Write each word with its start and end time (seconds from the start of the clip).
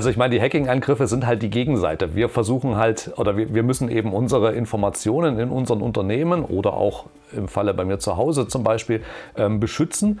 Also 0.00 0.08
ich 0.08 0.16
meine, 0.16 0.34
die 0.34 0.40
Hacking-Angriffe 0.40 1.06
sind 1.06 1.26
halt 1.26 1.42
die 1.42 1.50
Gegenseite. 1.50 2.14
Wir 2.14 2.30
versuchen 2.30 2.76
halt, 2.76 3.12
oder 3.18 3.36
wir, 3.36 3.52
wir 3.52 3.62
müssen 3.62 3.90
eben 3.90 4.14
unsere 4.14 4.52
Informationen 4.52 5.38
in 5.38 5.50
unseren 5.50 5.82
Unternehmen 5.82 6.42
oder 6.42 6.72
auch 6.72 7.04
im 7.36 7.48
Falle 7.48 7.74
bei 7.74 7.84
mir 7.84 7.98
zu 7.98 8.16
Hause 8.16 8.48
zum 8.48 8.64
Beispiel 8.64 9.02
ähm, 9.36 9.60
beschützen. 9.60 10.18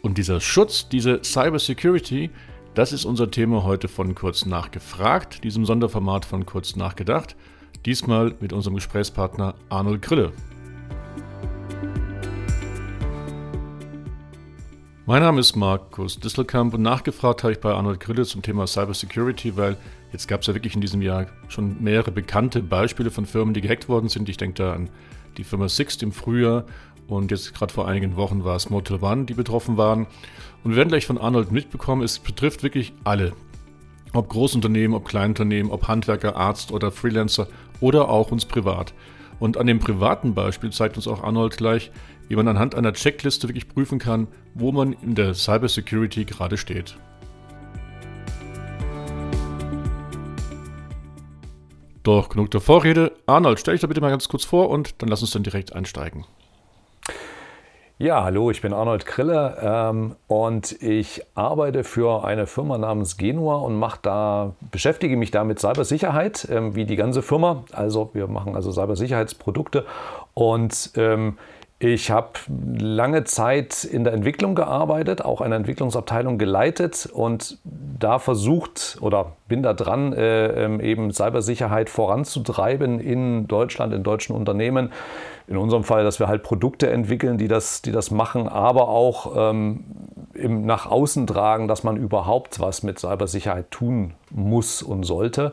Und 0.00 0.16
dieser 0.16 0.40
Schutz, 0.40 0.88
diese 0.88 1.20
Cybersecurity, 1.22 2.30
das 2.72 2.94
ist 2.94 3.04
unser 3.04 3.30
Thema 3.30 3.64
heute 3.64 3.88
von 3.88 4.14
Kurz 4.14 4.46
nachgefragt, 4.46 5.44
diesem 5.44 5.66
Sonderformat 5.66 6.24
von 6.24 6.46
Kurz 6.46 6.74
nachgedacht. 6.74 7.36
Diesmal 7.84 8.32
mit 8.40 8.54
unserem 8.54 8.76
Gesprächspartner 8.76 9.56
Arnold 9.68 10.00
Grille. 10.00 10.32
Mein 15.08 15.22
Name 15.22 15.40
ist 15.40 15.56
Markus 15.56 16.20
Disselkamp 16.20 16.74
und 16.74 16.82
nachgefragt 16.82 17.42
habe 17.42 17.54
ich 17.54 17.60
bei 17.60 17.72
Arnold 17.72 17.98
Grille 17.98 18.26
zum 18.26 18.42
Thema 18.42 18.66
Cybersecurity, 18.66 19.56
weil 19.56 19.78
jetzt 20.12 20.28
gab 20.28 20.42
es 20.42 20.48
ja 20.48 20.52
wirklich 20.52 20.74
in 20.74 20.82
diesem 20.82 21.00
Jahr 21.00 21.28
schon 21.48 21.82
mehrere 21.82 22.10
bekannte 22.10 22.62
Beispiele 22.62 23.10
von 23.10 23.24
Firmen, 23.24 23.54
die 23.54 23.62
gehackt 23.62 23.88
worden 23.88 24.10
sind. 24.10 24.28
Ich 24.28 24.36
denke 24.36 24.62
da 24.62 24.74
an 24.74 24.90
die 25.38 25.44
Firma 25.44 25.66
Sixt 25.70 26.02
im 26.02 26.12
Frühjahr 26.12 26.64
und 27.06 27.30
jetzt 27.30 27.54
gerade 27.54 27.72
vor 27.72 27.88
einigen 27.88 28.16
Wochen 28.16 28.44
war 28.44 28.56
es 28.56 28.68
Motel 28.68 28.98
One, 29.00 29.24
die 29.24 29.32
betroffen 29.32 29.78
waren. 29.78 30.06
Und 30.62 30.72
wir 30.72 30.76
werden 30.76 30.90
gleich 30.90 31.06
von 31.06 31.16
Arnold 31.16 31.52
mitbekommen, 31.52 32.02
es 32.02 32.18
betrifft 32.18 32.62
wirklich 32.62 32.92
alle. 33.04 33.32
Ob 34.12 34.28
Großunternehmen, 34.28 34.94
ob 34.94 35.08
Kleinunternehmen, 35.08 35.72
ob 35.72 35.88
Handwerker, 35.88 36.36
Arzt 36.36 36.70
oder 36.70 36.92
Freelancer 36.92 37.46
oder 37.80 38.10
auch 38.10 38.30
uns 38.30 38.44
privat. 38.44 38.92
Und 39.40 39.56
an 39.56 39.68
dem 39.68 39.78
privaten 39.78 40.34
Beispiel 40.34 40.70
zeigt 40.70 40.96
uns 40.96 41.08
auch 41.08 41.22
Arnold 41.22 41.56
gleich, 41.56 41.92
wie 42.28 42.36
man 42.36 42.46
anhand 42.48 42.74
einer 42.74 42.92
Checkliste 42.92 43.48
wirklich 43.48 43.68
prüfen 43.68 43.98
kann, 43.98 44.28
wo 44.54 44.72
man 44.72 44.92
in 44.92 45.14
der 45.14 45.34
Cybersecurity 45.34 46.24
gerade 46.24 46.56
steht. 46.56 46.96
Doch 52.02 52.28
genug 52.28 52.50
der 52.50 52.60
Vorrede. 52.60 53.12
Arnold, 53.26 53.60
stell 53.60 53.74
dich 53.74 53.80
da 53.80 53.86
bitte 53.86 54.00
mal 54.00 54.10
ganz 54.10 54.28
kurz 54.28 54.44
vor 54.44 54.70
und 54.70 55.02
dann 55.02 55.08
lass 55.08 55.20
uns 55.20 55.32
dann 55.32 55.42
direkt 55.42 55.74
einsteigen. 55.74 56.24
Ja, 58.00 58.22
hallo, 58.22 58.52
ich 58.52 58.62
bin 58.62 58.72
Arnold 58.72 59.06
Krille 59.06 59.58
ähm, 59.60 60.14
und 60.28 60.80
ich 60.80 61.20
arbeite 61.34 61.82
für 61.82 62.24
eine 62.24 62.46
Firma 62.46 62.78
namens 62.78 63.16
Genua 63.16 63.56
und 63.56 63.76
mache 63.76 63.98
da, 64.02 64.54
beschäftige 64.70 65.16
mich 65.16 65.32
da 65.32 65.42
mit 65.42 65.58
Cybersicherheit, 65.58 66.46
ähm, 66.48 66.76
wie 66.76 66.84
die 66.84 66.94
ganze 66.94 67.22
Firma. 67.22 67.64
Also 67.72 68.10
wir 68.12 68.28
machen 68.28 68.54
also 68.54 68.70
Cybersicherheitsprodukte 68.70 69.84
und 70.32 70.92
ähm, 70.94 71.38
ich 71.80 72.10
habe 72.10 72.30
lange 72.76 73.22
Zeit 73.22 73.84
in 73.84 74.02
der 74.02 74.12
Entwicklung 74.12 74.56
gearbeitet, 74.56 75.24
auch 75.24 75.40
eine 75.40 75.54
Entwicklungsabteilung 75.54 76.36
geleitet 76.36 77.08
und 77.12 77.58
da 77.62 78.18
versucht 78.18 78.98
oder 79.00 79.36
bin 79.46 79.62
da 79.62 79.74
dran, 79.74 80.12
äh, 80.12 80.64
ähm, 80.64 80.80
eben 80.80 81.12
Cybersicherheit 81.12 81.88
voranzutreiben 81.88 82.98
in 82.98 83.46
Deutschland, 83.46 83.94
in 83.94 84.02
deutschen 84.02 84.34
Unternehmen. 84.34 84.92
In 85.46 85.56
unserem 85.56 85.84
Fall, 85.84 86.02
dass 86.02 86.18
wir 86.18 86.26
halt 86.26 86.42
Produkte 86.42 86.90
entwickeln, 86.90 87.38
die 87.38 87.48
das, 87.48 87.80
die 87.80 87.92
das 87.92 88.10
machen, 88.10 88.48
aber 88.48 88.88
auch 88.88 89.50
ähm, 89.50 89.84
im, 90.34 90.66
nach 90.66 90.86
außen 90.86 91.28
tragen, 91.28 91.68
dass 91.68 91.84
man 91.84 91.96
überhaupt 91.96 92.58
was 92.58 92.82
mit 92.82 92.98
Cybersicherheit 92.98 93.70
tun 93.70 94.14
muss 94.30 94.82
und 94.82 95.04
sollte. 95.04 95.52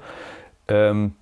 Ähm, 0.67 1.13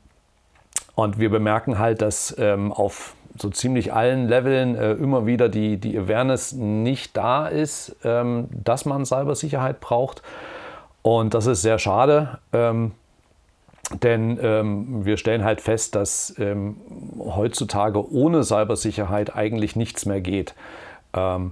und 0.95 1.19
wir 1.19 1.29
bemerken 1.29 1.77
halt, 1.77 2.01
dass 2.01 2.35
ähm, 2.39 2.71
auf 2.71 3.15
so 3.37 3.49
ziemlich 3.49 3.93
allen 3.93 4.27
Leveln 4.27 4.75
äh, 4.75 4.93
immer 4.93 5.25
wieder 5.25 5.49
die, 5.49 5.77
die 5.77 5.97
Awareness 5.97 6.53
nicht 6.53 7.17
da 7.17 7.47
ist, 7.47 7.95
ähm, 8.03 8.47
dass 8.51 8.85
man 8.85 9.05
Cybersicherheit 9.05 9.79
braucht. 9.79 10.21
Und 11.01 11.33
das 11.33 11.47
ist 11.47 11.61
sehr 11.61 11.79
schade, 11.79 12.39
ähm, 12.53 12.91
denn 14.01 14.39
ähm, 14.41 15.05
wir 15.05 15.17
stellen 15.17 15.43
halt 15.43 15.61
fest, 15.61 15.95
dass 15.95 16.33
ähm, 16.39 16.77
heutzutage 17.19 18.11
ohne 18.11 18.43
Cybersicherheit 18.43 19.35
eigentlich 19.35 19.75
nichts 19.75 20.05
mehr 20.05 20.21
geht. 20.21 20.55
Ähm, 21.13 21.51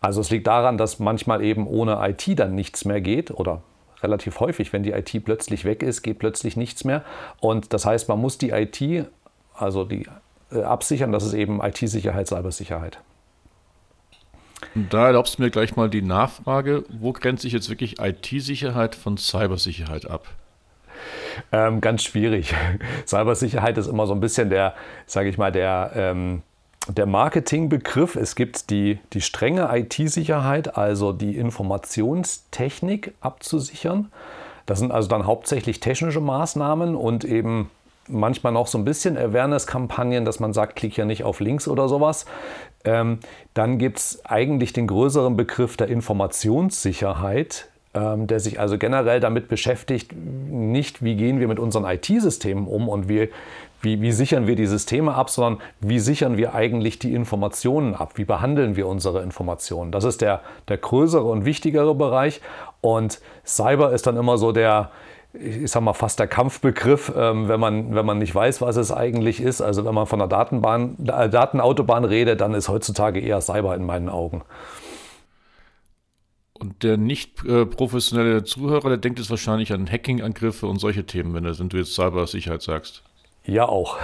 also 0.00 0.20
es 0.20 0.30
liegt 0.30 0.46
daran, 0.46 0.76
dass 0.76 0.98
manchmal 0.98 1.42
eben 1.42 1.66
ohne 1.66 1.98
IT 2.06 2.38
dann 2.38 2.54
nichts 2.54 2.84
mehr 2.84 3.00
geht 3.00 3.30
oder 3.30 3.62
relativ 4.02 4.40
häufig, 4.40 4.72
wenn 4.72 4.82
die 4.82 4.90
IT 4.90 5.24
plötzlich 5.24 5.64
weg 5.64 5.82
ist, 5.82 6.02
geht 6.02 6.18
plötzlich 6.18 6.56
nichts 6.56 6.84
mehr. 6.84 7.04
Und 7.40 7.72
das 7.72 7.86
heißt, 7.86 8.08
man 8.08 8.20
muss 8.20 8.36
die 8.36 8.50
IT, 8.50 9.06
also 9.54 9.84
die 9.84 10.06
absichern. 10.62 11.12
Das 11.12 11.24
ist 11.24 11.34
eben 11.34 11.62
IT-Sicherheit, 11.62 12.28
Cybersicherheit. 12.28 12.98
Und 14.74 14.92
da 14.92 15.06
erlaubst 15.06 15.38
du 15.38 15.42
mir 15.42 15.50
gleich 15.50 15.76
mal 15.76 15.88
die 15.88 16.02
Nachfrage, 16.02 16.84
wo 16.88 17.12
grenzt 17.12 17.42
sich 17.42 17.52
jetzt 17.52 17.68
wirklich 17.68 18.00
IT-Sicherheit 18.00 18.94
von 18.94 19.16
Cybersicherheit 19.16 20.10
ab? 20.10 20.26
Ähm, 21.52 21.80
ganz 21.80 22.02
schwierig. 22.02 22.54
Cybersicherheit 23.06 23.78
ist 23.78 23.86
immer 23.86 24.06
so 24.06 24.14
ein 24.14 24.20
bisschen 24.20 24.50
der, 24.50 24.74
sage 25.06 25.28
ich 25.28 25.38
mal, 25.38 25.52
der, 25.52 25.92
ähm, 25.94 26.42
der 26.88 27.06
Marketingbegriff. 27.06 28.16
Es 28.16 28.34
gibt 28.34 28.70
die, 28.70 28.98
die 29.12 29.20
strenge 29.20 29.68
IT-Sicherheit, 29.72 30.76
also 30.76 31.12
die 31.12 31.36
Informationstechnik 31.36 33.14
abzusichern. 33.20 34.10
Das 34.66 34.78
sind 34.78 34.92
also 34.92 35.08
dann 35.08 35.26
hauptsächlich 35.26 35.80
technische 35.80 36.20
Maßnahmen 36.20 36.94
und 36.94 37.24
eben 37.24 37.70
manchmal 38.08 38.52
noch 38.52 38.66
so 38.66 38.78
ein 38.78 38.84
bisschen 38.84 39.16
Awareness-Kampagnen, 39.16 40.24
dass 40.24 40.40
man 40.40 40.52
sagt, 40.52 40.76
klick 40.76 40.96
ja 40.96 41.04
nicht 41.04 41.24
auf 41.24 41.40
Links 41.40 41.68
oder 41.68 41.88
sowas. 41.88 42.26
Ähm, 42.84 43.18
dann 43.54 43.78
gibt 43.78 43.98
es 43.98 44.24
eigentlich 44.24 44.72
den 44.72 44.86
größeren 44.86 45.36
Begriff 45.36 45.76
der 45.76 45.88
Informationssicherheit, 45.88 47.68
ähm, 47.94 48.26
der 48.26 48.40
sich 48.40 48.60
also 48.60 48.76
generell 48.76 49.20
damit 49.20 49.48
beschäftigt, 49.48 50.12
nicht 50.14 51.02
wie 51.02 51.16
gehen 51.16 51.40
wir 51.40 51.48
mit 51.48 51.58
unseren 51.58 51.84
IT-Systemen 51.84 52.66
um 52.66 52.88
und 52.88 53.08
wie, 53.08 53.30
wie, 53.80 54.00
wie 54.00 54.12
sichern 54.12 54.46
wir 54.46 54.56
die 54.56 54.66
Systeme 54.66 55.14
ab, 55.14 55.30
sondern 55.30 55.62
wie 55.80 55.98
sichern 55.98 56.36
wir 56.36 56.54
eigentlich 56.54 56.98
die 56.98 57.14
Informationen 57.14 57.94
ab, 57.94 58.12
wie 58.16 58.24
behandeln 58.24 58.76
wir 58.76 58.88
unsere 58.88 59.22
Informationen. 59.22 59.92
Das 59.92 60.04
ist 60.04 60.20
der, 60.20 60.40
der 60.68 60.78
größere 60.78 61.24
und 61.24 61.44
wichtigere 61.44 61.94
Bereich. 61.94 62.40
Und 62.80 63.20
Cyber 63.46 63.92
ist 63.92 64.06
dann 64.06 64.16
immer 64.16 64.38
so 64.38 64.52
der, 64.52 64.90
ich 65.38 65.70
sag 65.70 65.82
mal, 65.82 65.92
fast 65.92 66.18
der 66.18 66.26
Kampfbegriff, 66.26 67.12
ähm, 67.16 67.48
wenn, 67.48 67.60
man, 67.60 67.94
wenn 67.94 68.06
man 68.06 68.18
nicht 68.18 68.34
weiß, 68.34 68.60
was 68.60 68.76
es 68.76 68.92
eigentlich 68.92 69.40
ist. 69.40 69.60
Also 69.60 69.84
wenn 69.84 69.94
man 69.94 70.06
von 70.06 70.18
der 70.18 70.28
Datenbahn, 70.28 70.96
äh, 71.06 71.28
Datenautobahn 71.28 72.04
redet, 72.04 72.40
dann 72.40 72.54
ist 72.54 72.68
heutzutage 72.68 73.20
eher 73.20 73.40
Cyber 73.40 73.74
in 73.74 73.84
meinen 73.84 74.08
Augen. 74.08 74.42
Und 76.54 76.82
der 76.82 76.96
nicht 76.96 77.44
äh, 77.44 77.66
professionelle 77.66 78.44
Zuhörer, 78.44 78.90
der 78.90 78.98
denkt 78.98 79.18
jetzt 79.18 79.30
wahrscheinlich 79.30 79.72
an 79.72 79.90
Hacking-Angriffe 79.90 80.66
und 80.66 80.78
solche 80.78 81.04
Themen, 81.04 81.34
wenn 81.34 81.44
du 81.44 81.76
jetzt 81.76 81.94
Cybersicherheit 81.94 82.62
sagst. 82.62 83.02
Ja, 83.46 83.68
auch. 83.68 83.98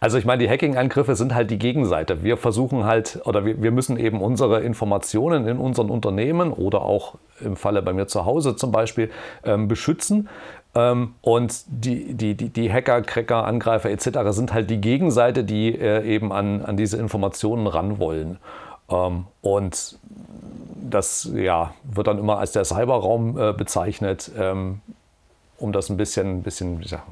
Also 0.00 0.16
ich 0.16 0.24
meine, 0.24 0.42
die 0.42 0.48
Hacking-Angriffe 0.48 1.14
sind 1.14 1.34
halt 1.34 1.50
die 1.50 1.58
Gegenseite. 1.58 2.22
Wir 2.22 2.38
versuchen 2.38 2.84
halt, 2.84 3.20
oder 3.24 3.44
wir, 3.44 3.62
wir 3.62 3.70
müssen 3.70 3.98
eben 3.98 4.22
unsere 4.22 4.60
Informationen 4.60 5.46
in 5.46 5.58
unseren 5.58 5.90
Unternehmen 5.90 6.52
oder 6.52 6.82
auch 6.82 7.16
im 7.40 7.56
Falle 7.56 7.82
bei 7.82 7.92
mir 7.92 8.06
zu 8.06 8.24
Hause 8.24 8.56
zum 8.56 8.72
Beispiel 8.72 9.10
ähm, 9.44 9.68
beschützen. 9.68 10.28
Ähm, 10.74 11.14
und 11.20 11.64
die, 11.66 12.14
die, 12.14 12.34
die, 12.34 12.48
die 12.48 12.72
Hacker, 12.72 13.02
Cracker, 13.02 13.44
Angreifer 13.44 13.90
etc. 13.90 14.08
sind 14.30 14.54
halt 14.54 14.70
die 14.70 14.80
Gegenseite, 14.80 15.44
die 15.44 15.78
äh, 15.78 16.06
eben 16.06 16.32
an, 16.32 16.62
an 16.62 16.78
diese 16.78 16.96
Informationen 16.96 17.66
ran 17.66 17.98
wollen. 17.98 18.38
Ähm, 18.88 19.26
und 19.42 19.98
das 20.90 21.30
ja, 21.34 21.74
wird 21.84 22.06
dann 22.06 22.18
immer 22.18 22.38
als 22.38 22.52
der 22.52 22.64
Cyberraum 22.64 23.38
äh, 23.38 23.52
bezeichnet, 23.52 24.30
ähm, 24.38 24.80
um 25.58 25.72
das 25.72 25.90
ein 25.90 25.96
bisschen, 25.96 26.42
bisschen 26.42 26.80
ja, 26.82 27.02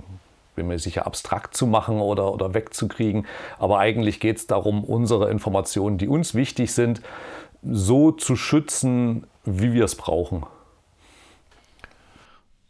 bin 0.55 0.67
mir 0.67 0.79
sicher, 0.79 1.07
abstrakt 1.07 1.57
zu 1.57 1.67
machen 1.67 2.01
oder, 2.01 2.33
oder 2.33 2.55
wegzukriegen. 2.55 3.27
Aber 3.59 3.79
eigentlich 3.79 4.21
geht 4.21 4.37
es 4.39 4.47
darum, 4.47 4.85
unsere 4.85 5.31
Informationen, 5.31 5.99
die 5.99 6.09
uns 6.09 6.35
wichtig 6.35 6.73
sind, 6.73 7.03
so 7.63 8.13
zu 8.13 8.37
schützen, 8.37 9.27
wie 9.45 9.73
wir 9.73 9.85
es 9.85 9.95
brauchen. 9.95 10.45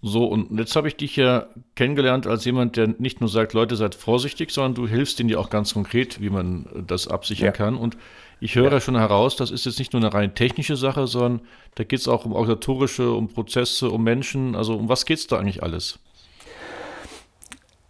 So, 0.07 0.27
und 0.27 0.59
jetzt 0.59 0.77
habe 0.77 0.87
ich 0.87 0.97
dich 0.97 1.17
ja 1.17 1.47
kennengelernt 1.77 2.27
als 2.27 2.45
jemand, 2.45 2.77
der 2.77 2.89
nicht 2.99 3.23
nur 3.23 3.31
sagt, 3.31 3.55
Leute, 3.55 3.75
seid 3.75 3.95
vorsichtig, 3.95 4.51
sondern 4.51 4.75
du 4.75 4.87
hilfst 4.87 5.19
ihnen 5.19 5.31
ja 5.31 5.39
auch 5.39 5.49
ganz 5.49 5.73
konkret, 5.73 6.21
wie 6.21 6.29
man 6.29 6.67
das 6.87 7.09
absichern 7.09 7.47
ja. 7.47 7.53
kann. 7.53 7.77
Und 7.77 7.97
ich 8.39 8.55
höre 8.55 8.71
ja. 8.71 8.81
schon 8.83 8.99
heraus, 8.99 9.35
das 9.37 9.51
ist 9.51 9.65
jetzt 9.65 9.79
nicht 9.79 9.95
nur 9.95 10.03
eine 10.03 10.13
rein 10.13 10.35
technische 10.35 10.77
Sache, 10.77 11.07
sondern 11.07 11.41
da 11.77 11.85
geht 11.85 12.01
es 12.01 12.09
auch 12.09 12.27
um 12.27 12.33
organisatorische, 12.33 13.13
um 13.13 13.29
Prozesse, 13.29 13.89
um 13.89 14.05
Menschen. 14.05 14.55
Also 14.55 14.75
um 14.77 14.91
was 14.91 15.07
geht 15.07 15.21
es 15.21 15.27
da 15.27 15.39
eigentlich 15.39 15.63
alles? 15.63 15.99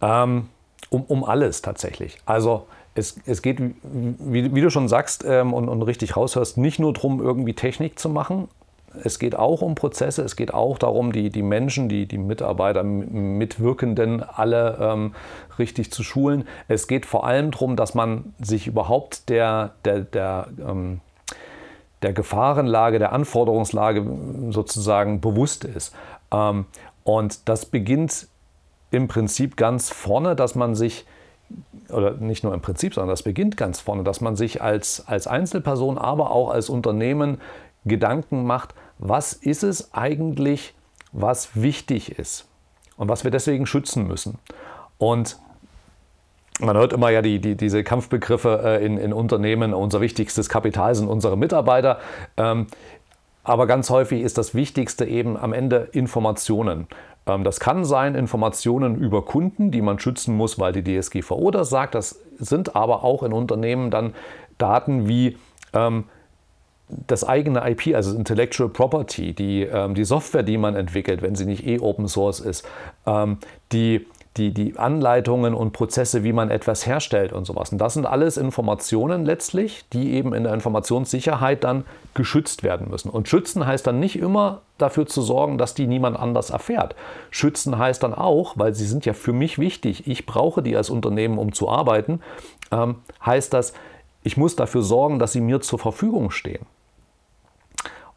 Ähm, 0.05 0.49
um, 0.91 1.03
um 1.03 1.23
alles 1.23 1.63
tatsächlich. 1.63 2.19
Also 2.25 2.67
es, 2.93 3.19
es 3.25 3.41
geht, 3.41 3.59
wie, 3.59 4.53
wie, 4.53 4.61
du 4.61 4.69
schon 4.69 4.87
sagst 4.87 5.25
ähm, 5.27 5.51
und, 5.53 5.67
und 5.67 5.81
richtig 5.81 6.15
raushörst, 6.15 6.57
nicht 6.57 6.79
nur 6.79 6.93
darum, 6.93 7.21
irgendwie 7.21 7.53
Technik 7.53 7.97
zu 7.97 8.09
machen. 8.09 8.47
Es 9.03 9.19
geht 9.19 9.35
auch 9.35 9.61
um 9.61 9.75
Prozesse, 9.75 10.21
es 10.21 10.35
geht 10.35 10.53
auch 10.53 10.77
darum, 10.77 11.11
die, 11.11 11.29
die 11.29 11.41
Menschen, 11.41 11.89
die, 11.89 12.05
die 12.05 12.19
Mitarbeiter, 12.19 12.83
Mitwirkenden 12.83 14.23
alle 14.23 14.77
ähm, 14.79 15.15
richtig 15.59 15.91
zu 15.91 16.03
schulen. 16.03 16.47
Es 16.69 16.87
geht 16.87 17.05
vor 17.05 17.25
allem 17.25 17.51
darum, 17.51 17.75
dass 17.75 17.95
man 17.95 18.33
sich 18.39 18.67
überhaupt 18.67 19.27
der, 19.27 19.71
der, 19.83 20.01
der, 20.01 20.47
ähm, 20.65 21.01
der 22.03 22.13
Gefahrenlage, 22.13 22.99
der 22.99 23.11
Anforderungslage 23.11 24.05
sozusagen 24.51 25.19
bewusst 25.19 25.65
ist. 25.65 25.93
Ähm, 26.31 26.65
Und 27.03 27.49
das 27.49 27.65
beginnt 27.65 28.27
im 28.91 29.07
Prinzip 29.07 29.57
ganz 29.57 29.89
vorne, 29.89 30.35
dass 30.35 30.55
man 30.55 30.75
sich, 30.75 31.05
oder 31.89 32.11
nicht 32.11 32.43
nur 32.43 32.53
im 32.53 32.61
Prinzip, 32.61 32.93
sondern 32.93 33.09
das 33.09 33.23
beginnt 33.23 33.57
ganz 33.57 33.79
vorne, 33.81 34.03
dass 34.03 34.21
man 34.21 34.35
sich 34.35 34.61
als, 34.61 35.07
als 35.07 35.27
Einzelperson, 35.27 35.97
aber 35.97 36.31
auch 36.31 36.49
als 36.49 36.69
Unternehmen 36.69 37.39
Gedanken 37.85 38.45
macht, 38.45 38.73
was 38.97 39.33
ist 39.33 39.63
es 39.63 39.93
eigentlich, 39.93 40.73
was 41.11 41.55
wichtig 41.55 42.17
ist 42.17 42.47
und 42.97 43.09
was 43.09 43.23
wir 43.23 43.31
deswegen 43.31 43.65
schützen 43.65 44.07
müssen. 44.07 44.39
Und 44.97 45.37
man 46.59 46.77
hört 46.77 46.93
immer 46.93 47.09
ja 47.09 47.21
die, 47.21 47.39
die, 47.39 47.55
diese 47.55 47.83
Kampfbegriffe 47.83 48.61
äh, 48.63 48.85
in, 48.85 48.97
in, 48.97 49.13
Unternehmen, 49.13 49.73
unser 49.73 50.01
wichtigstes 50.01 50.47
Kapital 50.47 50.95
sind 50.95 51.07
unsere 51.07 51.37
Mitarbeiter. 51.37 51.99
Ähm, 52.37 52.67
aber 53.43 53.67
ganz 53.67 53.89
häufig 53.89 54.21
ist 54.21 54.37
das 54.37 54.55
Wichtigste 54.55 55.05
eben 55.05 55.37
am 55.37 55.53
Ende 55.53 55.89
Informationen. 55.91 56.87
Ähm, 57.27 57.43
das 57.43 57.59
kann 57.59 57.85
sein 57.85 58.15
Informationen 58.15 58.95
über 58.95 59.23
Kunden, 59.23 59.71
die 59.71 59.81
man 59.81 59.99
schützen 59.99 60.35
muss, 60.35 60.59
weil 60.59 60.73
die 60.73 60.83
DSGVO 60.83 61.51
das 61.51 61.69
sagt. 61.69 61.95
Das 61.95 62.21
sind 62.37 62.75
aber 62.75 63.03
auch 63.03 63.23
in 63.23 63.33
Unternehmen 63.33 63.91
dann 63.91 64.13
Daten 64.57 65.07
wie 65.07 65.37
ähm, 65.73 66.05
das 67.07 67.23
eigene 67.23 67.67
IP, 67.69 67.95
also 67.95 68.15
Intellectual 68.15 68.69
Property, 68.69 69.33
die, 69.33 69.63
ähm, 69.63 69.95
die 69.95 70.05
Software, 70.05 70.43
die 70.43 70.57
man 70.57 70.75
entwickelt, 70.75 71.21
wenn 71.21 71.35
sie 71.35 71.45
nicht 71.45 71.65
eh 71.65 71.79
Open 71.79 72.07
Source 72.07 72.39
ist, 72.39 72.67
ähm, 73.07 73.39
die 73.71 74.05
die, 74.37 74.53
die 74.53 74.77
Anleitungen 74.77 75.53
und 75.53 75.71
Prozesse, 75.71 76.23
wie 76.23 76.33
man 76.33 76.51
etwas 76.51 76.85
herstellt 76.85 77.31
und 77.31 77.45
sowas. 77.45 77.71
Und 77.71 77.77
das 77.77 77.93
sind 77.93 78.05
alles 78.05 78.35
Informationen 78.35 79.25
letztlich, 79.25 79.85
die 79.93 80.13
eben 80.13 80.33
in 80.33 80.43
der 80.43 80.53
Informationssicherheit 80.53 81.63
dann 81.63 81.85
geschützt 82.13 82.61
werden 82.63 82.89
müssen. 82.89 83.09
Und 83.09 83.29
schützen 83.29 83.65
heißt 83.65 83.87
dann 83.87 83.99
nicht 83.99 84.17
immer 84.17 84.61
dafür 84.77 85.05
zu 85.05 85.21
sorgen, 85.21 85.57
dass 85.57 85.73
die 85.73 85.87
niemand 85.87 86.19
anders 86.19 86.49
erfährt. 86.49 86.95
Schützen 87.31 87.77
heißt 87.77 88.03
dann 88.03 88.13
auch, 88.13 88.57
weil 88.57 88.75
sie 88.75 88.85
sind 88.85 89.05
ja 89.05 89.13
für 89.13 89.33
mich 89.33 89.57
wichtig, 89.57 90.05
ich 90.05 90.25
brauche 90.25 90.61
die 90.61 90.75
als 90.75 90.89
Unternehmen, 90.89 91.37
um 91.37 91.53
zu 91.53 91.69
arbeiten, 91.69 92.19
ähm, 92.71 92.97
heißt 93.25 93.53
das, 93.53 93.73
ich 94.23 94.35
muss 94.35 94.55
dafür 94.55 94.81
sorgen, 94.81 95.19
dass 95.19 95.31
sie 95.31 95.41
mir 95.41 95.61
zur 95.61 95.79
Verfügung 95.79 96.31
stehen. 96.31 96.65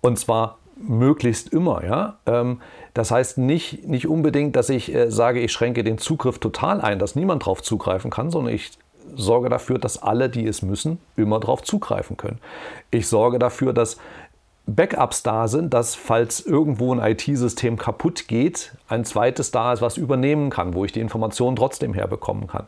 Und 0.01 0.19
zwar 0.19 0.59
möglichst 0.81 1.53
immer. 1.53 1.85
Ja? 1.85 2.19
Ähm, 2.27 2.61
das 2.95 3.11
heißt 3.11 3.39
nicht, 3.39 3.87
nicht 3.87 4.07
unbedingt, 4.07 4.57
dass 4.57 4.69
ich 4.69 4.95
äh, 4.95 5.11
sage, 5.11 5.41
ich 5.41 5.53
schränke 5.53 5.85
den 5.85 5.99
Zugriff 5.99 6.39
total 6.39 6.81
ein, 6.81 6.99
dass 6.99 7.15
niemand 7.15 7.43
darauf 7.43 7.63
zugreifen 7.63 8.11
kann, 8.11 8.31
sondern 8.31 8.55
ich 8.55 8.73
sorge 9.15 9.49
dafür, 9.49 9.79
dass 9.79 10.03
alle, 10.03 10.29
die 10.29 10.47
es 10.47 10.63
müssen, 10.63 10.99
immer 11.17 11.41
darauf 11.41 11.63
zugreifen 11.63 12.17
können. 12.17 12.39
Ich 12.91 13.09
sorge 13.09 13.39
dafür, 13.39 13.73
dass 13.73 13.97
Backups 14.67 15.23
da 15.23 15.49
sind, 15.49 15.73
dass 15.73 15.95
falls 15.95 16.41
irgendwo 16.41 16.95
ein 16.95 17.01
IT-System 17.01 17.79
kaputt 17.79 18.29
geht, 18.29 18.75
ein 18.89 19.05
zweites 19.05 19.51
da 19.51 19.73
ist, 19.73 19.81
was 19.81 19.97
übernehmen 19.97 20.51
kann, 20.51 20.75
wo 20.75 20.85
ich 20.85 20.93
die 20.93 21.01
Informationen 21.01 21.57
trotzdem 21.57 21.95
herbekommen 21.95 22.49
kann. 22.49 22.67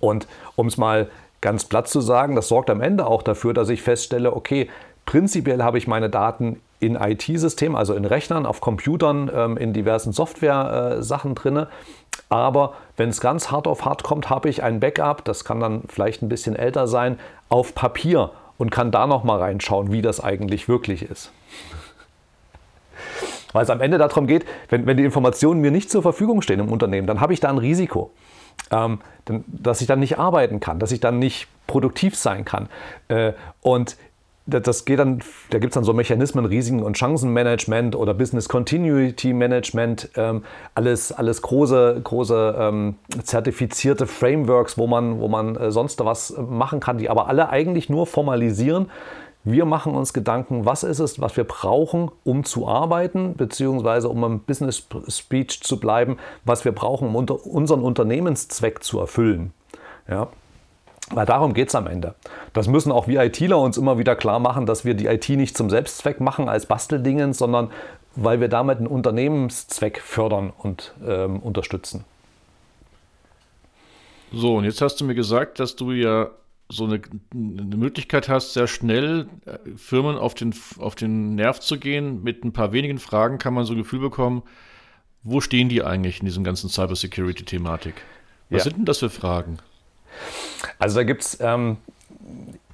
Und 0.00 0.26
um 0.54 0.66
es 0.66 0.76
mal 0.76 1.08
ganz 1.40 1.64
platt 1.64 1.88
zu 1.88 2.02
sagen, 2.02 2.34
das 2.36 2.48
sorgt 2.48 2.68
am 2.68 2.82
Ende 2.82 3.06
auch 3.06 3.22
dafür, 3.22 3.54
dass 3.54 3.70
ich 3.70 3.82
feststelle, 3.82 4.34
okay, 4.36 4.68
prinzipiell 5.06 5.62
habe 5.62 5.78
ich 5.78 5.86
meine 5.86 6.10
Daten 6.10 6.60
in 6.86 6.96
IT-Systemen, 6.96 7.76
also 7.76 7.94
in 7.94 8.04
Rechnern, 8.04 8.46
auf 8.46 8.60
Computern, 8.60 9.30
ähm, 9.34 9.56
in 9.56 9.72
diversen 9.72 10.12
Software-Sachen 10.12 11.32
äh, 11.32 11.34
drin. 11.34 11.66
Aber 12.28 12.74
wenn 12.96 13.08
es 13.08 13.20
ganz 13.20 13.50
hart 13.50 13.66
auf 13.66 13.84
hart 13.84 14.02
kommt, 14.02 14.30
habe 14.30 14.48
ich 14.48 14.62
ein 14.62 14.80
Backup, 14.80 15.24
das 15.24 15.44
kann 15.44 15.60
dann 15.60 15.82
vielleicht 15.88 16.22
ein 16.22 16.28
bisschen 16.28 16.56
älter 16.56 16.86
sein, 16.86 17.18
auf 17.48 17.74
Papier 17.74 18.30
und 18.58 18.70
kann 18.70 18.90
da 18.90 19.06
nochmal 19.06 19.40
reinschauen, 19.40 19.92
wie 19.92 20.02
das 20.02 20.22
eigentlich 20.22 20.68
wirklich 20.68 21.02
ist. 21.02 21.30
Weil 23.52 23.64
es 23.64 23.70
am 23.70 23.80
Ende 23.80 23.98
darum 23.98 24.26
geht, 24.26 24.44
wenn, 24.68 24.86
wenn 24.86 24.96
die 24.96 25.04
Informationen 25.04 25.60
mir 25.60 25.70
nicht 25.70 25.90
zur 25.90 26.02
Verfügung 26.02 26.42
stehen 26.42 26.60
im 26.60 26.72
Unternehmen, 26.72 27.06
dann 27.06 27.20
habe 27.20 27.32
ich 27.32 27.40
da 27.40 27.50
ein 27.50 27.58
Risiko. 27.58 28.10
Ähm, 28.70 29.00
dass 29.46 29.80
ich 29.80 29.86
dann 29.86 30.00
nicht 30.00 30.18
arbeiten 30.18 30.60
kann, 30.60 30.78
dass 30.78 30.92
ich 30.92 31.00
dann 31.00 31.18
nicht 31.18 31.48
produktiv 31.66 32.16
sein 32.16 32.44
kann. 32.44 32.68
Äh, 33.08 33.32
und 33.62 33.96
das 34.46 34.84
geht 34.84 34.98
dann, 34.98 35.20
da 35.50 35.58
gibt 35.58 35.72
es 35.72 35.74
dann 35.74 35.84
so 35.84 35.94
Mechanismen, 35.94 36.44
Risiken- 36.44 36.82
und 36.82 36.98
Chancenmanagement 36.98 37.96
oder 37.96 38.12
Business 38.12 38.48
Continuity 38.48 39.32
Management, 39.32 40.10
ähm, 40.16 40.44
alles, 40.74 41.12
alles 41.12 41.40
große, 41.40 42.00
große 42.04 42.56
ähm, 42.58 42.96
zertifizierte 43.22 44.06
Frameworks, 44.06 44.76
wo 44.76 44.86
man, 44.86 45.20
wo 45.20 45.28
man 45.28 45.56
äh, 45.56 45.70
sonst 45.70 46.04
was 46.04 46.34
machen 46.36 46.80
kann, 46.80 46.98
die 46.98 47.08
aber 47.08 47.28
alle 47.28 47.48
eigentlich 47.48 47.88
nur 47.88 48.06
formalisieren. 48.06 48.90
Wir 49.44 49.64
machen 49.66 49.94
uns 49.94 50.12
Gedanken, 50.12 50.64
was 50.64 50.84
ist 50.84 51.00
es, 51.00 51.20
was 51.20 51.36
wir 51.36 51.44
brauchen, 51.44 52.10
um 52.24 52.44
zu 52.44 52.66
arbeiten, 52.66 53.34
beziehungsweise 53.36 54.08
um 54.08 54.24
im 54.24 54.40
Business 54.40 54.86
Speech 55.08 55.62
zu 55.62 55.78
bleiben, 55.78 56.18
was 56.44 56.64
wir 56.64 56.72
brauchen, 56.72 57.08
um 57.08 57.16
unter 57.16 57.46
unseren 57.46 57.82
Unternehmenszweck 57.82 58.82
zu 58.82 59.00
erfüllen. 59.00 59.52
Ja, 60.08 60.28
weil 61.10 61.26
darum 61.26 61.52
geht 61.52 61.68
es 61.68 61.74
am 61.74 61.86
Ende. 61.86 62.14
Das 62.54 62.68
müssen 62.68 62.92
auch 62.92 63.08
wir 63.08 63.20
ITler 63.22 63.58
uns 63.58 63.76
immer 63.76 63.98
wieder 63.98 64.14
klar 64.14 64.38
machen, 64.38 64.64
dass 64.64 64.84
wir 64.84 64.94
die 64.94 65.06
IT 65.06 65.28
nicht 65.28 65.56
zum 65.56 65.68
Selbstzweck 65.68 66.20
machen 66.20 66.48
als 66.48 66.66
Basteldingen, 66.66 67.34
sondern 67.34 67.70
weil 68.14 68.40
wir 68.40 68.48
damit 68.48 68.78
einen 68.78 68.86
Unternehmenszweck 68.86 70.00
fördern 70.00 70.52
und 70.56 70.94
ähm, 71.04 71.40
unterstützen. 71.40 72.04
So, 74.32 74.56
und 74.56 74.64
jetzt 74.64 74.80
hast 74.80 75.00
du 75.00 75.04
mir 75.04 75.16
gesagt, 75.16 75.58
dass 75.58 75.74
du 75.74 75.90
ja 75.90 76.30
so 76.68 76.84
eine, 76.84 77.02
eine, 77.32 77.76
Möglichkeit 77.76 78.28
hast, 78.28 78.52
sehr 78.52 78.68
schnell 78.68 79.26
äh, 79.46 79.58
Firmen 79.76 80.16
auf 80.16 80.34
den, 80.34 80.54
auf 80.78 80.94
den 80.94 81.34
Nerv 81.34 81.58
zu 81.58 81.78
gehen. 81.78 82.22
Mit 82.22 82.44
ein 82.44 82.52
paar 82.52 82.72
wenigen 82.72 82.98
Fragen 82.98 83.38
kann 83.38 83.52
man 83.52 83.64
so 83.64 83.74
ein 83.74 83.78
Gefühl 83.78 84.00
bekommen, 84.00 84.44
wo 85.24 85.40
stehen 85.40 85.68
die 85.68 85.82
eigentlich 85.82 86.20
in 86.20 86.26
diesem 86.26 86.44
ganzen 86.44 86.70
Cybersecurity-Thematik? 86.70 87.94
Was 88.50 88.58
ja. 88.58 88.64
sind 88.64 88.78
denn 88.78 88.84
das 88.84 88.98
für 88.98 89.10
Fragen? 89.10 89.58
Also 90.78 90.96
da 90.96 91.02
gibt 91.02 91.22
es 91.22 91.38
ähm, 91.40 91.78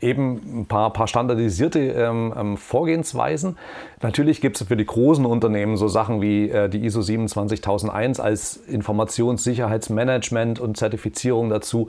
eben 0.00 0.60
ein 0.60 0.66
paar, 0.66 0.92
paar 0.92 1.06
standardisierte 1.06 1.78
ähm, 1.78 2.32
ähm 2.36 2.56
Vorgehensweisen. 2.56 3.58
Natürlich 4.02 4.40
gibt 4.40 4.60
es 4.60 4.66
für 4.66 4.76
die 4.76 4.86
großen 4.86 5.26
Unternehmen 5.26 5.76
so 5.76 5.88
Sachen 5.88 6.22
wie 6.22 6.48
äh, 6.48 6.68
die 6.68 6.84
ISO 6.84 7.02
27001 7.02 8.20
als 8.20 8.56
Informationssicherheitsmanagement 8.56 10.60
und 10.60 10.76
Zertifizierung 10.76 11.50
dazu. 11.50 11.88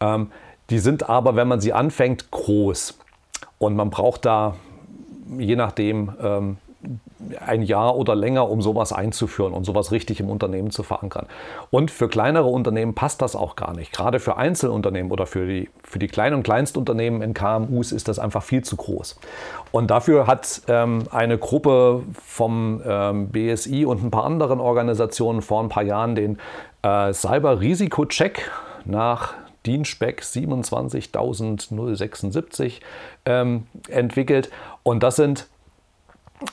Ähm, 0.00 0.30
die 0.70 0.78
sind 0.78 1.08
aber, 1.08 1.36
wenn 1.36 1.48
man 1.48 1.60
sie 1.60 1.72
anfängt, 1.72 2.30
groß. 2.30 2.98
Und 3.58 3.76
man 3.76 3.90
braucht 3.90 4.24
da 4.24 4.56
je 5.38 5.56
nachdem 5.56 6.12
ähm, 6.20 6.56
ein 7.44 7.62
Jahr 7.62 7.96
oder 7.96 8.14
länger, 8.14 8.50
um 8.50 8.62
sowas 8.62 8.92
einzuführen 8.92 9.52
und 9.52 9.64
sowas 9.64 9.92
richtig 9.92 10.20
im 10.20 10.28
Unternehmen 10.28 10.70
zu 10.70 10.82
verankern. 10.82 11.26
Und 11.70 11.90
für 11.90 12.08
kleinere 12.08 12.48
Unternehmen 12.48 12.94
passt 12.94 13.22
das 13.22 13.36
auch 13.36 13.56
gar 13.56 13.74
nicht. 13.74 13.92
Gerade 13.92 14.20
für 14.20 14.36
Einzelunternehmen 14.36 15.12
oder 15.12 15.26
für 15.26 15.46
die, 15.46 15.70
für 15.82 15.98
die 15.98 16.08
kleinen 16.08 16.36
und 16.36 16.42
Kleinstunternehmen 16.42 17.22
in 17.22 17.34
KMUs 17.34 17.92
ist 17.92 18.08
das 18.08 18.18
einfach 18.18 18.42
viel 18.42 18.64
zu 18.64 18.76
groß. 18.76 19.18
Und 19.70 19.90
dafür 19.90 20.26
hat 20.26 20.62
ähm, 20.68 21.04
eine 21.10 21.38
Gruppe 21.38 22.02
vom 22.24 22.82
ähm, 22.84 23.28
BSI 23.28 23.84
und 23.84 24.02
ein 24.02 24.10
paar 24.10 24.24
anderen 24.24 24.60
Organisationen 24.60 25.42
vor 25.42 25.62
ein 25.62 25.68
paar 25.68 25.84
Jahren 25.84 26.14
den 26.14 26.38
äh, 26.82 27.12
Cyber-Risiko-Check 27.12 28.50
nach 28.84 29.34
DIN 29.66 29.84
Spec 29.84 30.24
27076 30.24 32.80
ähm, 33.24 33.66
entwickelt. 33.88 34.50
Und 34.82 35.02
das 35.02 35.16
sind 35.16 35.48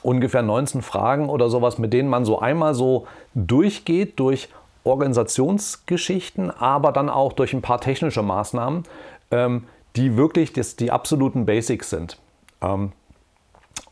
ungefähr 0.01 0.41
19 0.41 0.81
Fragen 0.81 1.29
oder 1.29 1.49
sowas, 1.49 1.77
mit 1.77 1.93
denen 1.93 2.09
man 2.09 2.25
so 2.25 2.39
einmal 2.39 2.73
so 2.73 3.07
durchgeht 3.33 4.19
durch 4.19 4.49
Organisationsgeschichten, 4.83 6.51
aber 6.51 6.91
dann 6.91 7.09
auch 7.09 7.33
durch 7.33 7.53
ein 7.53 7.61
paar 7.61 7.81
technische 7.81 8.23
Maßnahmen, 8.23 8.83
ähm, 9.31 9.65
die 9.95 10.17
wirklich 10.17 10.53
das, 10.53 10.75
die 10.75 10.91
absoluten 10.91 11.45
Basics 11.45 11.89
sind. 11.89 12.17
Ähm, 12.61 12.91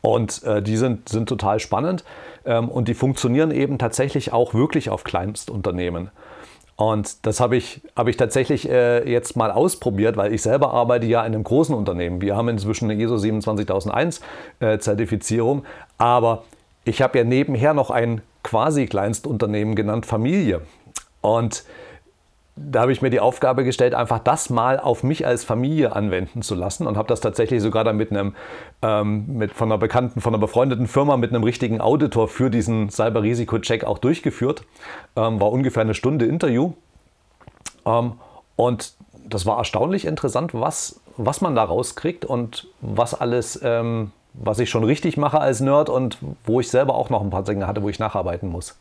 und 0.00 0.42
äh, 0.44 0.62
die 0.62 0.76
sind, 0.76 1.08
sind 1.08 1.28
total 1.28 1.60
spannend 1.60 2.04
ähm, 2.44 2.68
und 2.68 2.88
die 2.88 2.94
funktionieren 2.94 3.50
eben 3.50 3.78
tatsächlich 3.78 4.32
auch 4.32 4.54
wirklich 4.54 4.90
auf 4.90 5.04
Kleinstunternehmen. 5.04 6.10
Und 6.78 7.26
das 7.26 7.40
habe 7.40 7.56
ich, 7.56 7.80
hab 7.96 8.06
ich 8.06 8.16
tatsächlich 8.16 8.70
äh, 8.70 9.10
jetzt 9.10 9.36
mal 9.36 9.50
ausprobiert, 9.50 10.16
weil 10.16 10.32
ich 10.32 10.42
selber 10.42 10.72
arbeite 10.72 11.06
ja 11.06 11.22
in 11.22 11.34
einem 11.34 11.42
großen 11.42 11.74
Unternehmen. 11.74 12.20
Wir 12.20 12.36
haben 12.36 12.48
inzwischen 12.48 12.88
eine 12.88 13.02
ISO 13.02 13.18
27001 13.18 14.20
äh, 14.60 14.78
Zertifizierung, 14.78 15.64
aber 15.98 16.44
ich 16.84 17.02
habe 17.02 17.18
ja 17.18 17.24
nebenher 17.24 17.74
noch 17.74 17.90
ein 17.90 18.22
quasi 18.44 18.86
Kleinstunternehmen 18.86 19.74
genannt 19.74 20.06
Familie. 20.06 20.62
Und 21.20 21.64
da 22.70 22.80
habe 22.80 22.92
ich 22.92 23.02
mir 23.02 23.10
die 23.10 23.20
Aufgabe 23.20 23.64
gestellt, 23.64 23.94
einfach 23.94 24.18
das 24.18 24.50
mal 24.50 24.78
auf 24.78 25.02
mich 25.02 25.26
als 25.26 25.44
Familie 25.44 25.94
anwenden 25.94 26.42
zu 26.42 26.54
lassen 26.54 26.86
und 26.86 26.96
habe 26.96 27.08
das 27.08 27.20
tatsächlich 27.20 27.62
sogar 27.62 27.84
dann 27.84 27.96
mit 27.96 28.10
einem, 28.10 28.34
ähm, 28.82 29.26
mit, 29.28 29.52
von 29.52 29.70
einer 29.70 29.78
bekannten, 29.78 30.20
von 30.20 30.34
einer 30.34 30.40
befreundeten 30.40 30.86
Firma 30.86 31.16
mit 31.16 31.30
einem 31.30 31.44
richtigen 31.44 31.80
Auditor 31.80 32.28
für 32.28 32.50
diesen 32.50 32.90
Cyber-Risiko-Check 32.90 33.84
auch 33.84 33.98
durchgeführt. 33.98 34.64
Ähm, 35.16 35.40
war 35.40 35.52
ungefähr 35.52 35.82
eine 35.82 35.94
Stunde 35.94 36.26
Interview. 36.26 36.72
Ähm, 37.86 38.12
und 38.56 38.94
das 39.28 39.46
war 39.46 39.58
erstaunlich 39.58 40.04
interessant, 40.04 40.54
was, 40.54 41.00
was 41.16 41.40
man 41.40 41.54
da 41.54 41.64
rauskriegt 41.64 42.24
und 42.24 42.68
was 42.80 43.14
alles, 43.14 43.60
ähm, 43.62 44.12
was 44.34 44.58
ich 44.58 44.70
schon 44.70 44.84
richtig 44.84 45.16
mache 45.16 45.40
als 45.40 45.60
Nerd 45.60 45.90
und 45.90 46.18
wo 46.44 46.60
ich 46.60 46.68
selber 46.68 46.94
auch 46.94 47.10
noch 47.10 47.22
ein 47.22 47.30
paar 47.30 47.44
Dinge 47.44 47.66
hatte, 47.66 47.82
wo 47.82 47.88
ich 47.88 47.98
nacharbeiten 47.98 48.48
muss. 48.48 48.76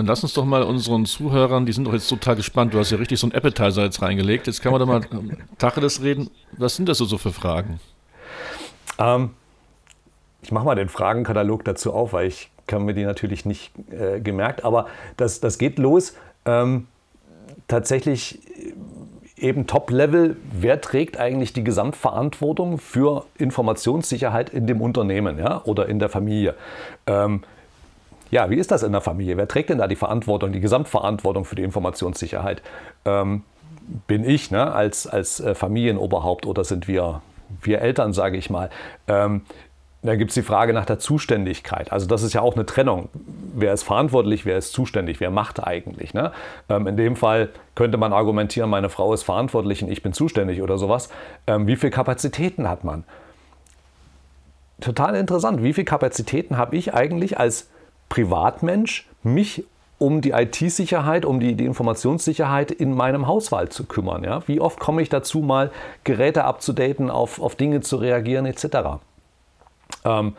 Dann 0.00 0.06
lass 0.06 0.22
uns 0.22 0.32
doch 0.32 0.46
mal 0.46 0.62
unseren 0.62 1.04
Zuhörern, 1.04 1.66
die 1.66 1.74
sind 1.74 1.84
doch 1.84 1.92
jetzt 1.92 2.08
total 2.08 2.34
gespannt, 2.34 2.72
du 2.72 2.78
hast 2.78 2.90
ja 2.90 2.96
richtig 2.96 3.20
so 3.20 3.26
einen 3.26 3.34
Appetizer 3.34 3.84
jetzt 3.84 4.00
reingelegt, 4.00 4.46
jetzt 4.46 4.62
kann 4.62 4.72
man 4.72 4.80
doch 4.80 4.86
mal 4.86 5.02
Tacheles 5.58 6.02
reden. 6.02 6.30
Was 6.52 6.74
sind 6.74 6.88
das 6.88 6.96
so 6.96 7.18
für 7.18 7.32
Fragen? 7.32 7.80
Ähm, 8.98 9.32
ich 10.40 10.52
mache 10.52 10.64
mal 10.64 10.74
den 10.74 10.88
Fragenkatalog 10.88 11.66
dazu 11.66 11.92
auf, 11.92 12.14
weil 12.14 12.28
ich 12.28 12.50
kann 12.66 12.86
mir 12.86 12.94
die 12.94 13.04
natürlich 13.04 13.44
nicht 13.44 13.72
äh, 13.90 14.20
gemerkt, 14.20 14.64
aber 14.64 14.86
das, 15.18 15.40
das 15.40 15.58
geht 15.58 15.78
los. 15.78 16.16
Ähm, 16.46 16.86
tatsächlich 17.68 18.38
eben 19.36 19.66
Top-Level, 19.66 20.38
wer 20.50 20.80
trägt 20.80 21.18
eigentlich 21.18 21.52
die 21.52 21.62
Gesamtverantwortung 21.62 22.78
für 22.78 23.26
Informationssicherheit 23.36 24.48
in 24.48 24.66
dem 24.66 24.80
Unternehmen 24.80 25.38
ja, 25.38 25.60
oder 25.64 25.90
in 25.90 25.98
der 25.98 26.08
Familie? 26.08 26.54
Ähm, 27.06 27.42
ja, 28.30 28.50
wie 28.50 28.56
ist 28.56 28.70
das 28.70 28.82
in 28.82 28.92
der 28.92 29.00
Familie? 29.00 29.36
Wer 29.36 29.48
trägt 29.48 29.70
denn 29.70 29.78
da 29.78 29.88
die 29.88 29.96
Verantwortung, 29.96 30.52
die 30.52 30.60
Gesamtverantwortung 30.60 31.44
für 31.44 31.56
die 31.56 31.62
Informationssicherheit? 31.62 32.62
Ähm, 33.04 33.42
bin 34.06 34.24
ich 34.24 34.50
ne, 34.50 34.72
als, 34.72 35.06
als 35.06 35.40
äh, 35.40 35.54
Familienoberhaupt 35.54 36.46
oder 36.46 36.64
sind 36.64 36.86
wir, 36.86 37.22
wir 37.62 37.80
Eltern, 37.80 38.12
sage 38.12 38.36
ich 38.36 38.50
mal? 38.50 38.70
Ähm, 39.08 39.42
dann 40.02 40.16
gibt 40.16 40.30
es 40.30 40.34
die 40.34 40.42
Frage 40.42 40.72
nach 40.72 40.86
der 40.86 40.98
Zuständigkeit. 40.98 41.92
Also 41.92 42.06
das 42.06 42.22
ist 42.22 42.32
ja 42.32 42.40
auch 42.40 42.54
eine 42.54 42.64
Trennung. 42.64 43.10
Wer 43.54 43.74
ist 43.74 43.82
verantwortlich, 43.82 44.46
wer 44.46 44.56
ist 44.56 44.72
zuständig, 44.72 45.20
wer 45.20 45.30
macht 45.30 45.62
eigentlich? 45.62 46.14
Ne? 46.14 46.32
Ähm, 46.70 46.86
in 46.86 46.96
dem 46.96 47.16
Fall 47.16 47.50
könnte 47.74 47.98
man 47.98 48.12
argumentieren, 48.12 48.70
meine 48.70 48.88
Frau 48.88 49.12
ist 49.12 49.24
verantwortlich 49.24 49.82
und 49.82 49.90
ich 49.90 50.02
bin 50.02 50.14
zuständig 50.14 50.62
oder 50.62 50.78
sowas. 50.78 51.10
Ähm, 51.46 51.66
wie 51.66 51.76
viele 51.76 51.90
Kapazitäten 51.90 52.68
hat 52.68 52.82
man? 52.82 53.04
Total 54.80 55.14
interessant. 55.16 55.62
Wie 55.62 55.74
viele 55.74 55.84
Kapazitäten 55.84 56.56
habe 56.56 56.76
ich 56.76 56.94
eigentlich 56.94 57.38
als 57.38 57.68
Privatmensch, 58.10 59.08
mich 59.22 59.64
um 59.96 60.20
die 60.20 60.30
IT-Sicherheit, 60.32 61.24
um 61.24 61.40
die, 61.40 61.54
die, 61.54 61.64
Informationssicherheit 61.64 62.70
in 62.70 62.94
meinem 62.94 63.26
Haushalt 63.26 63.72
zu 63.72 63.84
kümmern? 63.84 64.24
Ja? 64.24 64.46
Wie 64.46 64.60
oft 64.60 64.78
komme 64.78 65.00
ich 65.00 65.08
dazu, 65.08 65.40
mal 65.40 65.70
Geräte 66.04 66.44
abzudaten, 66.44 67.10
auf, 67.10 67.40
auf 67.40 67.54
Dinge 67.54 67.80
zu 67.80 67.96
reagieren 67.96 68.46
etc.? 68.46 69.00
Ähm, 70.04 70.34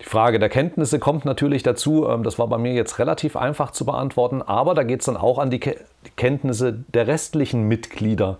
die 0.00 0.06
Frage 0.08 0.38
der 0.38 0.48
Kenntnisse 0.48 0.98
kommt 0.98 1.24
natürlich 1.24 1.62
dazu. 1.62 2.08
Ähm, 2.08 2.22
das 2.22 2.38
war 2.38 2.48
bei 2.48 2.58
mir 2.58 2.72
jetzt 2.72 2.98
relativ 2.98 3.36
einfach 3.36 3.70
zu 3.70 3.84
beantworten, 3.84 4.42
aber 4.42 4.74
da 4.74 4.82
geht 4.82 5.00
es 5.00 5.06
dann 5.06 5.16
auch 5.16 5.38
an 5.38 5.50
die 5.50 5.60
Ke 5.60 5.76
Kenntnisse 6.16 6.72
der 6.72 7.06
restlichen 7.06 7.68
Mitglieder 7.68 8.38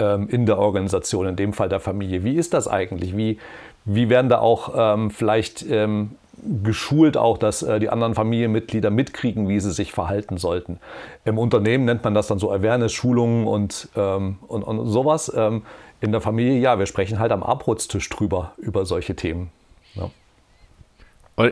ähm, 0.00 0.28
in 0.28 0.46
der 0.46 0.58
Organisation, 0.58 1.28
in 1.28 1.36
dem 1.36 1.52
Fall 1.52 1.68
der 1.68 1.78
Familie. 1.78 2.24
Wie 2.24 2.34
ist 2.34 2.54
das 2.54 2.66
eigentlich? 2.66 3.16
Wie, 3.16 3.38
wie 3.84 4.08
werden 4.08 4.28
da 4.28 4.38
auch 4.40 4.74
ähm, 4.76 5.10
vielleicht 5.10 5.64
ähm, 5.70 6.16
geschult, 6.62 7.16
auch 7.16 7.38
dass 7.38 7.62
äh, 7.62 7.80
die 7.80 7.88
anderen 7.88 8.14
Familienmitglieder 8.14 8.90
mitkriegen, 8.90 9.48
wie 9.48 9.60
sie 9.60 9.72
sich 9.72 9.92
verhalten 9.92 10.36
sollten? 10.36 10.78
Im 11.24 11.38
Unternehmen 11.38 11.84
nennt 11.84 12.04
man 12.04 12.14
das 12.14 12.26
dann 12.26 12.38
so 12.38 12.50
Awareness-Schulungen 12.50 13.46
und, 13.46 13.88
ähm, 13.96 14.38
und, 14.46 14.62
und 14.62 14.86
sowas. 14.88 15.28
in 16.00 16.12
der 16.12 16.20
Familie, 16.20 16.58
ja, 16.58 16.78
wir 16.78 16.86
sprechen 16.86 17.18
halt 17.18 17.32
am 17.32 17.42
Abholztisch 17.42 18.08
drüber, 18.10 18.52
über 18.58 18.84
solche 18.84 19.16
Themen. 19.16 19.50
Ja. 19.94 20.10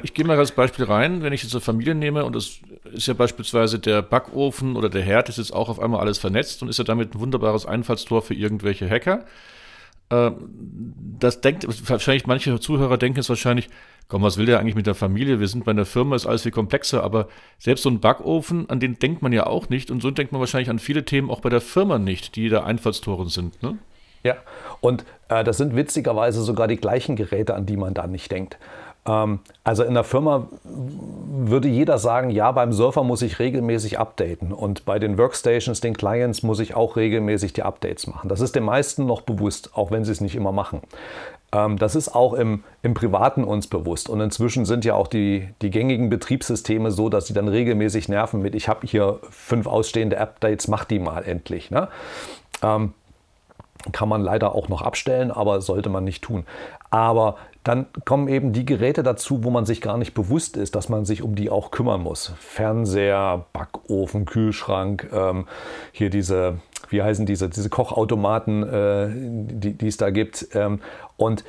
Ich 0.03 0.15
gehe 0.15 0.25
mal 0.25 0.39
als 0.39 0.53
Beispiel 0.53 0.85
rein, 0.85 1.23
wenn 1.23 1.33
ich 1.33 1.43
jetzt 1.43 1.55
eine 1.55 1.61
Familie 1.61 1.97
nehme 1.97 2.25
und 2.25 2.37
es 2.37 2.61
ist 2.93 3.09
ja 3.09 3.15
beispielsweise 3.15 3.81
der 3.81 4.01
Backofen 4.01 4.77
oder 4.77 4.89
der 4.89 5.03
Herd 5.03 5.29
ist 5.29 5.39
jetzt 5.39 5.53
auch 5.53 5.69
auf 5.69 5.81
einmal 5.81 6.01
alles 6.01 6.19
vernetzt 6.19 6.63
und 6.63 6.69
ist 6.69 6.79
ja 6.79 6.85
damit 6.85 7.15
ein 7.15 7.21
wunderbares 7.21 7.67
Einfallstor 7.67 8.23
für 8.23 8.35
irgendwelche 8.35 8.89
Hacker. 8.89 9.25
Ähm, 10.13 10.95
das 11.19 11.41
denkt, 11.41 11.67
wahrscheinlich 11.89 12.27
manche 12.27 12.59
Zuhörer 12.61 12.99
denken 12.99 13.21
es 13.21 13.29
wahrscheinlich, 13.29 13.69
komm, 14.09 14.23
was 14.23 14.37
will 14.37 14.47
der 14.47 14.59
eigentlich 14.59 14.75
mit 14.75 14.87
der 14.87 14.95
Familie? 14.95 15.41
Wir 15.41 15.49
sind 15.49 15.65
bei 15.65 15.71
einer 15.71 15.87
Firma, 15.87 16.17
ist 16.17 16.27
alles 16.27 16.43
viel 16.43 16.53
komplexer, 16.53 17.03
aber 17.03 17.29
selbst 17.59 17.83
so 17.83 17.91
ein 17.91 18.01
Backofen, 18.01 18.69
an 18.69 18.81
den 18.81 18.99
denkt 18.99 19.23
man 19.23 19.33
ja 19.33 19.47
auch 19.47 19.69
nicht 19.69 19.91
und 19.91 20.03
so 20.03 20.11
denkt 20.11 20.33
man 20.33 20.41
wahrscheinlich 20.41 20.69
an 20.69 20.79
viele 20.79 21.05
Themen 21.05 21.31
auch 21.31 21.41
bei 21.41 21.49
der 21.49 21.61
Firma 21.61 21.99
nicht, 21.99 22.37
die 22.37 22.49
da 22.49 22.65
Einfallstoren 22.65 23.29
sind. 23.29 23.63
Ne? 23.63 23.79
Ja, 24.25 24.37
und 24.81 25.05
äh, 25.29 25.45
das 25.45 25.59
sind 25.59 25.75
witzigerweise 25.75 26.43
sogar 26.43 26.69
die 26.69 26.77
gleichen 26.77 27.17
Geräte, 27.17 27.55
an 27.55 27.67
die 27.67 27.77
man 27.77 27.95
da 27.95 28.07
nicht 28.07 28.31
denkt. 28.31 28.59
Ähm, 29.07 29.41
also 29.65 29.83
in 29.83 29.95
der 29.95 30.05
Firma 30.05 30.49
würde 30.65 31.69
jeder 31.69 31.99
sagen, 31.99 32.31
ja, 32.31 32.53
beim 32.53 32.73
Surfer 32.73 33.03
muss 33.03 33.23
ich 33.23 33.39
regelmäßig 33.39 33.99
updaten 33.99 34.53
und 34.53 34.85
bei 34.85 34.99
den 34.99 35.19
Workstations, 35.19 35.81
den 35.81 35.97
Clients 35.97 36.43
muss 36.43 36.61
ich 36.61 36.75
auch 36.75 36.97
regelmäßig 36.97 37.53
die 37.53 37.63
Updates 37.63 38.07
machen. 38.07 38.29
Das 38.29 38.41
ist 38.41 38.55
den 38.55 38.65
meisten 38.65 39.07
noch 39.07 39.23
bewusst, 39.23 39.71
auch 39.75 39.91
wenn 39.91 40.05
sie 40.05 40.13
es 40.13 40.21
nicht 40.21 40.37
immer 40.37 40.53
machen. 40.53 40.83
Ähm, 41.53 41.79
das 41.79 41.95
ist 41.95 42.15
auch 42.15 42.33
im, 42.35 42.65
im 42.83 42.95
Privaten 42.95 43.45
uns 43.45 43.67
bewusst. 43.67 44.09
Und 44.09 44.21
inzwischen 44.21 44.65
sind 44.65 44.85
ja 44.85 44.95
auch 44.95 45.09
die, 45.09 45.49
die 45.63 45.71
gängigen 45.71 46.09
Betriebssysteme 46.09 46.91
so, 46.91 47.09
dass 47.09 47.27
sie 47.27 47.35
dann 47.35 47.49
regelmäßig 47.49 48.09
nerven 48.09 48.41
mit, 48.41 48.55
ich 48.55 48.69
habe 48.69 48.87
hier 48.87 49.19
fünf 49.31 49.67
ausstehende 49.67 50.19
Updates, 50.19 50.69
mach 50.69 50.85
die 50.85 50.99
mal 50.99 51.25
endlich. 51.25 51.71
Ne? 51.71 51.89
Ähm, 52.63 52.95
kann 53.91 54.09
man 54.09 54.23
leider 54.23 54.55
auch 54.55 54.69
noch 54.69 54.83
abstellen, 54.83 55.33
aber 55.33 55.61
sollte 55.61 55.89
man 55.89 56.05
nicht 56.05 56.23
tun. 56.23 56.45
Aber 56.91 57.37
dann 57.65 57.87
kommen 58.05 58.29
eben 58.29 58.53
die 58.53 58.67
Geräte 58.67 59.03
dazu, 59.03 59.45
wo 59.45 59.51
man 59.51 59.67
sich 59.67 59.81
gar 59.81 59.97
nicht 59.97 60.15
bewusst 60.15 60.57
ist, 60.57 60.75
dass 60.75 60.89
man 60.89 61.05
sich 61.05 61.23
um 61.23 61.35
die 61.35 61.49
auch 61.49 61.71
kümmern 61.71 62.03
muss. 62.03 62.33
Fernseher, 62.39 63.47
Backofen, 63.53 64.25
Kühlschrank, 64.25 65.09
ähm, 65.13 65.47
hier 65.93 66.11
diese, 66.11 66.59
wie 66.89 67.03
heißen 67.03 67.25
diese, 67.25 67.49
diese 67.49 67.69
Kochautomaten, 67.69 68.63
äh, 68.63 69.09
die, 69.73 69.87
es 69.87 69.97
da 69.97 70.11
gibt. 70.11 70.49
Ähm, 70.55 70.81
und 71.17 71.45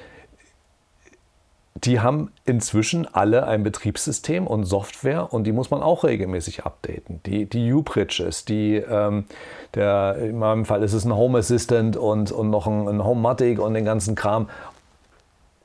die 1.75 1.99
haben 1.99 2.31
inzwischen 2.45 3.07
alle 3.11 3.47
ein 3.47 3.63
Betriebssystem 3.63 4.45
und 4.45 4.65
Software 4.65 5.33
und 5.33 5.45
die 5.45 5.51
muss 5.51 5.71
man 5.71 5.81
auch 5.81 6.03
regelmäßig 6.03 6.63
updaten. 6.63 7.21
Die, 7.25 7.45
die 7.45 7.73
U-Bridges, 7.73 8.45
die, 8.45 8.75
ähm, 8.75 9.25
der, 9.73 10.17
in 10.17 10.37
meinem 10.37 10.65
Fall 10.65 10.83
ist 10.83 10.93
es 10.93 11.03
ein 11.03 11.15
Home 11.15 11.39
Assistant 11.39 11.97
und, 11.97 12.31
und 12.31 12.51
noch 12.51 12.67
ein, 12.67 12.87
ein 12.87 13.03
Homematic 13.03 13.59
und 13.59 13.73
den 13.73 13.85
ganzen 13.85 14.15
Kram. 14.15 14.47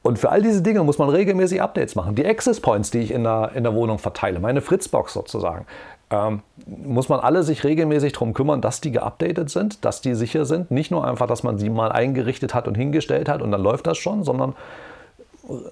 Und 0.09 0.19
für 0.19 0.31
all 0.31 0.41
diese 0.41 0.62
Dinge 0.62 0.83
muss 0.85 0.97
man 0.97 1.11
regelmäßig 1.11 1.61
Updates 1.61 1.95
machen. 1.95 2.15
Die 2.15 2.25
Access 2.25 2.61
Points, 2.61 2.91
die 2.91 3.00
ich 3.00 3.11
in 3.11 3.25
der, 3.25 3.50
in 3.55 3.62
der 3.62 3.75
Wohnung 3.75 3.99
verteile, 3.99 4.41
meine 4.41 4.62
Fritzbox 4.62 5.12
sozusagen, 5.12 5.67
ähm, 6.09 6.41
muss 6.67 7.11
man 7.11 7.21
alle 7.21 7.43
sich 7.43 7.62
regelmäßig 7.62 8.15
darum 8.15 8.33
kümmern, 8.33 8.62
dass 8.62 8.81
die 8.81 8.91
geupdatet 8.91 9.50
sind, 9.50 9.85
dass 9.85 10.00
die 10.00 10.15
sicher 10.15 10.47
sind. 10.47 10.71
Nicht 10.71 10.91
nur 10.91 11.07
einfach, 11.07 11.27
dass 11.27 11.43
man 11.43 11.59
sie 11.59 11.69
mal 11.69 11.93
eingerichtet 11.93 12.55
hat 12.55 12.67
und 12.67 12.75
hingestellt 12.75 13.29
hat 13.29 13.43
und 13.43 13.50
dann 13.50 13.61
läuft 13.61 13.87
das 13.87 13.99
schon, 13.99 14.25
sondern 14.25 14.55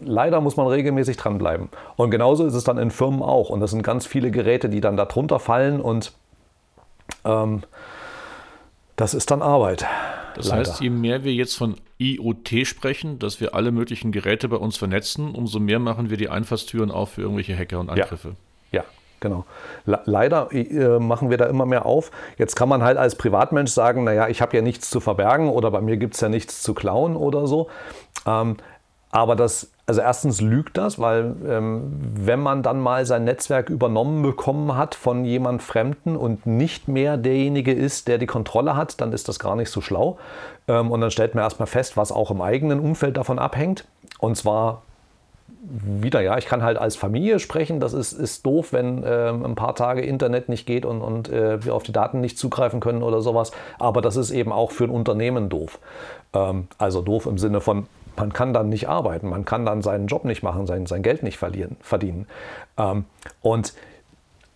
leider 0.00 0.42
muss 0.42 0.58
man 0.58 0.66
regelmäßig 0.66 1.16
dranbleiben. 1.16 1.70
Und 1.96 2.10
genauso 2.10 2.44
ist 2.44 2.52
es 2.52 2.64
dann 2.64 2.76
in 2.76 2.90
Firmen 2.90 3.22
auch. 3.22 3.48
Und 3.48 3.60
das 3.60 3.70
sind 3.70 3.82
ganz 3.82 4.04
viele 4.04 4.30
Geräte, 4.30 4.68
die 4.68 4.82
dann 4.82 4.98
darunter 4.98 5.38
fallen 5.38 5.80
und 5.80 6.12
ähm, 7.24 7.62
das 8.96 9.14
ist 9.14 9.30
dann 9.30 9.40
Arbeit. 9.40 9.86
Das 10.36 10.48
leider. 10.48 10.70
heißt, 10.70 10.80
je 10.82 10.90
mehr 10.90 11.24
wir 11.24 11.32
jetzt 11.32 11.56
von 11.56 11.76
IoT 11.98 12.66
sprechen, 12.66 13.18
dass 13.18 13.40
wir 13.40 13.54
alle 13.54 13.72
möglichen 13.72 14.12
Geräte 14.12 14.48
bei 14.48 14.56
uns 14.56 14.76
vernetzen, 14.76 15.34
umso 15.34 15.58
mehr 15.60 15.78
machen 15.78 16.10
wir 16.10 16.18
die 16.18 16.28
Einfallstüren 16.28 16.90
auf 16.90 17.12
für 17.12 17.22
irgendwelche 17.22 17.56
Hacker 17.56 17.80
und 17.80 17.88
Angriffe. 17.88 18.36
Ja, 18.70 18.80
ja 18.80 18.84
genau. 19.20 19.46
leider 19.86 20.52
äh, 20.52 20.98
machen 20.98 21.30
wir 21.30 21.38
da 21.38 21.46
immer 21.46 21.64
mehr 21.64 21.86
auf. 21.86 22.10
Jetzt 22.36 22.54
kann 22.54 22.68
man 22.68 22.82
halt 22.82 22.98
als 22.98 23.14
Privatmensch 23.14 23.70
sagen, 23.70 24.04
naja, 24.04 24.28
ich 24.28 24.42
habe 24.42 24.54
ja 24.54 24.62
nichts 24.62 24.90
zu 24.90 25.00
verbergen 25.00 25.48
oder 25.48 25.70
bei 25.70 25.80
mir 25.80 25.96
gibt 25.96 26.14
es 26.14 26.20
ja 26.20 26.28
nichts 26.28 26.62
zu 26.62 26.74
klauen 26.74 27.16
oder 27.16 27.46
so. 27.46 27.70
Ähm, 28.26 28.58
aber 29.10 29.36
das, 29.36 29.70
also 29.86 30.00
erstens 30.00 30.40
lügt 30.40 30.76
das, 30.76 30.98
weil 30.98 31.36
ähm, 31.46 31.92
wenn 32.16 32.40
man 32.40 32.64
dann 32.64 32.80
mal 32.80 33.06
sein 33.06 33.22
Netzwerk 33.22 33.70
übernommen 33.70 34.22
bekommen 34.22 34.76
hat 34.76 34.96
von 34.96 35.24
jemand 35.24 35.62
Fremden 35.62 36.16
und 36.16 36.44
nicht 36.44 36.88
mehr 36.88 37.16
derjenige 37.16 37.72
ist, 37.72 38.08
der 38.08 38.18
die 38.18 38.26
Kontrolle 38.26 38.74
hat, 38.74 39.00
dann 39.00 39.12
ist 39.12 39.28
das 39.28 39.38
gar 39.38 39.54
nicht 39.54 39.70
so 39.70 39.80
schlau. 39.80 40.18
Ähm, 40.66 40.90
und 40.90 41.00
dann 41.00 41.12
stellt 41.12 41.36
man 41.36 41.44
erstmal 41.44 41.68
fest, 41.68 41.96
was 41.96 42.10
auch 42.10 42.32
im 42.32 42.42
eigenen 42.42 42.80
Umfeld 42.80 43.16
davon 43.16 43.38
abhängt. 43.38 43.86
Und 44.18 44.36
zwar 44.36 44.82
wieder, 45.68 46.20
ja, 46.20 46.36
ich 46.36 46.46
kann 46.46 46.64
halt 46.64 46.78
als 46.78 46.96
Familie 46.96 47.38
sprechen. 47.38 47.78
Das 47.78 47.92
ist, 47.92 48.12
ist 48.12 48.44
doof, 48.44 48.72
wenn 48.72 49.04
äh, 49.04 49.28
ein 49.28 49.54
paar 49.54 49.76
Tage 49.76 50.00
Internet 50.00 50.48
nicht 50.48 50.66
geht 50.66 50.84
und, 50.84 51.00
und 51.00 51.28
äh, 51.28 51.64
wir 51.64 51.74
auf 51.74 51.84
die 51.84 51.92
Daten 51.92 52.20
nicht 52.20 52.38
zugreifen 52.38 52.80
können 52.80 53.04
oder 53.04 53.20
sowas. 53.20 53.52
Aber 53.78 54.00
das 54.00 54.16
ist 54.16 54.32
eben 54.32 54.52
auch 54.52 54.72
für 54.72 54.84
ein 54.84 54.90
Unternehmen 54.90 55.48
doof. 55.48 55.78
Ähm, 56.34 56.66
also 56.78 57.02
doof 57.02 57.26
im 57.26 57.38
Sinne 57.38 57.60
von, 57.60 57.86
man 58.16 58.32
kann 58.32 58.52
dann 58.52 58.68
nicht 58.68 58.88
arbeiten, 58.88 59.28
man 59.28 59.44
kann 59.44 59.64
dann 59.64 59.82
seinen 59.82 60.06
Job 60.06 60.24
nicht 60.24 60.42
machen, 60.42 60.66
sein, 60.66 60.86
sein 60.86 61.02
Geld 61.02 61.22
nicht 61.22 61.38
verdienen. 61.38 62.26
Ähm, 62.76 63.04
und 63.42 63.74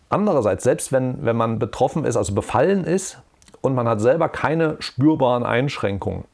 andererseits, 0.09 0.65
selbst 0.65 0.93
wenn, 0.93 1.25
wenn 1.25 1.37
man 1.37 1.59
betroffen 1.59 2.05
ist, 2.05 2.17
also 2.17 2.35
befallen 2.35 2.85
ist 2.85 3.19
und 3.61 3.75
man 3.75 3.89
hat 3.89 4.01
selber 4.01 4.29
keine 4.29 4.77
spürbaren 4.81 5.45
Einschränkungen, 5.45 6.25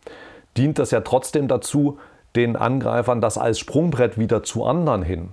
dient 0.57 0.79
das 0.79 0.91
ja 0.91 1.01
trotzdem 1.01 1.49
dazu, 1.49 1.99
den 2.35 2.57
Angreifern 2.57 3.21
das 3.21 3.39
als 3.39 3.59
Sprungbrett 3.59 4.19
wieder 4.19 4.43
zu 4.43 4.65
anderen 4.65 5.03
hin. 5.03 5.31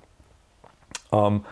Ähm, 1.12 1.44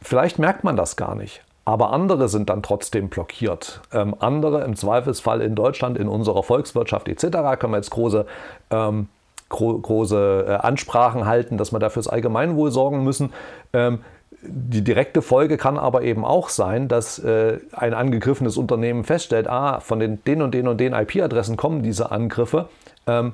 vielleicht 0.00 0.38
merkt 0.38 0.64
man 0.64 0.76
das 0.76 0.96
gar 0.96 1.14
nicht. 1.14 1.42
Aber 1.64 1.92
andere 1.92 2.28
sind 2.28 2.50
dann 2.50 2.62
trotzdem 2.62 3.10
blockiert. 3.10 3.82
Ähm, 3.92 4.16
andere 4.18 4.64
im 4.64 4.76
Zweifelsfall 4.76 5.40
in 5.40 5.54
Deutschland, 5.54 5.98
in 5.98 6.08
unserer 6.08 6.42
Volkswirtschaft 6.42 7.08
etc. 7.08 7.58
können 7.58 7.72
wir 7.72 7.76
jetzt 7.76 7.90
große 7.90 8.26
ähm, 8.70 9.08
gro 9.50 9.78
große 9.78 10.46
äh, 10.48 10.52
Ansprachen 10.52 11.26
halten, 11.26 11.58
dass 11.58 11.72
wir 11.72 11.78
dafür 11.78 12.02
das 12.02 12.08
Allgemeinwohl 12.08 12.70
sorgen 12.70 13.04
müssen. 13.04 13.34
Ähm, 13.74 13.98
die 14.42 14.82
direkte 14.82 15.20
Folge 15.20 15.58
kann 15.58 15.78
aber 15.78 16.02
eben 16.02 16.24
auch 16.24 16.48
sein, 16.48 16.88
dass 16.88 17.18
äh, 17.18 17.58
ein 17.72 17.92
angegriffenes 17.92 18.56
Unternehmen 18.56 19.04
feststellt, 19.04 19.48
ah, 19.48 19.80
von 19.80 19.98
den, 19.98 20.24
den 20.24 20.40
und 20.40 20.54
den 20.54 20.66
und 20.66 20.80
den 20.80 20.94
IP-Adressen 20.94 21.58
kommen 21.58 21.82
diese 21.82 22.10
Angriffe 22.10 22.70
ähm, 23.06 23.32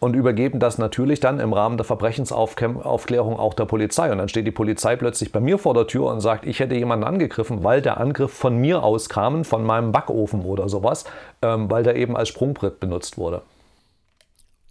und 0.00 0.14
übergeben 0.14 0.58
das 0.58 0.78
natürlich 0.78 1.20
dann 1.20 1.38
im 1.38 1.52
Rahmen 1.52 1.76
der 1.76 1.84
Verbrechensaufklärung 1.84 3.38
auch 3.38 3.54
der 3.54 3.66
Polizei. 3.66 4.10
Und 4.10 4.18
dann 4.18 4.28
steht 4.28 4.46
die 4.46 4.52
Polizei 4.52 4.96
plötzlich 4.96 5.30
bei 5.30 5.40
mir 5.40 5.58
vor 5.58 5.74
der 5.74 5.86
Tür 5.86 6.06
und 6.06 6.20
sagt, 6.20 6.44
ich 6.44 6.60
hätte 6.60 6.74
jemanden 6.74 7.04
angegriffen, 7.04 7.62
weil 7.62 7.80
der 7.82 7.98
Angriff 7.98 8.32
von 8.32 8.56
mir 8.56 8.82
aus 8.82 9.08
kam, 9.08 9.44
von 9.44 9.64
meinem 9.64 9.92
Backofen 9.92 10.42
oder 10.42 10.68
sowas, 10.68 11.04
ähm, 11.42 11.70
weil 11.70 11.84
der 11.84 11.96
eben 11.96 12.16
als 12.16 12.28
Sprungbrett 12.28 12.80
benutzt 12.80 13.16
wurde. 13.18 13.42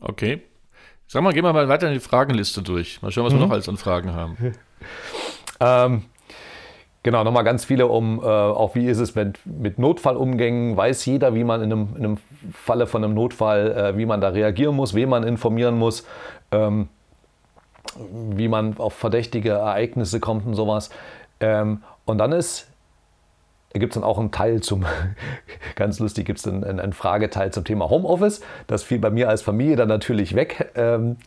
Okay. 0.02 0.42
Sag 1.10 1.24
mal, 1.24 1.34
gehen 1.34 1.44
wir 1.44 1.54
mal 1.54 1.70
weiter 1.70 1.88
in 1.88 1.94
die 1.94 2.02
Fragenliste 2.02 2.62
durch. 2.62 3.02
Mal 3.02 3.12
schauen, 3.12 3.26
was 3.26 3.34
mhm. 3.34 3.40
wir 3.40 3.46
noch 3.46 3.54
alles 3.54 3.70
an 3.70 3.78
Fragen 3.78 4.14
haben. 4.14 4.38
Ähm, 5.60 6.04
genau, 7.02 7.24
nochmal 7.24 7.44
ganz 7.44 7.66
viele 7.66 7.88
um, 7.88 8.20
äh, 8.20 8.28
auch 8.28 8.76
wie 8.76 8.86
ist 8.86 9.00
es 9.00 9.16
mit, 9.16 9.40
mit 9.44 9.80
Notfallumgängen, 9.80 10.78
weiß 10.78 11.04
jeder, 11.08 11.34
wie 11.34 11.44
man 11.44 11.64
in 11.64 11.72
einem, 11.72 11.90
in 11.98 12.06
einem 12.06 12.18
Falle 12.54 12.86
von 12.86 13.04
einem 13.04 13.16
Notfall, 13.16 13.72
äh, 13.72 13.98
wie 13.98 14.06
man 14.06 14.22
da 14.22 14.28
reagieren 14.30 14.76
muss, 14.76 14.94
wen 14.94 15.10
man 15.10 15.24
informieren 15.24 15.76
muss, 15.76 16.06
ähm, 16.52 16.90
wie 18.36 18.48
man 18.48 18.78
auf 18.78 18.94
verdächtige 18.94 19.50
Ereignisse 19.50 20.20
kommt 20.20 20.46
und 20.46 20.54
sowas. 20.54 20.92
Ähm, 21.40 21.82
und 22.06 22.20
dann 22.20 22.34
ist 22.34 22.68
da 23.78 23.80
gibt 23.80 23.94
es 23.94 24.02
dann 24.02 24.04
auch 24.04 24.18
einen 24.18 24.32
Teil 24.32 24.62
zum, 24.62 24.86
ganz 25.76 26.00
lustig, 26.00 26.26
gibt 26.26 26.40
es 26.40 26.48
einen, 26.48 26.64
einen, 26.64 26.94
Frageteil 26.94 27.54
zum 27.54 27.64
Thema 27.64 27.90
Homeoffice. 27.92 28.42
Das 28.66 28.82
fiel 28.82 28.98
bei 28.98 29.12
mir 29.12 29.30
als 29.30 29.44
Familie 29.44 29.76
dann 29.76 29.88
natürlich 29.88 30.34
weg. 30.34 30.72
Ähm, 30.76 31.18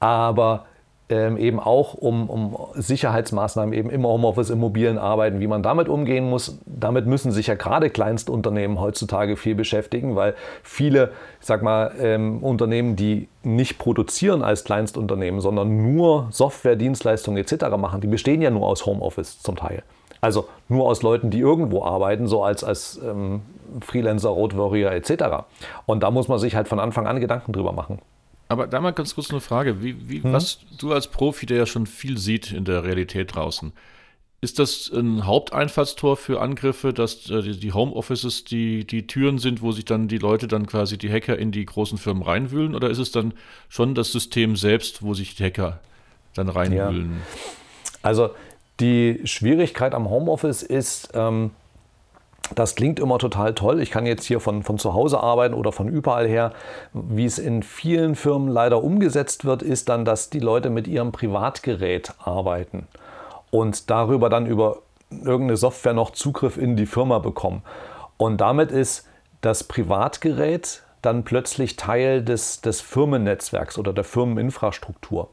aber 0.00 0.66
ähm, 1.08 1.36
eben 1.36 1.60
auch 1.60 1.94
um, 1.94 2.28
um, 2.28 2.56
Sicherheitsmaßnahmen 2.74 3.72
eben 3.72 3.88
im 3.88 4.04
Homeoffice, 4.04 4.50
im 4.50 4.58
mobilen 4.58 4.98
Arbeiten, 4.98 5.38
wie 5.38 5.46
man 5.46 5.62
damit 5.62 5.88
umgehen 5.88 6.28
muss. 6.28 6.58
Damit 6.66 7.06
müssen 7.06 7.30
sich 7.30 7.46
ja 7.46 7.54
gerade 7.54 7.88
Kleinstunternehmen 7.88 8.80
heutzutage 8.80 9.36
viel 9.36 9.54
beschäftigen, 9.54 10.16
weil 10.16 10.34
viele, 10.64 11.12
ich 11.40 11.46
sag 11.46 11.62
mal, 11.62 11.92
ähm, 12.00 12.42
Unternehmen, 12.42 12.96
die 12.96 13.28
nicht 13.44 13.78
produzieren 13.78 14.42
als 14.42 14.64
Kleinstunternehmen, 14.64 15.40
sondern 15.40 15.94
nur 15.94 16.26
Software, 16.30 16.74
Dienstleistungen 16.74 17.36
etc. 17.38 17.76
machen, 17.76 18.00
die 18.00 18.08
bestehen 18.08 18.42
ja 18.42 18.50
nur 18.50 18.66
aus 18.66 18.86
Homeoffice 18.86 19.40
zum 19.40 19.54
Teil. 19.54 19.84
Also 20.22 20.48
nur 20.68 20.86
aus 20.86 21.02
Leuten, 21.02 21.30
die 21.30 21.40
irgendwo 21.40 21.84
arbeiten, 21.84 22.28
so 22.28 22.44
als, 22.44 22.62
als 22.62 22.98
ähm, 23.04 23.42
Freelancer, 23.80 24.30
Road 24.30 24.56
Warrior 24.56 24.92
etc. 24.92 25.44
Und 25.84 26.04
da 26.04 26.12
muss 26.12 26.28
man 26.28 26.38
sich 26.38 26.54
halt 26.54 26.68
von 26.68 26.78
Anfang 26.78 27.08
an 27.08 27.20
Gedanken 27.20 27.52
drüber 27.52 27.72
machen. 27.72 27.98
Aber 28.48 28.68
da 28.68 28.80
mal 28.80 28.92
ganz 28.92 29.16
kurz 29.16 29.30
eine 29.30 29.40
Frage. 29.40 29.82
Wie, 29.82 30.08
wie, 30.08 30.22
hm? 30.22 30.32
Was 30.32 30.60
du 30.78 30.92
als 30.92 31.08
Profi, 31.08 31.46
der 31.46 31.56
ja 31.56 31.66
schon 31.66 31.86
viel 31.86 32.18
sieht 32.18 32.52
in 32.52 32.64
der 32.64 32.84
Realität 32.84 33.34
draußen, 33.34 33.72
ist 34.40 34.60
das 34.60 34.88
ein 34.92 35.26
Haupteinfallstor 35.26 36.16
für 36.16 36.40
Angriffe, 36.40 36.92
dass 36.92 37.28
äh, 37.28 37.42
die 37.42 37.72
Homeoffices 37.72 38.44
die, 38.44 38.86
die 38.86 39.08
Türen 39.08 39.38
sind, 39.38 39.60
wo 39.60 39.72
sich 39.72 39.86
dann 39.86 40.06
die 40.06 40.18
Leute 40.18 40.46
dann 40.46 40.66
quasi, 40.66 40.98
die 40.98 41.10
Hacker 41.10 41.36
in 41.36 41.50
die 41.50 41.64
großen 41.64 41.98
Firmen 41.98 42.22
reinwühlen? 42.22 42.76
Oder 42.76 42.90
ist 42.90 42.98
es 42.98 43.10
dann 43.10 43.34
schon 43.68 43.96
das 43.96 44.12
System 44.12 44.54
selbst, 44.54 45.02
wo 45.02 45.14
sich 45.14 45.34
die 45.34 45.44
Hacker 45.44 45.80
dann 46.34 46.48
reinwühlen? 46.48 47.12
Ja. 47.12 47.50
Also 48.02 48.30
die 48.82 49.20
Schwierigkeit 49.24 49.94
am 49.94 50.10
Homeoffice 50.10 50.62
ist, 50.62 51.10
ähm, 51.14 51.52
das 52.54 52.74
klingt 52.74 53.00
immer 53.00 53.18
total 53.18 53.54
toll. 53.54 53.80
Ich 53.80 53.90
kann 53.90 54.04
jetzt 54.04 54.24
hier 54.24 54.40
von, 54.40 54.62
von 54.62 54.78
zu 54.78 54.92
Hause 54.92 55.20
arbeiten 55.20 55.54
oder 55.54 55.72
von 55.72 55.88
überall 55.88 56.26
her. 56.26 56.52
Wie 56.92 57.24
es 57.24 57.38
in 57.38 57.62
vielen 57.62 58.14
Firmen 58.14 58.48
leider 58.48 58.82
umgesetzt 58.82 59.44
wird, 59.44 59.62
ist 59.62 59.88
dann, 59.88 60.04
dass 60.04 60.28
die 60.28 60.40
Leute 60.40 60.68
mit 60.68 60.86
ihrem 60.86 61.12
Privatgerät 61.12 62.12
arbeiten 62.18 62.88
und 63.50 63.88
darüber 63.88 64.28
dann 64.28 64.46
über 64.46 64.78
irgendeine 65.10 65.56
Software 65.56 65.94
noch 65.94 66.10
Zugriff 66.10 66.58
in 66.58 66.76
die 66.76 66.86
Firma 66.86 67.20
bekommen. 67.20 67.62
Und 68.16 68.40
damit 68.40 68.70
ist 68.70 69.08
das 69.40 69.64
Privatgerät 69.64 70.82
dann 71.00 71.24
plötzlich 71.24 71.76
Teil 71.76 72.22
des, 72.22 72.60
des 72.60 72.80
Firmennetzwerks 72.80 73.78
oder 73.78 73.92
der 73.92 74.04
Firmeninfrastruktur. 74.04 75.30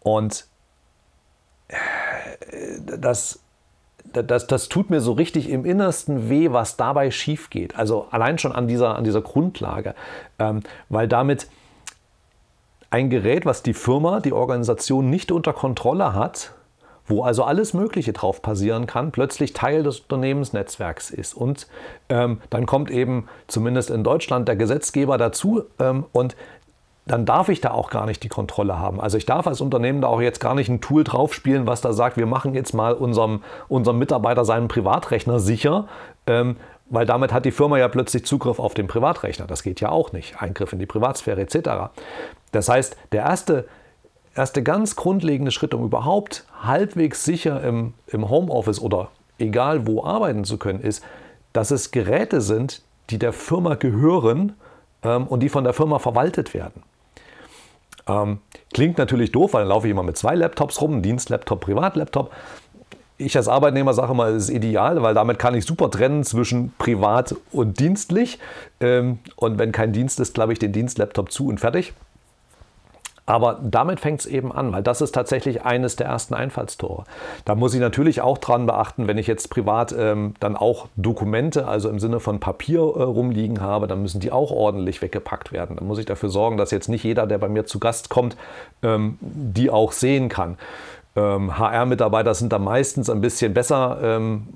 Und 0.00 0.46
das 2.98 3.40
das, 4.12 4.46
das 4.46 4.68
tut 4.68 4.90
mir 4.90 5.00
so 5.00 5.12
richtig 5.12 5.50
im 5.50 5.64
Innersten 5.64 6.30
weh, 6.30 6.50
was 6.50 6.76
dabei 6.76 7.10
schief 7.10 7.50
geht. 7.50 7.76
Also 7.76 8.06
allein 8.10 8.38
schon 8.38 8.52
an 8.52 8.66
dieser, 8.66 8.96
an 8.96 9.04
dieser 9.04 9.20
Grundlage. 9.20 9.94
Ähm, 10.38 10.60
weil 10.88 11.08
damit 11.08 11.48
ein 12.90 13.10
Gerät, 13.10 13.44
was 13.44 13.62
die 13.62 13.74
Firma, 13.74 14.20
die 14.20 14.32
Organisation 14.32 15.10
nicht 15.10 15.30
unter 15.30 15.52
Kontrolle 15.52 16.14
hat, 16.14 16.54
wo 17.06 17.22
also 17.22 17.44
alles 17.44 17.74
Mögliche 17.74 18.12
drauf 18.12 18.42
passieren 18.42 18.86
kann, 18.86 19.12
plötzlich 19.12 19.52
Teil 19.52 19.82
des 19.82 20.00
Unternehmensnetzwerks 20.00 21.10
ist. 21.10 21.34
Und 21.34 21.66
ähm, 22.08 22.40
dann 22.50 22.66
kommt 22.66 22.90
eben 22.90 23.28
zumindest 23.46 23.90
in 23.90 24.04
Deutschland 24.04 24.46
der 24.48 24.56
Gesetzgeber 24.56 25.18
dazu 25.18 25.64
ähm, 25.78 26.04
und 26.12 26.36
dann 27.08 27.24
darf 27.24 27.48
ich 27.48 27.60
da 27.60 27.70
auch 27.70 27.90
gar 27.90 28.06
nicht 28.06 28.22
die 28.22 28.28
Kontrolle 28.28 28.78
haben. 28.78 29.00
Also 29.00 29.16
ich 29.16 29.26
darf 29.26 29.46
als 29.46 29.60
Unternehmen 29.60 30.02
da 30.02 30.08
auch 30.08 30.20
jetzt 30.20 30.40
gar 30.40 30.54
nicht 30.54 30.68
ein 30.68 30.80
Tool 30.80 31.04
draufspielen, 31.04 31.66
was 31.66 31.80
da 31.80 31.92
sagt, 31.92 32.16
wir 32.16 32.26
machen 32.26 32.54
jetzt 32.54 32.74
mal 32.74 32.92
unserem, 32.92 33.42
unserem 33.68 33.98
Mitarbeiter 33.98 34.44
seinen 34.44 34.68
Privatrechner 34.68 35.40
sicher, 35.40 35.88
ähm, 36.26 36.56
weil 36.90 37.06
damit 37.06 37.32
hat 37.32 37.44
die 37.44 37.50
Firma 37.50 37.78
ja 37.78 37.88
plötzlich 37.88 38.24
Zugriff 38.24 38.58
auf 38.58 38.74
den 38.74 38.86
Privatrechner. 38.86 39.46
Das 39.46 39.62
geht 39.62 39.80
ja 39.80 39.88
auch 39.88 40.12
nicht. 40.12 40.40
Eingriff 40.40 40.72
in 40.72 40.78
die 40.78 40.86
Privatsphäre 40.86 41.40
etc. 41.40 41.90
Das 42.52 42.68
heißt, 42.68 42.96
der 43.12 43.24
erste, 43.24 43.66
erste 44.34 44.62
ganz 44.62 44.94
grundlegende 44.94 45.50
Schritt, 45.50 45.74
um 45.74 45.84
überhaupt 45.84 46.44
halbwegs 46.62 47.24
sicher 47.24 47.62
im, 47.62 47.94
im 48.06 48.28
Homeoffice 48.28 48.80
oder 48.80 49.08
egal 49.38 49.86
wo 49.86 50.04
arbeiten 50.04 50.44
zu 50.44 50.58
können, 50.58 50.80
ist, 50.80 51.02
dass 51.54 51.70
es 51.70 51.90
Geräte 51.90 52.42
sind, 52.42 52.82
die 53.10 53.18
der 53.18 53.32
Firma 53.32 53.74
gehören 53.76 54.54
ähm, 55.02 55.26
und 55.26 55.40
die 55.40 55.48
von 55.48 55.64
der 55.64 55.72
Firma 55.72 55.98
verwaltet 55.98 56.52
werden. 56.52 56.82
Ähm, 58.08 58.38
klingt 58.72 58.98
natürlich 58.98 59.32
doof, 59.32 59.52
weil 59.52 59.62
dann 59.62 59.68
laufe 59.68 59.86
ich 59.86 59.90
immer 59.90 60.02
mit 60.02 60.16
zwei 60.16 60.34
Laptops 60.34 60.80
rum, 60.80 61.02
Dienstlaptop, 61.02 61.60
Privatlaptop. 61.60 62.32
Ich 63.18 63.36
als 63.36 63.48
Arbeitnehmer 63.48 63.94
sage 63.94 64.12
immer, 64.12 64.28
es 64.28 64.44
ist 64.44 64.50
ideal, 64.50 65.02
weil 65.02 65.12
damit 65.12 65.38
kann 65.38 65.54
ich 65.54 65.64
super 65.64 65.90
trennen 65.90 66.22
zwischen 66.22 66.72
privat 66.78 67.34
und 67.50 67.80
dienstlich. 67.80 68.38
Ähm, 68.80 69.18
und 69.36 69.58
wenn 69.58 69.72
kein 69.72 69.92
Dienst 69.92 70.20
ist, 70.20 70.34
klappe 70.34 70.52
ich 70.52 70.58
den 70.58 70.72
Dienstlaptop 70.72 71.32
zu 71.32 71.48
und 71.48 71.58
fertig. 71.58 71.94
Aber 73.28 73.60
damit 73.62 74.00
fängt 74.00 74.20
es 74.20 74.26
eben 74.26 74.50
an, 74.52 74.72
weil 74.72 74.82
das 74.82 75.02
ist 75.02 75.12
tatsächlich 75.12 75.62
eines 75.62 75.96
der 75.96 76.06
ersten 76.06 76.32
Einfallstore. 76.32 77.04
Da 77.44 77.54
muss 77.54 77.74
ich 77.74 77.80
natürlich 77.80 78.22
auch 78.22 78.38
dran 78.38 78.64
beachten, 78.64 79.06
wenn 79.06 79.18
ich 79.18 79.26
jetzt 79.26 79.50
privat 79.50 79.94
ähm, 79.96 80.32
dann 80.40 80.56
auch 80.56 80.86
Dokumente, 80.96 81.68
also 81.68 81.90
im 81.90 81.98
Sinne 81.98 82.20
von 82.20 82.40
Papier 82.40 82.78
äh, 82.78 83.02
rumliegen 83.02 83.60
habe, 83.60 83.86
dann 83.86 84.00
müssen 84.00 84.18
die 84.18 84.32
auch 84.32 84.50
ordentlich 84.50 85.02
weggepackt 85.02 85.52
werden. 85.52 85.76
Dann 85.76 85.86
muss 85.86 85.98
ich 85.98 86.06
dafür 86.06 86.30
sorgen, 86.30 86.56
dass 86.56 86.70
jetzt 86.70 86.88
nicht 86.88 87.04
jeder, 87.04 87.26
der 87.26 87.36
bei 87.36 87.50
mir 87.50 87.66
zu 87.66 87.78
Gast 87.78 88.08
kommt, 88.08 88.34
ähm, 88.82 89.18
die 89.20 89.68
auch 89.68 89.92
sehen 89.92 90.30
kann. 90.30 90.56
Ähm, 91.14 91.58
HR-Mitarbeiter 91.58 92.32
sind 92.32 92.50
da 92.50 92.58
meistens 92.58 93.10
ein 93.10 93.20
bisschen 93.20 93.52
besser 93.52 93.98
ähm, 94.02 94.48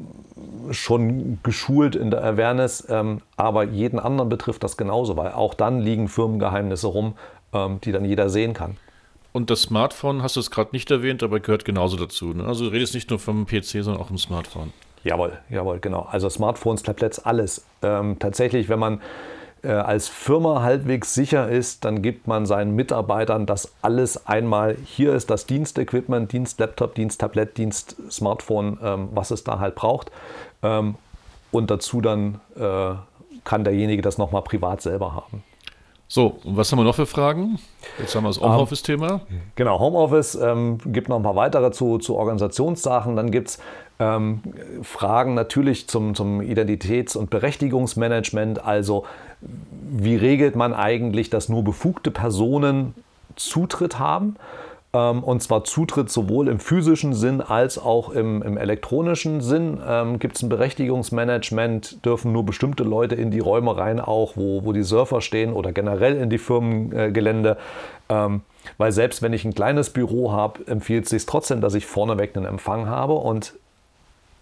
schon 0.71 1.41
geschult 1.43 1.95
in 1.95 2.11
der 2.11 2.25
Awareness, 2.25 2.87
ähm, 2.89 3.21
aber 3.37 3.65
jeden 3.65 3.99
anderen 3.99 4.31
betrifft 4.31 4.65
das 4.65 4.79
genauso, 4.79 5.19
weil 5.19 5.33
auch 5.33 5.53
dann 5.53 5.81
liegen 5.81 6.09
Firmengeheimnisse 6.09 6.87
rum, 6.87 7.15
ähm, 7.53 7.81
die 7.83 7.93
dann 7.93 8.05
jeder 8.05 8.29
sehen 8.29 8.55
kann. 8.55 8.77
Und 9.33 9.49
das 9.51 9.63
Smartphone 9.63 10.23
hast 10.23 10.37
du 10.37 10.41
es 10.41 10.51
gerade 10.51 10.71
nicht 10.73 10.91
erwähnt, 10.91 11.23
aber 11.23 11.41
gehört 11.41 11.65
genauso 11.65 11.97
dazu. 11.97 12.35
Ne? 12.35 12.45
Also 12.45 12.67
du 12.67 12.71
redest 12.71 12.95
nicht 12.95 13.09
nur 13.11 13.19
vom 13.19 13.47
PC, 13.47 13.83
sondern 13.83 13.99
auch 13.99 14.09
vom 14.09 14.19
Smartphone. 14.19 14.73
Jawohl, 15.05 15.39
jawohl, 15.49 15.81
genau. 15.81 16.07
Also 16.11 16.29
Smartphones, 16.29 16.83
Tablets, 16.83 17.19
alles. 17.19 17.65
Ähm, 17.83 18.19
tatsächlich, 18.19 18.69
wenn 18.69 18.79
man 18.79 19.01
äh, 19.63 19.71
als 19.71 20.09
Firma 20.09 20.63
halbwegs 20.63 21.15
sicher 21.15 21.49
ist, 21.49 21.85
dann 21.85 22.03
gibt 22.03 22.27
man 22.27 22.47
seinen 22.47 22.75
Mitarbeitern 22.77 23.47
das 23.47 23.73
alles 23.81 24.27
einmal. 24.27 24.77
Hier 24.85 25.15
ist 25.15 25.31
das 25.31 25.47
Dienstequipment, 25.47 26.31
Dienstlaptop, 26.33 26.95
Diensttablett, 26.95 27.57
Dienst-Smartphone, 27.57 28.79
ähm, 28.83 29.09
was 29.13 29.31
es 29.31 29.45
da 29.45 29.59
halt 29.59 29.75
braucht. 29.75 30.11
Ähm, 30.63 30.97
und 31.51 31.71
dazu 31.71 32.01
dann 32.01 32.41
äh, 32.57 32.95
kann 33.45 33.65
derjenige 33.65 34.03
das 34.03 34.19
nochmal 34.19 34.43
privat 34.43 34.83
selber 34.83 35.15
haben. 35.15 35.43
So, 36.15 36.37
und 36.45 36.59
was 36.59 36.71
haben 36.71 36.79
wir 36.79 36.85
noch 36.85 36.97
für 36.97 37.07
Fragen? 37.07 37.59
Jetzt 37.99 38.15
haben 38.15 38.25
wir 38.25 38.29
das 38.29 38.37
ähm, 38.37 38.43
Homeoffice-Thema. 38.43 39.23
Genau, 39.57 39.79
Homeoffice 39.79 40.35
ähm, 40.35 40.77
gibt 40.85 41.09
noch 41.09 41.17
ein 41.17 41.23
paar 41.23 41.37
weitere 41.37 41.73
zu, 41.73 41.97
zu 41.97 42.17
Organisationssachen. 42.17 43.17
Dann 43.17 43.31
gibt 43.31 43.49
es 43.49 43.59
ähm, 43.99 44.43
Fragen 44.83 45.33
natürlich 45.33 45.89
zum, 45.89 46.15
zum 46.15 46.43
Identitäts- 46.43 47.17
und 47.17 47.31
Berechtigungsmanagement. 47.31 48.63
Also, 48.63 49.07
wie 49.41 50.17
regelt 50.17 50.55
man 50.55 50.75
eigentlich, 50.75 51.31
dass 51.31 51.49
nur 51.49 51.65
befugte 51.65 52.11
Personen 52.11 52.93
Zutritt 53.37 53.99
haben? 53.99 54.37
Ähm, 54.95 55.25
und 55.25 55.43
zwar 55.43 55.65
Zutritt 55.65 56.11
sowohl 56.11 56.49
im 56.49 56.61
physischen 56.61 57.15
Sinn 57.15 57.41
als 57.41 57.79
auch 57.79 58.11
im, 58.11 58.43
im 58.43 58.59
elektronischen 58.59 59.41
Sinn. 59.41 59.81
Ähm, 59.87 60.19
Gibt 60.19 60.37
es 60.37 60.43
ein 60.43 60.49
Berechtigungsmanagement? 60.49 62.05
Dürfen 62.05 62.33
nur 62.33 62.45
bestimmte 62.45 62.85
Leute 62.85 63.15
in 63.15 63.31
die 63.31 63.41
Räume 63.41 63.77
rein, 63.77 64.01
auch 64.01 64.37
wo, 64.37 64.65
wo 64.65 64.73
die 64.73 64.83
Surfer 64.83 65.21
stehen 65.21 65.53
oder 65.53 65.73
generell 65.73 66.17
in 66.17 66.29
die 66.29 66.39
Firmengelände? 66.39 67.57
Ähm, 68.09 68.43
Weil 68.79 68.93
selbst 68.93 69.23
wenn 69.23 69.33
ich 69.33 69.45
ein 69.45 69.55
kleines 69.55 69.91
Büro 69.91 70.33
habe, 70.33 70.67
empfiehlt 70.67 71.05
es 71.05 71.11
sich 71.11 71.27
trotzdem, 71.27 71.61
dass 71.61 71.75
ich 71.75 71.87
vorneweg 71.87 72.37
einen 72.37 72.47
Empfang 72.47 72.87
habe 72.87 73.15
und 73.15 73.55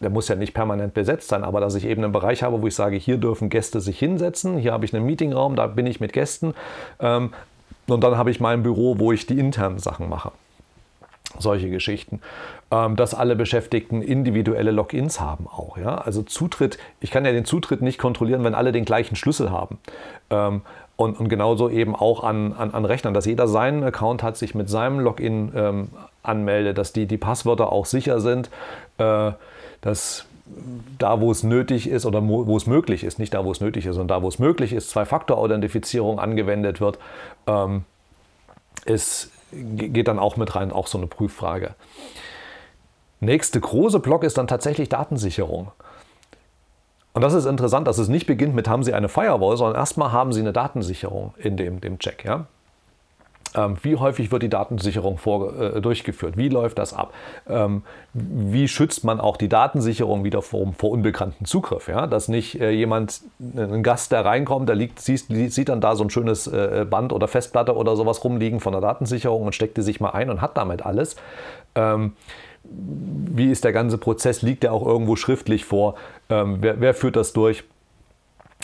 der 0.01 0.11
muss 0.11 0.29
ja 0.29 0.35
nicht 0.35 0.55
permanent 0.55 0.95
besetzt 0.95 1.29
sein, 1.29 1.45
aber 1.45 1.61
dass 1.61 1.75
ich 1.75 1.85
eben 1.85 2.03
einen 2.03 2.13
Bereich 2.13 2.43
habe, 2.43 2.61
wo 2.63 2.67
ich 2.67 2.75
sage, 2.75 2.97
hier 2.97 3.19
dürfen 3.19 3.51
Gäste 3.51 3.81
sich 3.81 3.99
hinsetzen, 3.99 4.57
hier 4.57 4.73
habe 4.73 4.85
ich 4.85 4.95
einen 4.95 5.05
Meetingraum, 5.05 5.57
da 5.57 5.67
bin 5.67 5.87
ich 5.87 6.01
mit 6.01 6.13
Gästen 6.13 6.55
ähm, 7.01 7.33
und 7.87 8.03
dann 8.03 8.17
habe 8.17 8.31
ich 8.31 8.41
mein 8.41 8.63
Büro, 8.63 8.99
wo 8.99 9.13
ich 9.13 9.27
die 9.27 9.39
internen 9.39 9.79
Sachen 9.79 10.09
mache. 10.09 10.33
Solche 11.39 11.71
Geschichten. 11.71 12.21
Ähm, 12.73 12.97
dass 12.97 13.15
alle 13.15 13.37
Beschäftigten 13.37 14.03
individuelle 14.03 14.71
Logins 14.71 15.21
haben 15.21 15.47
auch. 15.47 15.77
Ja? 15.79 15.97
Also 15.97 16.23
Zutritt, 16.23 16.79
ich 17.01 17.11
kann 17.11 17.25
ja 17.25 17.33
den 17.33 17.45
Zutritt 17.45 17.83
nicht 17.83 17.99
kontrollieren, 17.99 18.45
wenn 18.45 18.55
alle 18.55 18.73
den 18.73 18.85
gleichen 18.85 19.17
Schlüssel 19.17 19.51
haben. 19.51 19.79
Ähm, 20.31 20.63
und, 20.97 21.19
und 21.19 21.29
genauso 21.29 21.71
eben 21.71 21.97
auch 21.97 22.23
an, 22.23 22.53
an, 22.53 22.73
an 22.73 22.85
Rechnern, 22.85 23.15
dass 23.15 23.25
jeder 23.25 23.49
seinen 23.49 23.83
Account 23.83 24.23
hat, 24.23 24.37
sich 24.37 24.55
mit 24.55 24.69
seinem 24.69 25.01
Login 25.01 25.51
ähm, 25.55 25.89
anmeldet, 26.23 26.77
dass 26.77 26.93
die, 26.93 27.07
die 27.07 27.17
Passwörter 27.17 27.73
auch 27.73 27.87
sicher 27.87 28.21
sind, 28.21 28.51
äh, 28.99 29.33
dass 29.81 30.27
da, 30.99 31.21
wo 31.21 31.31
es 31.31 31.43
nötig 31.43 31.89
ist 31.89 32.07
oder 32.07 32.27
wo 32.27 32.57
es 32.57 32.67
möglich 32.67 33.05
ist, 33.05 33.19
nicht 33.19 33.33
da, 33.35 33.45
wo 33.45 33.53
es 33.53 33.61
nötig 33.61 33.87
ist, 33.87 33.95
sondern 33.95 34.19
da, 34.19 34.23
wo 34.23 34.29
es 34.29 34.39
möglich 34.39 34.73
ist, 34.73 34.91
Zwei-Faktor-Authentifizierung 34.91 36.19
angewendet 36.19 36.81
wird, 36.81 36.99
ähm, 37.47 37.85
ist, 38.85 39.31
geht 39.53 40.09
dann 40.09 40.19
auch 40.19 40.37
mit 40.37 40.55
rein, 40.55 40.73
auch 40.73 40.87
so 40.87 40.99
eine 40.99 41.07
Prüffrage. 41.07 41.75
Nächste 43.21 43.61
große 43.61 44.01
Block 44.01 44.25
ist 44.25 44.39
dann 44.39 44.47
tatsächlich 44.47 44.89
Datensicherung. 44.89 45.73
Und 47.13 47.23
das 47.23 47.35
ist 47.35 47.45
interessant, 47.45 47.87
dass 47.87 47.99
es 47.99 48.09
nicht 48.09 48.27
beginnt 48.27 48.55
mit, 48.55 48.69
haben 48.69 48.83
Sie 48.83 48.95
eine 48.95 49.09
Firewall, 49.09 49.57
sondern 49.57 49.77
erstmal 49.77 50.13
haben 50.13 50.33
Sie 50.33 50.41
eine 50.41 50.53
Datensicherung 50.53 51.35
in 51.39 51.57
dem, 51.57 51.81
dem 51.81 51.99
Check. 51.99 52.25
Ja? 52.25 52.47
Ähm, 53.55 53.77
wie 53.83 53.97
häufig 53.97 54.31
wird 54.31 54.45
die 54.45 54.49
Datensicherung 54.49 55.19
vor, 55.19 55.59
äh, 55.59 55.81
durchgeführt? 55.81 56.37
Wie 56.37 56.49
läuft 56.49 56.79
das 56.79 56.95
ab? 56.95 57.13
Ähm, 57.49 57.83
wie 58.13 58.69
schützt 58.69 59.03
man 59.03 59.21
auch 59.21 59.37
die 59.37 59.49
Datensicherung 59.49 60.23
wieder 60.23 60.41
vor, 60.41 60.73
vor 60.73 60.91
unbekannten 60.91 61.45
Zugriff? 61.45 61.89
Ja? 61.89 62.07
Dass 62.07 62.29
nicht 62.29 62.61
äh, 62.61 62.71
jemand, 62.71 63.23
ein 63.41 63.83
Gast, 63.83 64.13
der 64.13 64.25
reinkommt, 64.25 64.69
der 64.69 64.77
liegt, 64.77 65.01
sieht, 65.01 65.27
sieht 65.53 65.69
dann 65.69 65.81
da 65.81 65.97
so 65.97 66.05
ein 66.05 66.11
schönes 66.11 66.47
äh, 66.47 66.87
Band 66.89 67.13
oder 67.13 67.27
Festplatte 67.27 67.75
oder 67.75 67.97
sowas 67.97 68.23
rumliegen 68.23 68.61
von 68.61 68.73
der 68.73 68.81
Datensicherung 68.81 69.43
und 69.47 69.55
steckt 69.55 69.77
die 69.77 69.83
sich 69.83 70.01
mal 70.01 70.11
ein 70.11 70.31
und 70.31 70.41
hat 70.41 70.57
damit 70.57 70.87
alles. 70.87 71.17
Ähm, 71.75 72.13
wie 72.63 73.51
ist 73.51 73.65
der 73.65 73.73
ganze 73.73 73.99
Prozess? 73.99 74.43
Liegt 74.43 74.63
der 74.63 74.73
auch 74.73 74.87
irgendwo 74.87 75.17
schriftlich 75.17 75.65
vor? 75.65 75.95
Ähm, 76.29 76.59
wer, 76.61 76.81
wer, 76.81 76.95
führt 76.95 77.17
das 77.17 77.33
durch? 77.33 77.65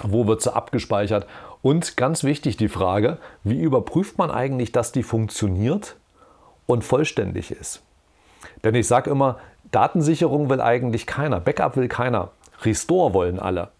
Wo 0.02 0.26
wird 0.26 0.42
sie 0.42 0.54
abgespeichert? 0.54 1.26
Und 1.66 1.96
ganz 1.96 2.22
wichtig 2.22 2.56
die 2.56 2.68
Frage, 2.68 3.18
wie 3.42 3.58
überprüft 3.58 4.18
man 4.18 4.30
eigentlich, 4.30 4.70
dass 4.70 4.92
die 4.92 5.02
funktioniert 5.02 5.96
und 6.66 6.84
vollständig 6.84 7.50
ist? 7.50 7.82
Denn 8.62 8.76
ich 8.76 8.86
sage 8.86 9.10
immer, 9.10 9.40
Datensicherung 9.72 10.48
will 10.48 10.60
eigentlich 10.60 11.06
keiner, 11.06 11.40
Backup 11.40 11.76
will 11.76 11.88
keiner, 11.88 12.30
Restore 12.62 13.14
wollen 13.14 13.40
alle. 13.40 13.70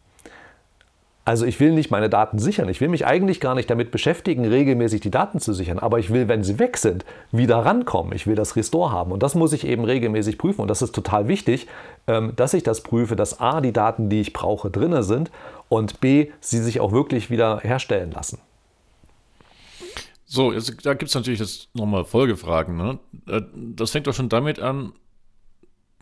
Also 1.27 1.45
ich 1.45 1.59
will 1.59 1.73
nicht 1.73 1.91
meine 1.91 2.09
Daten 2.09 2.39
sichern. 2.39 2.69
Ich 2.69 2.81
will 2.81 2.87
mich 2.89 3.05
eigentlich 3.05 3.41
gar 3.41 3.57
nicht 3.57 3.69
damit 3.69 3.91
beschäftigen, 3.91 4.45
regelmäßig 4.45 5.01
die 5.01 5.11
Daten 5.11 5.41
zu 5.41 5.53
sichern. 5.53 5.81
Aber 5.81 5.99
ich 5.99 6.11
will, 6.11 6.29
wenn 6.29 6.45
sie 6.45 6.61
weg 6.61 6.77
sind, 6.77 7.05
wieder 7.33 7.57
rankommen. 7.57 8.13
Ich 8.13 8.29
will 8.29 8.37
das 8.37 8.55
Restore 8.55 8.93
haben. 8.93 9.11
Und 9.11 9.25
das 9.25 9.35
muss 9.35 9.53
ich 9.53 9.67
eben 9.67 9.85
regelmäßig 9.85 10.39
prüfen. 10.39 10.61
Und 10.61 10.69
das 10.69 10.83
ist 10.83 10.95
total 10.95 11.27
wichtig, 11.27 11.67
ähm, 12.07 12.35
dass 12.37 12.55
ich 12.55 12.63
das 12.63 12.85
prüfe, 12.85 13.17
dass 13.17 13.41
A, 13.41 13.61
die 13.61 13.73
Daten, 13.73 14.09
die 14.09 14.21
ich 14.21 14.33
brauche, 14.33 14.71
drin 14.71 15.03
sind 15.03 15.33
und 15.69 16.01
B, 16.01 16.31
sie 16.39 16.61
sich 16.63 16.79
auch 16.79 16.93
wirklich 16.93 17.29
wieder 17.29 17.59
herstellen 17.59 18.13
lassen. 18.13 18.39
So, 20.27 20.53
jetzt, 20.53 20.87
da 20.87 20.95
gibt 20.95 21.09
es 21.09 21.15
natürlich 21.17 21.41
jetzt 21.41 21.75
nochmal 21.75 22.05
Folgefragen. 22.05 22.77
Ne? 22.77 22.99
Äh, 23.27 23.43
das 23.75 23.91
fängt 23.91 24.07
doch 24.07 24.15
schon 24.15 24.29
damit 24.29 24.61
an, 24.61 24.93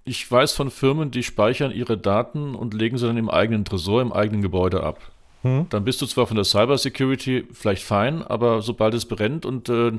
ich 0.04 0.30
weiß 0.30 0.52
von 0.52 0.70
Firmen, 0.70 1.10
die 1.10 1.22
speichern 1.22 1.72
ihre 1.72 1.96
Daten 1.96 2.54
und 2.54 2.74
legen 2.74 2.98
sie 2.98 3.06
dann 3.06 3.16
im 3.16 3.30
eigenen 3.30 3.64
Tresor, 3.64 4.02
im 4.02 4.12
eigenen 4.12 4.42
Gebäude 4.42 4.82
ab. 4.82 5.00
Hm. 5.44 5.66
Dann 5.68 5.84
bist 5.84 6.00
du 6.00 6.06
zwar 6.06 6.26
von 6.26 6.36
der 6.36 6.44
Cybersecurity 6.44 7.44
vielleicht 7.52 7.84
fein, 7.84 8.22
aber 8.22 8.62
sobald 8.62 8.94
es 8.94 9.04
brennt 9.04 9.44
und 9.44 9.68
äh, 9.68 9.92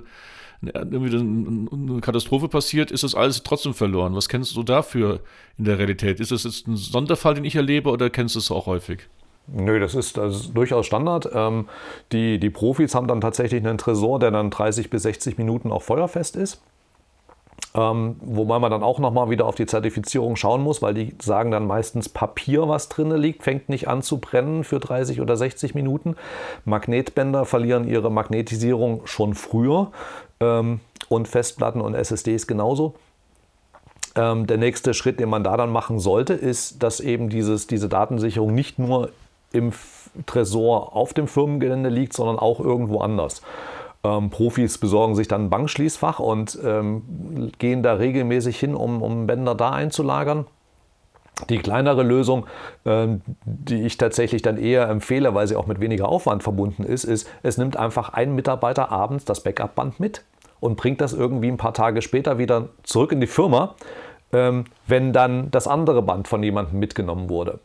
irgendwie 0.61 1.15
eine 1.15 2.01
Katastrophe 2.01 2.47
passiert, 2.47 2.89
ist 2.89 3.03
das 3.03 3.13
alles 3.13 3.43
trotzdem 3.43 3.75
verloren. 3.75 4.15
Was 4.15 4.27
kennst 4.27 4.55
du 4.55 4.63
dafür 4.63 5.19
in 5.59 5.65
der 5.65 5.77
Realität? 5.77 6.19
Ist 6.19 6.31
das 6.31 6.45
jetzt 6.45 6.67
ein 6.67 6.75
Sonderfall, 6.75 7.35
den 7.35 7.45
ich 7.45 7.55
erlebe, 7.55 7.91
oder 7.91 8.09
kennst 8.09 8.33
du 8.33 8.39
es 8.39 8.49
auch 8.49 8.65
häufig? 8.65 9.07
Nö, 9.47 9.79
das 9.79 9.93
ist, 9.93 10.17
das 10.17 10.35
ist 10.35 10.53
durchaus 10.57 10.87
Standard. 10.87 11.29
Ähm, 11.31 11.69
die, 12.11 12.39
die 12.39 12.49
Profis 12.49 12.95
haben 12.95 13.07
dann 13.07 13.21
tatsächlich 13.21 13.63
einen 13.63 13.77
Tresor, 13.77 14.17
der 14.17 14.31
dann 14.31 14.49
30 14.49 14.89
bis 14.89 15.03
60 15.03 15.37
Minuten 15.37 15.71
auch 15.71 15.83
feuerfest 15.83 16.35
ist. 16.35 16.63
Ähm, 17.75 18.15
wobei 18.21 18.57
man 18.59 18.71
dann 18.71 18.83
auch 18.83 18.99
nochmal 18.99 19.29
wieder 19.29 19.45
auf 19.45 19.55
die 19.55 19.65
Zertifizierung 19.65 20.37
schauen 20.37 20.61
muss, 20.61 20.81
weil 20.81 20.93
die 20.93 21.13
sagen 21.21 21.51
dann 21.51 21.67
meistens 21.67 22.07
Papier, 22.07 22.69
was 22.69 22.87
drin 22.87 23.11
liegt, 23.11 23.43
fängt 23.43 23.67
nicht 23.67 23.89
an 23.89 24.01
zu 24.01 24.19
brennen 24.19 24.63
für 24.63 24.79
30 24.79 25.19
oder 25.19 25.35
60 25.35 25.75
Minuten. 25.75 26.15
Magnetbänder 26.63 27.43
verlieren 27.43 27.85
ihre 27.85 28.09
Magnetisierung 28.09 29.01
schon 29.05 29.33
früher 29.33 29.91
ähm, 30.39 30.79
und 31.09 31.27
Festplatten 31.27 31.81
und 31.81 31.95
SSDs 31.95 32.47
genauso. 32.47 32.95
Ähm, 34.15 34.47
der 34.47 34.57
nächste 34.57 34.93
Schritt, 34.93 35.19
den 35.19 35.27
man 35.27 35.43
da 35.43 35.57
dann 35.57 35.69
machen 35.69 35.99
sollte, 35.99 36.33
ist, 36.33 36.81
dass 36.81 37.01
eben 37.01 37.27
dieses, 37.27 37.67
diese 37.67 37.89
Datensicherung 37.89 38.55
nicht 38.55 38.79
nur 38.79 39.09
im 39.51 39.73
Tresor 40.25 40.95
auf 40.95 41.13
dem 41.13 41.27
Firmengelände 41.27 41.89
liegt, 41.89 42.13
sondern 42.13 42.39
auch 42.39 42.61
irgendwo 42.61 43.01
anders. 43.01 43.41
Ähm, 44.05 44.29
Profis 44.29 44.77
besorgen 44.77 45.15
sich 45.15 45.27
dann 45.27 45.45
ein 45.45 45.49
Bankschließfach 45.49 46.19
und 46.19 46.59
ähm, 46.63 47.51
gehen 47.57 47.81
da 47.81 47.93
regelmäßig 47.93 48.59
hin, 48.59 48.75
um, 48.75 49.01
um 49.01 49.25
Bänder 49.25 49.55
da 49.55 49.71
einzulagern. 49.71 50.45
Die 51.49 51.57
kleinere 51.57 52.03
Lösung, 52.03 52.45
ähm, 52.85 53.21
die 53.45 53.81
ich 53.81 53.97
tatsächlich 53.97 54.41
dann 54.41 54.57
eher 54.57 54.87
empfehle, 54.87 55.33
weil 55.33 55.47
sie 55.47 55.55
auch 55.55 55.65
mit 55.65 55.81
weniger 55.81 56.07
Aufwand 56.07 56.43
verbunden 56.43 56.83
ist, 56.83 57.03
ist, 57.03 57.27
es 57.43 57.57
nimmt 57.57 57.77
einfach 57.77 58.09
ein 58.09 58.35
Mitarbeiter 58.35 58.91
abends 58.91 59.25
das 59.25 59.41
Backup-Band 59.43 59.99
mit 59.99 60.23
und 60.59 60.77
bringt 60.77 61.01
das 61.01 61.13
irgendwie 61.13 61.49
ein 61.49 61.57
paar 61.57 61.73
Tage 61.73 62.01
später 62.01 62.37
wieder 62.37 62.69
zurück 62.83 63.11
in 63.11 63.19
die 63.19 63.27
Firma, 63.27 63.75
ähm, 64.31 64.65
wenn 64.87 65.13
dann 65.13 65.49
das 65.51 65.67
andere 65.67 66.01
Band 66.03 66.27
von 66.27 66.43
jemandem 66.43 66.79
mitgenommen 66.79 67.27
wurde. 67.27 67.59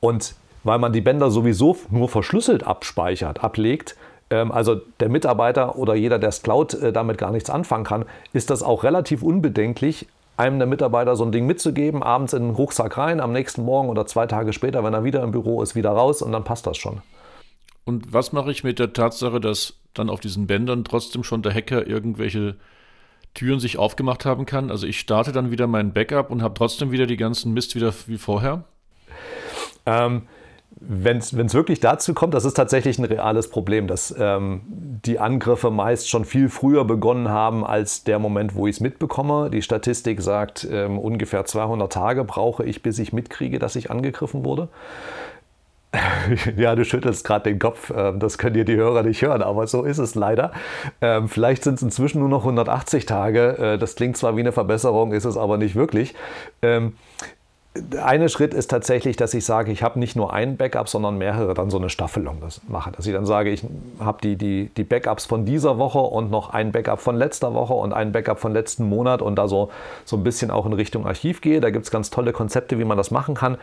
Und 0.00 0.34
weil 0.64 0.78
man 0.78 0.92
die 0.92 1.00
Bänder 1.00 1.30
sowieso 1.30 1.76
nur 1.90 2.08
verschlüsselt 2.08 2.64
abspeichert, 2.64 3.44
ablegt, 3.44 3.96
also 4.34 4.76
der 5.00 5.08
Mitarbeiter 5.08 5.76
oder 5.76 5.94
jeder, 5.94 6.18
der 6.18 6.28
es 6.28 6.42
klaut, 6.42 6.74
äh, 6.74 6.92
damit 6.92 7.18
gar 7.18 7.32
nichts 7.32 7.50
anfangen 7.50 7.84
kann, 7.84 8.04
ist 8.32 8.50
das 8.50 8.62
auch 8.62 8.84
relativ 8.84 9.22
unbedenklich, 9.22 10.06
einem 10.36 10.58
der 10.58 10.68
Mitarbeiter 10.68 11.16
so 11.16 11.24
ein 11.24 11.32
Ding 11.32 11.46
mitzugeben, 11.46 12.02
abends 12.02 12.32
in 12.32 12.44
den 12.44 12.54
Rucksack 12.54 12.96
rein, 12.96 13.20
am 13.20 13.32
nächsten 13.32 13.62
Morgen 13.62 13.88
oder 13.88 14.06
zwei 14.06 14.26
Tage 14.26 14.52
später, 14.52 14.84
wenn 14.84 14.94
er 14.94 15.04
wieder 15.04 15.22
im 15.22 15.32
Büro 15.32 15.62
ist, 15.62 15.74
wieder 15.74 15.90
raus 15.90 16.22
und 16.22 16.32
dann 16.32 16.44
passt 16.44 16.66
das 16.66 16.78
schon. 16.78 17.02
Und 17.84 18.12
was 18.12 18.32
mache 18.32 18.50
ich 18.50 18.62
mit 18.62 18.78
der 18.78 18.92
Tatsache, 18.92 19.40
dass 19.40 19.74
dann 19.94 20.08
auf 20.08 20.20
diesen 20.20 20.46
Bändern 20.46 20.84
trotzdem 20.84 21.24
schon 21.24 21.42
der 21.42 21.52
Hacker 21.52 21.86
irgendwelche 21.86 22.56
Türen 23.34 23.58
sich 23.58 23.78
aufgemacht 23.78 24.24
haben 24.24 24.46
kann? 24.46 24.70
Also 24.70 24.86
ich 24.86 25.00
starte 25.00 25.32
dann 25.32 25.50
wieder 25.50 25.66
mein 25.66 25.92
Backup 25.92 26.30
und 26.30 26.42
habe 26.42 26.54
trotzdem 26.54 26.92
wieder 26.92 27.06
die 27.06 27.16
ganzen 27.16 27.52
Mist 27.52 27.74
wieder 27.74 27.92
wie 28.06 28.18
vorher? 28.18 28.64
Ähm, 29.86 30.22
wenn 30.78 31.18
es 31.18 31.54
wirklich 31.54 31.80
dazu 31.80 32.14
kommt, 32.14 32.34
das 32.34 32.44
ist 32.44 32.54
tatsächlich 32.54 32.98
ein 32.98 33.04
reales 33.04 33.48
Problem, 33.50 33.86
dass 33.86 34.14
ähm, 34.18 34.62
die 34.66 35.18
Angriffe 35.18 35.70
meist 35.70 36.08
schon 36.08 36.24
viel 36.24 36.48
früher 36.48 36.84
begonnen 36.84 37.28
haben 37.28 37.64
als 37.64 38.04
der 38.04 38.18
Moment, 38.18 38.54
wo 38.54 38.66
ich 38.66 38.76
es 38.76 38.80
mitbekomme. 38.80 39.50
Die 39.50 39.62
Statistik 39.62 40.22
sagt, 40.22 40.66
ähm, 40.70 40.98
ungefähr 40.98 41.44
200 41.44 41.92
Tage 41.92 42.24
brauche 42.24 42.64
ich, 42.64 42.82
bis 42.82 42.98
ich 42.98 43.12
mitkriege, 43.12 43.58
dass 43.58 43.76
ich 43.76 43.90
angegriffen 43.90 44.44
wurde. 44.44 44.68
ja, 46.56 46.74
du 46.76 46.84
schüttelst 46.84 47.24
gerade 47.24 47.50
den 47.50 47.58
Kopf, 47.58 47.92
ähm, 47.94 48.20
das 48.20 48.38
können 48.38 48.54
dir 48.54 48.64
die 48.64 48.76
Hörer 48.76 49.02
nicht 49.02 49.22
hören, 49.22 49.42
aber 49.42 49.66
so 49.66 49.82
ist 49.82 49.98
es 49.98 50.14
leider. 50.14 50.52
Ähm, 51.00 51.28
vielleicht 51.28 51.64
sind 51.64 51.74
es 51.74 51.82
inzwischen 51.82 52.20
nur 52.20 52.28
noch 52.28 52.42
180 52.42 53.06
Tage. 53.06 53.58
Äh, 53.58 53.78
das 53.78 53.96
klingt 53.96 54.16
zwar 54.16 54.36
wie 54.36 54.40
eine 54.40 54.52
Verbesserung, 54.52 55.12
ist 55.12 55.24
es 55.24 55.36
aber 55.36 55.58
nicht 55.58 55.74
wirklich. 55.74 56.14
Der 57.76 58.04
eine 58.04 58.28
Schritt 58.28 58.52
ist 58.52 58.68
tatsächlich, 58.68 59.16
dass 59.16 59.32
ich 59.32 59.44
sage, 59.44 59.70
ich 59.70 59.84
habe 59.84 60.00
nicht 60.00 60.16
nur 60.16 60.32
ein 60.32 60.56
Backup, 60.56 60.88
sondern 60.88 61.18
mehrere, 61.18 61.54
dann 61.54 61.70
so 61.70 61.78
eine 61.78 61.88
Staffelung 61.88 62.40
das 62.40 62.60
mache. 62.66 62.90
Dass 62.90 63.06
ich 63.06 63.12
dann 63.12 63.26
sage, 63.26 63.50
ich 63.50 63.64
habe 64.00 64.18
die, 64.22 64.34
die, 64.34 64.70
die 64.76 64.82
Backups 64.82 65.24
von 65.24 65.44
dieser 65.44 65.78
Woche 65.78 66.00
und 66.00 66.32
noch 66.32 66.50
ein 66.50 66.72
Backup 66.72 67.00
von 67.00 67.14
letzter 67.14 67.54
Woche 67.54 67.74
und 67.74 67.92
ein 67.92 68.10
Backup 68.10 68.40
von 68.40 68.52
letzten 68.52 68.88
Monat 68.88 69.22
und 69.22 69.36
da 69.36 69.46
so, 69.46 69.70
so 70.04 70.16
ein 70.16 70.24
bisschen 70.24 70.50
auch 70.50 70.66
in 70.66 70.72
Richtung 70.72 71.06
Archiv 71.06 71.40
gehe. 71.42 71.60
Da 71.60 71.70
gibt 71.70 71.84
es 71.84 71.92
ganz 71.92 72.10
tolle 72.10 72.32
Konzepte, 72.32 72.76
wie 72.80 72.84
man 72.84 72.96
das 72.96 73.12
machen 73.12 73.36
kann. 73.36 73.56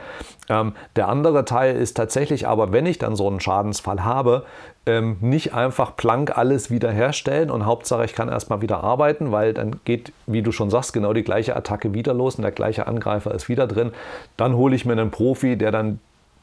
Ähm, 0.48 0.72
der 0.96 1.10
andere 1.10 1.44
Teil 1.44 1.76
ist 1.76 1.98
tatsächlich 1.98 2.48
aber, 2.48 2.72
wenn 2.72 2.86
ich 2.86 3.00
dann 3.00 3.18
so 3.18 3.28
einen 3.28 3.42
Schadensfall 3.42 4.06
habe, 4.06 4.46
ähm, 4.88 5.18
nicht 5.20 5.54
einfach 5.54 5.96
plank 5.98 6.38
alles 6.38 6.72
wiederherstellen 6.72 7.52
und 7.52 7.66
Hauptsache 7.66 8.06
ich 8.06 8.14
kann 8.14 8.30
erstmal 8.30 8.62
wieder 8.62 8.84
arbeiten, 8.84 9.32
weil 9.32 9.54
dann 9.54 9.82
geht, 9.84 10.14
wie 10.26 10.42
du 10.42 10.52
schon 10.52 10.70
sagst, 10.70 10.94
genau 10.94 11.14
die 11.14 11.24
gleiche 11.24 11.56
Attacke 11.56 11.94
wieder 11.94 12.14
los 12.14 12.36
und 12.36 12.44
der 12.44 12.52
gleiche 12.52 12.88
Angreifer 12.88 13.34
ist 13.36 13.50
wieder 13.50 13.68
drin. 13.68 13.92
Dann 14.38 14.56
hole 14.56 14.76
ich 14.76 14.86
mir 14.86 14.94
einen 14.94 15.12
Profi, 15.12 15.58
der 15.58 15.72
dann 15.72 16.00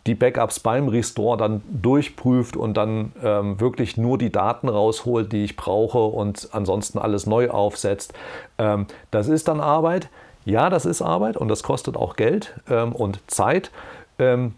die 0.07 0.15
Backups 0.15 0.61
beim 0.61 0.89
Restore 0.89 1.39
dann 1.39 1.63
durchprüft 1.71 2.57
und 2.57 2.77
dann 2.77 3.13
ähm, 3.23 3.59
wirklich 3.59 3.97
nur 3.97 4.19
die 4.19 4.31
Daten 4.31 4.69
rausholt, 4.69 5.33
die 5.33 5.45
ich 5.45 5.57
brauche 5.57 5.99
und 5.99 6.51
ansonsten 6.53 6.99
alles 6.99 7.27
neu 7.27 7.49
aufsetzt. 7.49 8.13
Ähm, 8.59 8.87
das 9.11 9.29
ist 9.29 9.49
dann 9.49 9.61
Arbeit. 9.61 10.11
Ja, 10.45 10.69
das 10.69 10.85
ist 10.85 11.01
Arbeit 11.01 11.39
und 11.39 11.49
das 11.49 11.63
kostet 11.63 11.97
auch 11.97 12.17
Geld 12.17 12.61
ähm, 12.69 12.93
und 12.93 13.21
Zeit. 13.27 13.71
Ähm, 14.19 14.55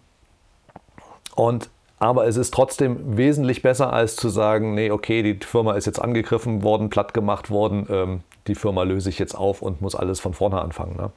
und 1.37 1.71
aber 1.99 2.27
es 2.27 2.37
ist 2.37 2.53
trotzdem 2.53 3.17
wesentlich 3.17 3.63
besser, 3.63 3.93
als 3.93 4.17
zu 4.17 4.29
sagen, 4.29 4.75
nee, 4.75 4.91
okay, 4.91 5.23
die 5.23 5.45
Firma 5.45 5.75
ist 5.75 5.87
jetzt 5.87 6.01
angegriffen 6.01 6.63
worden, 6.63 6.91
platt 6.91 7.15
gemacht 7.15 7.51
worden, 7.51 7.87
ähm, 7.91 8.21
die 8.47 8.55
Firma 8.55 8.83
löse 8.83 9.09
ich 9.09 9.19
jetzt 9.19 9.35
auf 9.35 9.63
und 9.63 9.81
muss 9.81 9.95
alles 9.95 10.21
von 10.21 10.35
vorne 10.35 10.61
anfangen. 10.61 10.97
Ne? 10.97 11.11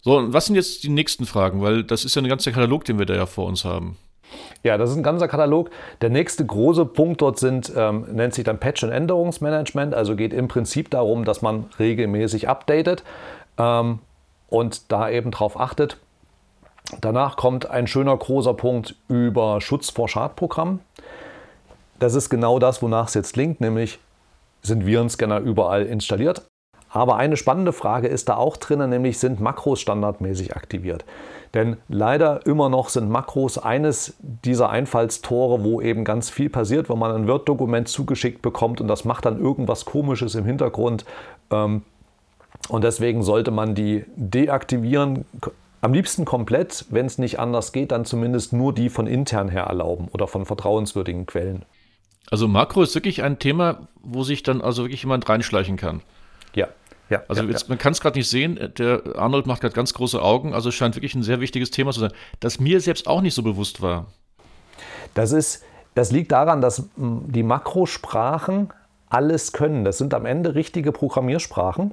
So, 0.00 0.16
und 0.16 0.32
was 0.32 0.46
sind 0.46 0.56
jetzt 0.56 0.82
die 0.82 0.88
nächsten 0.88 1.26
Fragen? 1.26 1.62
Weil 1.62 1.84
das 1.84 2.04
ist 2.04 2.16
ja 2.16 2.22
ein 2.22 2.28
ganzer 2.28 2.52
Katalog, 2.52 2.84
den 2.84 2.98
wir 2.98 3.06
da 3.06 3.14
ja 3.14 3.26
vor 3.26 3.46
uns 3.46 3.64
haben. 3.64 3.96
Ja, 4.62 4.78
das 4.78 4.90
ist 4.90 4.96
ein 4.96 5.02
ganzer 5.02 5.28
Katalog. 5.28 5.70
Der 6.00 6.10
nächste 6.10 6.44
große 6.44 6.86
Punkt 6.86 7.20
dort 7.20 7.38
sind, 7.38 7.72
ähm, 7.76 8.06
nennt 8.12 8.34
sich 8.34 8.44
dann 8.44 8.58
Patch- 8.58 8.82
und 8.82 8.90
Änderungsmanagement. 8.90 9.94
Also 9.94 10.16
geht 10.16 10.32
im 10.32 10.48
Prinzip 10.48 10.90
darum, 10.90 11.24
dass 11.24 11.42
man 11.42 11.66
regelmäßig 11.78 12.48
updatet 12.48 13.04
ähm, 13.58 13.98
und 14.48 14.90
da 14.90 15.10
eben 15.10 15.30
drauf 15.30 15.60
achtet. 15.60 15.98
Danach 17.00 17.36
kommt 17.36 17.70
ein 17.70 17.86
schöner 17.86 18.16
großer 18.16 18.54
Punkt 18.54 18.96
über 19.08 19.60
Schutz 19.60 19.90
vor 19.90 20.08
Schadprogrammen. 20.08 20.80
Das 21.98 22.14
ist 22.14 22.28
genau 22.28 22.58
das, 22.58 22.82
wonach 22.82 23.08
es 23.08 23.14
jetzt 23.14 23.34
klingt, 23.34 23.60
nämlich 23.60 23.98
sind 24.62 24.86
Virenscanner 24.86 25.40
überall 25.40 25.86
installiert. 25.86 26.42
Aber 26.90 27.16
eine 27.16 27.38
spannende 27.38 27.72
Frage 27.72 28.08
ist 28.08 28.28
da 28.28 28.36
auch 28.36 28.58
drin, 28.58 28.86
nämlich 28.90 29.18
sind 29.18 29.40
Makros 29.40 29.80
standardmäßig 29.80 30.54
aktiviert. 30.54 31.06
Denn 31.54 31.78
leider 31.88 32.44
immer 32.46 32.68
noch 32.68 32.90
sind 32.90 33.08
Makros 33.08 33.56
eines 33.56 34.14
dieser 34.20 34.68
Einfallstore, 34.68 35.64
wo 35.64 35.80
eben 35.80 36.04
ganz 36.04 36.28
viel 36.28 36.50
passiert, 36.50 36.90
wenn 36.90 36.98
man 36.98 37.14
ein 37.14 37.28
Word-Dokument 37.28 37.88
zugeschickt 37.88 38.42
bekommt 38.42 38.80
und 38.80 38.88
das 38.88 39.04
macht 39.04 39.24
dann 39.24 39.40
irgendwas 39.40 39.86
Komisches 39.86 40.34
im 40.34 40.44
Hintergrund. 40.44 41.06
Ähm, 41.50 41.82
und 42.68 42.84
deswegen 42.84 43.22
sollte 43.22 43.50
man 43.50 43.74
die 43.74 44.04
deaktivieren, 44.16 45.24
am 45.82 45.92
liebsten 45.92 46.24
komplett, 46.24 46.86
wenn 46.90 47.06
es 47.06 47.18
nicht 47.18 47.38
anders 47.38 47.72
geht, 47.72 47.92
dann 47.92 48.04
zumindest 48.04 48.52
nur 48.52 48.72
die 48.72 48.88
von 48.88 49.06
intern 49.06 49.48
her 49.48 49.64
erlauben 49.64 50.08
oder 50.12 50.26
von 50.26 50.46
vertrauenswürdigen 50.46 51.26
Quellen. 51.26 51.64
Also 52.30 52.48
Makro 52.48 52.82
ist 52.82 52.94
wirklich 52.94 53.22
ein 53.22 53.38
Thema, 53.38 53.88
wo 54.00 54.22
sich 54.22 54.42
dann 54.42 54.62
also 54.62 54.84
wirklich 54.84 55.02
jemand 55.02 55.28
reinschleichen 55.28 55.76
kann. 55.76 56.00
Ja. 56.54 56.68
Ja, 57.10 57.22
also 57.28 57.42
ja, 57.42 57.50
jetzt, 57.50 57.62
ja. 57.62 57.68
man 57.68 57.78
kann 57.78 57.92
es 57.92 58.00
gerade 58.00 58.18
nicht 58.18 58.30
sehen, 58.30 58.72
der 58.78 59.02
Arnold 59.16 59.46
macht 59.46 59.60
gerade 59.60 59.74
ganz 59.74 59.92
große 59.92 60.22
Augen, 60.22 60.54
also 60.54 60.70
es 60.70 60.74
scheint 60.74 60.96
wirklich 60.96 61.14
ein 61.14 61.22
sehr 61.22 61.40
wichtiges 61.40 61.70
Thema 61.70 61.92
zu 61.92 62.00
sein, 62.00 62.12
das 62.40 62.58
mir 62.58 62.80
selbst 62.80 63.06
auch 63.06 63.20
nicht 63.20 63.34
so 63.34 63.42
bewusst 63.42 63.82
war. 63.82 64.06
Das 65.12 65.32
ist, 65.32 65.62
das 65.94 66.10
liegt 66.10 66.32
daran, 66.32 66.62
dass 66.62 66.88
die 66.96 67.42
Makrosprachen 67.42 68.72
alles 69.10 69.52
können. 69.52 69.84
Das 69.84 69.98
sind 69.98 70.14
am 70.14 70.24
Ende 70.24 70.54
richtige 70.54 70.90
Programmiersprachen. 70.90 71.90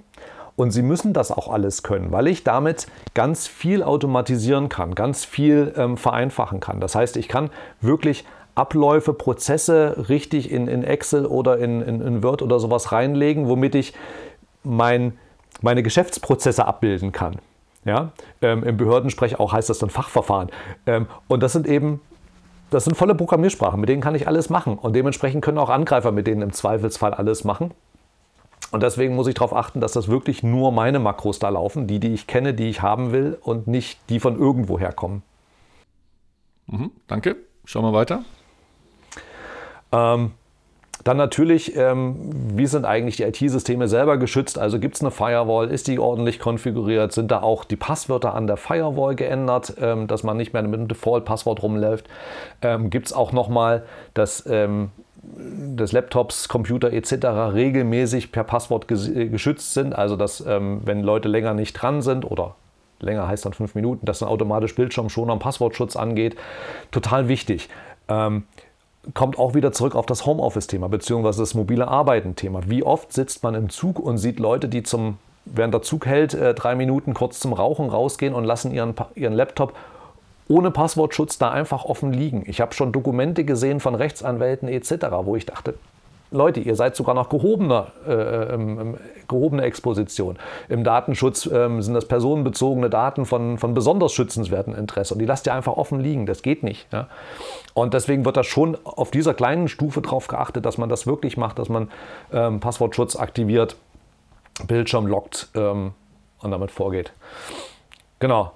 Und 0.59 0.71
sie 0.71 0.81
müssen 0.81 1.13
das 1.13 1.31
auch 1.31 1.47
alles 1.49 1.83
können, 1.83 2.11
weil 2.11 2.27
ich 2.27 2.43
damit 2.43 2.87
ganz 3.13 3.47
viel 3.47 3.81
automatisieren 3.81 4.67
kann, 4.67 4.93
ganz 4.93 5.23
viel 5.23 5.73
ähm, 5.77 5.95
vereinfachen 5.95 6.59
kann. 6.59 6.81
Das 6.81 6.95
heißt, 6.95 7.15
ich 7.15 7.29
kann 7.29 7.49
wirklich 7.79 8.25
Abläufe, 8.55 9.13
Prozesse 9.13 10.09
richtig 10.09 10.51
in, 10.51 10.67
in 10.67 10.83
Excel 10.83 11.25
oder 11.25 11.59
in, 11.59 11.81
in, 11.81 12.01
in 12.01 12.23
Word 12.23 12.41
oder 12.41 12.59
sowas 12.59 12.91
reinlegen, 12.91 13.47
womit 13.47 13.73
ich 13.73 13.93
mein, 14.61 15.17
meine 15.61 15.81
Geschäftsprozesse 15.81 16.65
abbilden 16.65 17.13
kann. 17.13 17.37
Ja? 17.85 18.11
Ähm, 18.41 18.65
Im 18.65 18.75
Behördensprech 18.75 19.39
auch 19.39 19.53
heißt 19.53 19.69
das 19.69 19.79
dann 19.79 19.89
Fachverfahren. 19.89 20.49
Ähm, 20.85 21.07
und 21.29 21.41
das 21.41 21.53
sind 21.53 21.67
eben 21.67 22.01
das 22.69 22.83
sind 22.83 22.97
volle 22.97 23.15
Programmiersprachen, 23.15 23.79
mit 23.79 23.87
denen 23.87 24.01
kann 24.01 24.13
ich 24.13 24.27
alles 24.27 24.49
machen. 24.49 24.77
Und 24.77 24.93
dementsprechend 24.93 25.41
können 25.41 25.57
auch 25.57 25.69
Angreifer 25.69 26.11
mit 26.11 26.27
denen 26.27 26.41
im 26.41 26.51
Zweifelsfall 26.51 27.13
alles 27.13 27.45
machen. 27.45 27.71
Und 28.71 28.83
deswegen 28.83 29.15
muss 29.15 29.27
ich 29.27 29.35
darauf 29.35 29.55
achten, 29.55 29.81
dass 29.81 29.93
das 29.93 30.07
wirklich 30.07 30.43
nur 30.43 30.71
meine 30.71 30.99
Makros 30.99 31.39
da 31.39 31.49
laufen, 31.49 31.87
die, 31.87 31.99
die 31.99 32.13
ich 32.13 32.27
kenne, 32.27 32.53
die 32.53 32.69
ich 32.69 32.81
haben 32.81 33.11
will 33.11 33.37
und 33.41 33.67
nicht 33.67 33.99
die 34.09 34.19
von 34.19 34.37
irgendwo 34.37 34.79
herkommen. 34.79 35.23
Mhm, 36.67 36.91
danke. 37.07 37.35
Schauen 37.65 37.83
wir 37.83 37.93
weiter. 37.93 38.23
Ähm, 39.91 40.31
dann 41.03 41.17
natürlich, 41.17 41.75
ähm, 41.75 42.17
wie 42.55 42.67
sind 42.67 42.85
eigentlich 42.85 43.17
die 43.17 43.23
IT-Systeme 43.23 43.87
selber 43.87 44.17
geschützt? 44.17 44.59
Also 44.59 44.79
gibt 44.79 44.95
es 44.95 45.01
eine 45.01 45.11
Firewall? 45.11 45.71
Ist 45.71 45.87
die 45.87 45.97
ordentlich 45.97 46.39
konfiguriert? 46.39 47.13
Sind 47.13 47.31
da 47.31 47.41
auch 47.41 47.63
die 47.63 47.77
Passwörter 47.77 48.35
an 48.35 48.47
der 48.47 48.57
Firewall 48.57 49.15
geändert, 49.15 49.75
ähm, 49.79 50.07
dass 50.07 50.23
man 50.23 50.37
nicht 50.37 50.53
mehr 50.53 50.61
mit 50.63 50.73
einem 50.73 50.87
Default-Passwort 50.87 51.63
rumläuft? 51.63 52.07
Ähm, 52.61 52.89
gibt 52.89 53.07
es 53.07 53.13
auch 53.13 53.31
nochmal 53.31 53.83
das 54.13 54.45
ähm, 54.47 54.91
des 55.37 55.91
Laptops, 55.91 56.47
Computer 56.47 56.91
etc. 56.91 57.25
regelmäßig 57.53 58.31
per 58.31 58.43
Passwort 58.43 58.89
äh, 58.91 59.27
geschützt 59.27 59.73
sind. 59.73 59.93
Also 59.93 60.15
dass 60.15 60.43
ähm, 60.45 60.81
wenn 60.85 61.03
Leute 61.03 61.27
länger 61.27 61.53
nicht 61.53 61.73
dran 61.73 62.01
sind 62.01 62.29
oder 62.29 62.55
länger 62.99 63.27
heißt 63.27 63.45
dann 63.45 63.53
fünf 63.53 63.75
Minuten, 63.75 64.05
dass 64.05 64.21
ein 64.21 64.27
automatisch 64.27 64.75
Bildschirmschoner 64.75 65.33
und 65.33 65.39
Passwortschutz 65.39 65.95
angeht. 65.95 66.35
Total 66.91 67.27
wichtig. 67.27 67.69
Ähm, 68.07 68.43
kommt 69.13 69.39
auch 69.39 69.53
wieder 69.53 69.71
zurück 69.71 69.95
auf 69.95 70.05
das 70.05 70.25
Homeoffice-Thema 70.25 70.89
beziehungsweise 70.89 71.41
das 71.41 71.53
mobile 71.53 71.87
Arbeiten-Thema. 71.87 72.61
Wie 72.67 72.83
oft 72.83 73.13
sitzt 73.13 73.43
man 73.43 73.55
im 73.55 73.69
Zug 73.69 73.99
und 73.99 74.17
sieht 74.17 74.39
Leute, 74.39 74.67
die 74.67 74.83
zum 74.83 75.17
während 75.45 75.73
der 75.73 75.81
Zug 75.81 76.05
hält, 76.05 76.33
äh, 76.33 76.53
drei 76.53 76.75
Minuten 76.75 77.13
kurz 77.13 77.39
zum 77.39 77.53
Rauchen 77.53 77.89
rausgehen 77.89 78.33
und 78.33 78.43
lassen 78.43 78.71
ihren, 78.71 78.93
ihren 79.15 79.33
Laptop 79.33 79.73
ohne 80.49 80.71
Passwortschutz 80.71 81.37
da 81.37 81.51
einfach 81.51 81.85
offen 81.85 82.11
liegen. 82.11 82.43
Ich 82.47 82.59
habe 82.59 82.73
schon 82.73 82.91
Dokumente 82.91 83.45
gesehen 83.45 83.79
von 83.79 83.95
Rechtsanwälten 83.95 84.67
etc., 84.67 85.07
wo 85.23 85.37
ich 85.37 85.45
dachte, 85.45 85.75
Leute, 86.31 86.59
ihr 86.59 86.75
seid 86.75 86.95
sogar 86.95 87.15
noch 87.15 87.29
gehobener, 87.29 87.87
äh, 88.07 88.53
ähm, 88.53 88.97
gehobene 89.27 89.63
Exposition. 89.63 90.37
Im 90.67 90.83
Datenschutz 90.83 91.49
ähm, 91.51 91.81
sind 91.81 91.95
das 91.95 92.07
personenbezogene 92.07 92.89
Daten 92.89 93.25
von, 93.25 93.57
von 93.57 93.73
besonders 93.73 94.13
schützenswertem 94.13 94.75
Interesse 94.75 95.15
und 95.15 95.19
die 95.19 95.25
lasst 95.25 95.47
ihr 95.47 95.55
einfach 95.55 95.73
offen 95.73 95.99
liegen. 95.99 96.27
Das 96.27 96.43
geht 96.43 96.61
nicht. 96.61 96.91
Ja? 96.93 97.07
Und 97.73 97.95
deswegen 97.95 98.25
wird 98.25 98.37
da 98.37 98.43
schon 98.43 98.77
auf 98.83 99.09
dieser 99.09 99.33
kleinen 99.33 99.67
Stufe 99.67 100.01
darauf 100.01 100.27
geachtet, 100.27 100.65
dass 100.65 100.77
man 100.77 100.87
das 100.87 101.07
wirklich 101.07 101.35
macht, 101.35 101.57
dass 101.57 101.69
man 101.69 101.89
ähm, 102.31 102.59
Passwortschutz 102.59 103.15
aktiviert, 103.15 103.75
Bildschirm 104.67 105.07
lockt 105.07 105.49
ähm, 105.55 105.93
und 106.41 106.51
damit 106.51 106.69
vorgeht. 106.69 107.11
Genau. 108.19 108.51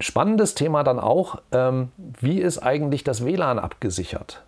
Spannendes 0.00 0.54
Thema 0.54 0.82
dann 0.82 0.98
auch, 0.98 1.40
ähm, 1.52 1.92
wie 1.98 2.40
ist 2.40 2.58
eigentlich 2.58 3.04
das 3.04 3.24
WLAN 3.24 3.58
abgesichert, 3.58 4.42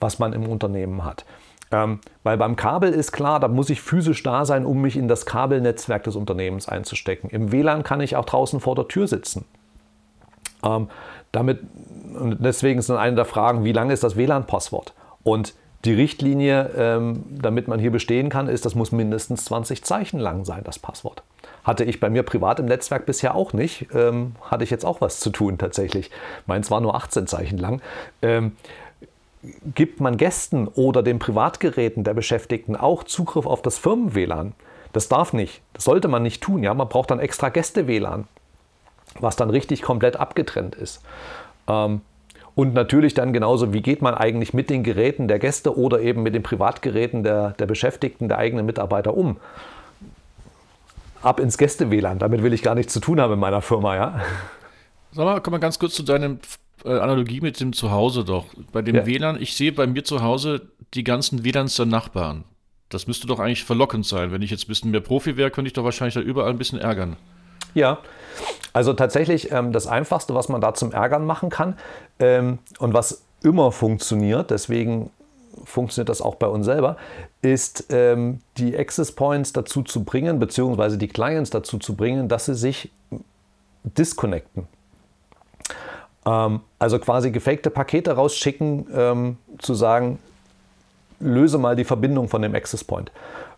was 0.00 0.18
man 0.18 0.32
im 0.32 0.46
Unternehmen 0.46 1.04
hat. 1.04 1.24
Ähm, 1.70 2.00
weil 2.22 2.36
beim 2.38 2.56
Kabel 2.56 2.92
ist 2.92 3.12
klar, 3.12 3.40
da 3.40 3.48
muss 3.48 3.70
ich 3.70 3.80
physisch 3.80 4.22
da 4.22 4.44
sein, 4.44 4.64
um 4.64 4.80
mich 4.80 4.96
in 4.96 5.08
das 5.08 5.26
Kabelnetzwerk 5.26 6.04
des 6.04 6.16
Unternehmens 6.16 6.68
einzustecken. 6.68 7.30
Im 7.30 7.52
WLAN 7.52 7.82
kann 7.82 8.00
ich 8.00 8.16
auch 8.16 8.24
draußen 8.24 8.60
vor 8.60 8.74
der 8.74 8.88
Tür 8.88 9.06
sitzen. 9.06 9.44
Ähm, 10.62 10.88
damit, 11.32 11.60
und 12.14 12.38
deswegen 12.40 12.80
sind 12.80 12.96
eine 12.96 13.16
der 13.16 13.24
Fragen, 13.24 13.64
wie 13.64 13.72
lange 13.72 13.92
ist 13.92 14.02
das 14.02 14.16
WLAN-Passwort? 14.16 14.94
Und 15.22 15.54
die 15.84 15.94
Richtlinie, 15.94 16.70
ähm, 16.76 17.24
damit 17.30 17.68
man 17.68 17.78
hier 17.78 17.92
bestehen 17.92 18.30
kann, 18.30 18.48
ist, 18.48 18.64
das 18.64 18.74
muss 18.74 18.92
mindestens 18.92 19.44
20 19.44 19.84
Zeichen 19.84 20.18
lang 20.18 20.44
sein, 20.44 20.62
das 20.64 20.78
Passwort. 20.78 21.22
Hatte 21.64 21.84
ich 21.84 22.00
bei 22.00 22.10
mir 22.10 22.22
privat 22.22 22.60
im 22.60 22.66
Netzwerk 22.66 23.06
bisher 23.06 23.34
auch 23.34 23.52
nicht. 23.52 23.88
Ähm, 23.94 24.34
hatte 24.42 24.64
ich 24.64 24.70
jetzt 24.70 24.84
auch 24.84 25.00
was 25.00 25.20
zu 25.20 25.30
tun 25.30 25.58
tatsächlich. 25.58 26.10
Meins 26.46 26.70
war 26.70 26.80
nur 26.80 26.94
18 26.94 27.26
Zeichen 27.26 27.58
lang. 27.58 27.80
Ähm, 28.22 28.56
gibt 29.74 30.00
man 30.00 30.16
Gästen 30.16 30.68
oder 30.68 31.02
den 31.02 31.18
Privatgeräten 31.18 32.04
der 32.04 32.14
Beschäftigten 32.14 32.76
auch 32.76 33.04
Zugriff 33.04 33.46
auf 33.46 33.62
das 33.62 33.78
Firmen-WLAN? 33.78 34.54
Das 34.92 35.08
darf 35.08 35.32
nicht. 35.32 35.62
Das 35.74 35.84
sollte 35.84 36.08
man 36.08 36.22
nicht 36.22 36.42
tun. 36.42 36.62
Ja? 36.62 36.74
Man 36.74 36.88
braucht 36.88 37.10
dann 37.10 37.20
extra 37.20 37.50
Gäste-WLAN, 37.50 38.26
was 39.20 39.36
dann 39.36 39.50
richtig 39.50 39.82
komplett 39.82 40.16
abgetrennt 40.16 40.74
ist. 40.74 41.02
Ähm, 41.68 42.00
und 42.54 42.74
natürlich 42.74 43.14
dann 43.14 43.32
genauso, 43.32 43.72
wie 43.72 43.82
geht 43.82 44.02
man 44.02 44.14
eigentlich 44.14 44.52
mit 44.52 44.68
den 44.68 44.82
Geräten 44.82 45.28
der 45.28 45.38
Gäste 45.38 45.78
oder 45.78 46.00
eben 46.00 46.24
mit 46.24 46.34
den 46.34 46.42
Privatgeräten 46.42 47.22
der, 47.22 47.50
der 47.50 47.66
Beschäftigten, 47.66 48.28
der 48.28 48.38
eigenen 48.38 48.66
Mitarbeiter 48.66 49.16
um? 49.16 49.36
Ab 51.22 51.40
ins 51.40 51.58
Gäste-WLAN. 51.58 52.18
Damit 52.18 52.42
will 52.42 52.52
ich 52.52 52.62
gar 52.62 52.74
nichts 52.74 52.92
zu 52.92 53.00
tun 53.00 53.20
haben 53.20 53.32
in 53.32 53.38
meiner 53.38 53.62
Firma, 53.62 53.96
ja. 53.96 54.20
Sag 55.12 55.24
mal, 55.24 55.40
komm 55.40 55.52
mal 55.52 55.58
ganz 55.58 55.78
kurz 55.78 55.94
zu 55.94 56.02
deinem 56.02 56.38
äh, 56.84 56.90
Analogie 56.90 57.40
mit 57.40 57.60
dem 57.60 57.72
Zuhause 57.72 58.24
doch. 58.24 58.46
Bei 58.72 58.82
dem 58.82 58.96
ja. 58.96 59.06
WLAN, 59.06 59.40
ich 59.40 59.56
sehe 59.56 59.72
bei 59.72 59.86
mir 59.86 60.04
zu 60.04 60.22
Hause 60.22 60.68
die 60.94 61.04
ganzen 61.04 61.44
WLANs 61.44 61.76
der 61.76 61.86
Nachbarn. 61.86 62.44
Das 62.88 63.06
müsste 63.06 63.26
doch 63.26 63.38
eigentlich 63.38 63.64
verlockend 63.64 64.06
sein. 64.06 64.32
Wenn 64.32 64.42
ich 64.42 64.50
jetzt 64.50 64.64
ein 64.64 64.68
bisschen 64.68 64.90
mehr 64.90 65.00
Profi 65.00 65.36
wäre, 65.36 65.50
könnte 65.50 65.66
ich 65.66 65.74
doch 65.74 65.84
wahrscheinlich 65.84 66.14
da 66.14 66.20
überall 66.20 66.50
ein 66.50 66.58
bisschen 66.58 66.78
ärgern. 66.78 67.16
Ja, 67.74 67.98
also 68.72 68.92
tatsächlich 68.92 69.52
ähm, 69.52 69.72
das 69.72 69.86
Einfachste, 69.86 70.34
was 70.34 70.48
man 70.48 70.60
da 70.60 70.72
zum 70.74 70.92
Ärgern 70.92 71.26
machen 71.26 71.50
kann 71.50 71.76
ähm, 72.18 72.58
und 72.78 72.94
was 72.94 73.22
immer 73.42 73.72
funktioniert, 73.72 74.50
deswegen 74.50 75.10
funktioniert 75.64 76.08
das 76.08 76.22
auch 76.22 76.36
bei 76.36 76.46
uns 76.46 76.64
selber, 76.64 76.96
ist 77.42 77.86
ähm, 77.90 78.40
die 78.56 78.76
Access 78.76 79.12
Points 79.12 79.52
dazu 79.52 79.82
zu 79.82 80.04
bringen, 80.04 80.38
beziehungsweise 80.38 80.98
die 80.98 81.08
Clients 81.08 81.50
dazu 81.50 81.78
zu 81.78 81.94
bringen, 81.94 82.28
dass 82.28 82.46
sie 82.46 82.54
sich 82.54 82.90
disconnecten. 83.84 84.66
Ähm, 86.26 86.60
also 86.78 86.98
quasi 86.98 87.30
gefakte 87.30 87.70
Pakete 87.70 88.12
rausschicken, 88.12 88.86
ähm, 88.92 89.36
zu 89.58 89.74
sagen, 89.74 90.18
löse 91.20 91.58
mal 91.58 91.76
die 91.76 91.84
Verbindung 91.84 92.28
von 92.28 92.42
dem 92.42 92.54
Access 92.54 92.84
Point. 92.84 93.12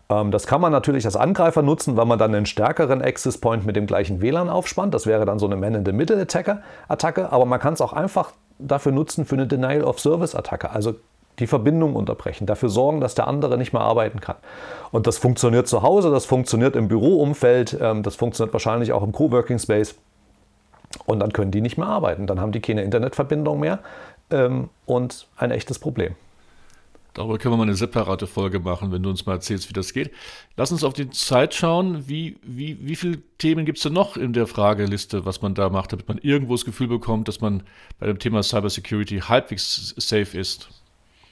Ähm, 0.09 0.31
das 0.31 0.45
kann 0.45 0.61
man 0.61 0.71
natürlich 0.71 1.05
als 1.05 1.15
Angreifer 1.15 1.61
nutzen, 1.61 1.97
weil 1.97 2.05
man 2.05 2.19
dann 2.19 2.35
einen 2.35 2.45
stärkeren 2.45 3.01
Access 3.01 3.37
Point 3.37 3.65
mit 3.65 3.75
dem 3.75 3.87
gleichen 3.87 4.21
WLAN 4.21 4.49
aufspannt. 4.49 4.93
Das 4.93 5.05
wäre 5.07 5.25
dann 5.25 5.39
so 5.39 5.47
eine 5.47 5.55
Man-in-the-Middle-Attacke. 5.55 6.61
Aber 6.87 7.45
man 7.45 7.59
kann 7.59 7.73
es 7.73 7.81
auch 7.81 7.93
einfach 7.93 8.33
dafür 8.59 8.91
nutzen 8.91 9.25
für 9.25 9.35
eine 9.35 9.47
Denial-of-Service-Attacke. 9.47 10.69
Also 10.69 10.95
die 11.41 11.47
Verbindung 11.47 11.95
unterbrechen, 11.95 12.45
dafür 12.45 12.69
sorgen, 12.69 13.01
dass 13.01 13.15
der 13.15 13.27
andere 13.27 13.57
nicht 13.57 13.73
mehr 13.73 13.81
arbeiten 13.81 14.21
kann. 14.21 14.37
Und 14.91 15.07
das 15.07 15.17
funktioniert 15.17 15.67
zu 15.67 15.81
Hause, 15.81 16.11
das 16.11 16.25
funktioniert 16.25 16.75
im 16.75 16.87
Büroumfeld, 16.87 17.77
ähm, 17.81 18.03
das 18.03 18.15
funktioniert 18.15 18.53
wahrscheinlich 18.53 18.93
auch 18.93 19.03
im 19.03 19.11
Coworking 19.11 19.59
Space. 19.59 19.95
Und 21.05 21.19
dann 21.19 21.33
können 21.33 21.51
die 21.51 21.61
nicht 21.61 21.77
mehr 21.77 21.87
arbeiten. 21.87 22.27
Dann 22.27 22.39
haben 22.39 22.51
die 22.51 22.59
keine 22.59 22.83
Internetverbindung 22.83 23.59
mehr 23.59 23.79
ähm, 24.29 24.69
und 24.85 25.27
ein 25.37 25.51
echtes 25.51 25.79
Problem. 25.79 26.15
Darüber 27.13 27.37
können 27.37 27.53
wir 27.53 27.57
mal 27.57 27.63
eine 27.63 27.75
separate 27.75 28.25
Folge 28.25 28.59
machen, 28.59 28.91
wenn 28.93 29.03
du 29.03 29.09
uns 29.09 29.25
mal 29.25 29.33
erzählst, 29.33 29.67
wie 29.67 29.73
das 29.73 29.91
geht. 29.91 30.11
Lass 30.55 30.71
uns 30.71 30.83
auf 30.85 30.93
die 30.93 31.09
Zeit 31.09 31.53
schauen. 31.53 32.07
Wie, 32.07 32.37
wie, 32.41 32.77
wie 32.87 32.95
viele 32.95 33.17
Themen 33.37 33.65
gibt 33.65 33.79
es 33.79 33.83
denn 33.83 33.91
noch 33.93 34.15
in 34.15 34.31
der 34.31 34.47
Frageliste, 34.47 35.25
was 35.25 35.41
man 35.41 35.53
da 35.53 35.69
macht, 35.69 35.91
damit 35.91 36.07
man 36.07 36.19
irgendwo 36.19 36.53
das 36.53 36.63
Gefühl 36.63 36.87
bekommt, 36.87 37.27
dass 37.27 37.41
man 37.41 37.63
bei 37.99 38.07
dem 38.07 38.17
Thema 38.17 38.43
Cybersecurity 38.43 39.19
halbwegs 39.19 39.93
safe 39.97 40.37
ist? 40.37 40.69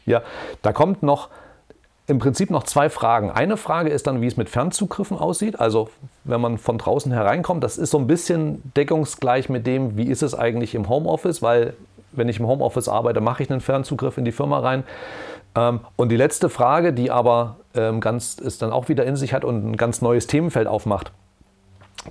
Ja, 0.05 0.21
da 0.61 0.73
kommt 0.73 1.03
noch 1.03 1.29
im 2.07 2.17
Prinzip 2.17 2.49
noch 2.49 2.63
zwei 2.63 2.89
Fragen. 2.89 3.29
Eine 3.29 3.55
Frage 3.55 3.89
ist 3.89 4.07
dann, 4.07 4.21
wie 4.21 4.27
es 4.27 4.35
mit 4.35 4.49
Fernzugriffen 4.49 5.17
aussieht. 5.17 5.59
Also 5.59 5.89
wenn 6.23 6.41
man 6.41 6.57
von 6.57 6.79
draußen 6.79 7.11
hereinkommt, 7.11 7.63
das 7.63 7.77
ist 7.77 7.91
so 7.91 7.99
ein 7.99 8.07
bisschen 8.07 8.71
deckungsgleich 8.75 9.47
mit 9.49 9.67
dem, 9.67 9.95
wie 9.95 10.07
ist 10.07 10.23
es 10.23 10.33
eigentlich 10.33 10.73
im 10.73 10.89
Homeoffice, 10.89 11.41
weil 11.41 11.75
wenn 12.11 12.27
ich 12.27 12.39
im 12.39 12.47
Homeoffice 12.47 12.89
arbeite, 12.89 13.21
mache 13.21 13.43
ich 13.43 13.51
einen 13.51 13.61
Fernzugriff 13.61 14.17
in 14.17 14.25
die 14.25 14.31
Firma 14.31 14.59
rein. 14.59 14.83
Ähm, 15.55 15.81
und 15.95 16.09
die 16.09 16.15
letzte 16.15 16.49
Frage, 16.49 16.93
die 16.93 17.11
aber 17.11 17.57
ähm, 17.75 18.01
ganz, 18.01 18.35
ist 18.35 18.61
dann 18.63 18.71
auch 18.71 18.89
wieder 18.89 19.05
in 19.05 19.15
sich 19.15 19.33
hat 19.33 19.45
und 19.45 19.71
ein 19.71 19.77
ganz 19.77 20.01
neues 20.01 20.25
Themenfeld 20.25 20.67
aufmacht. 20.67 21.11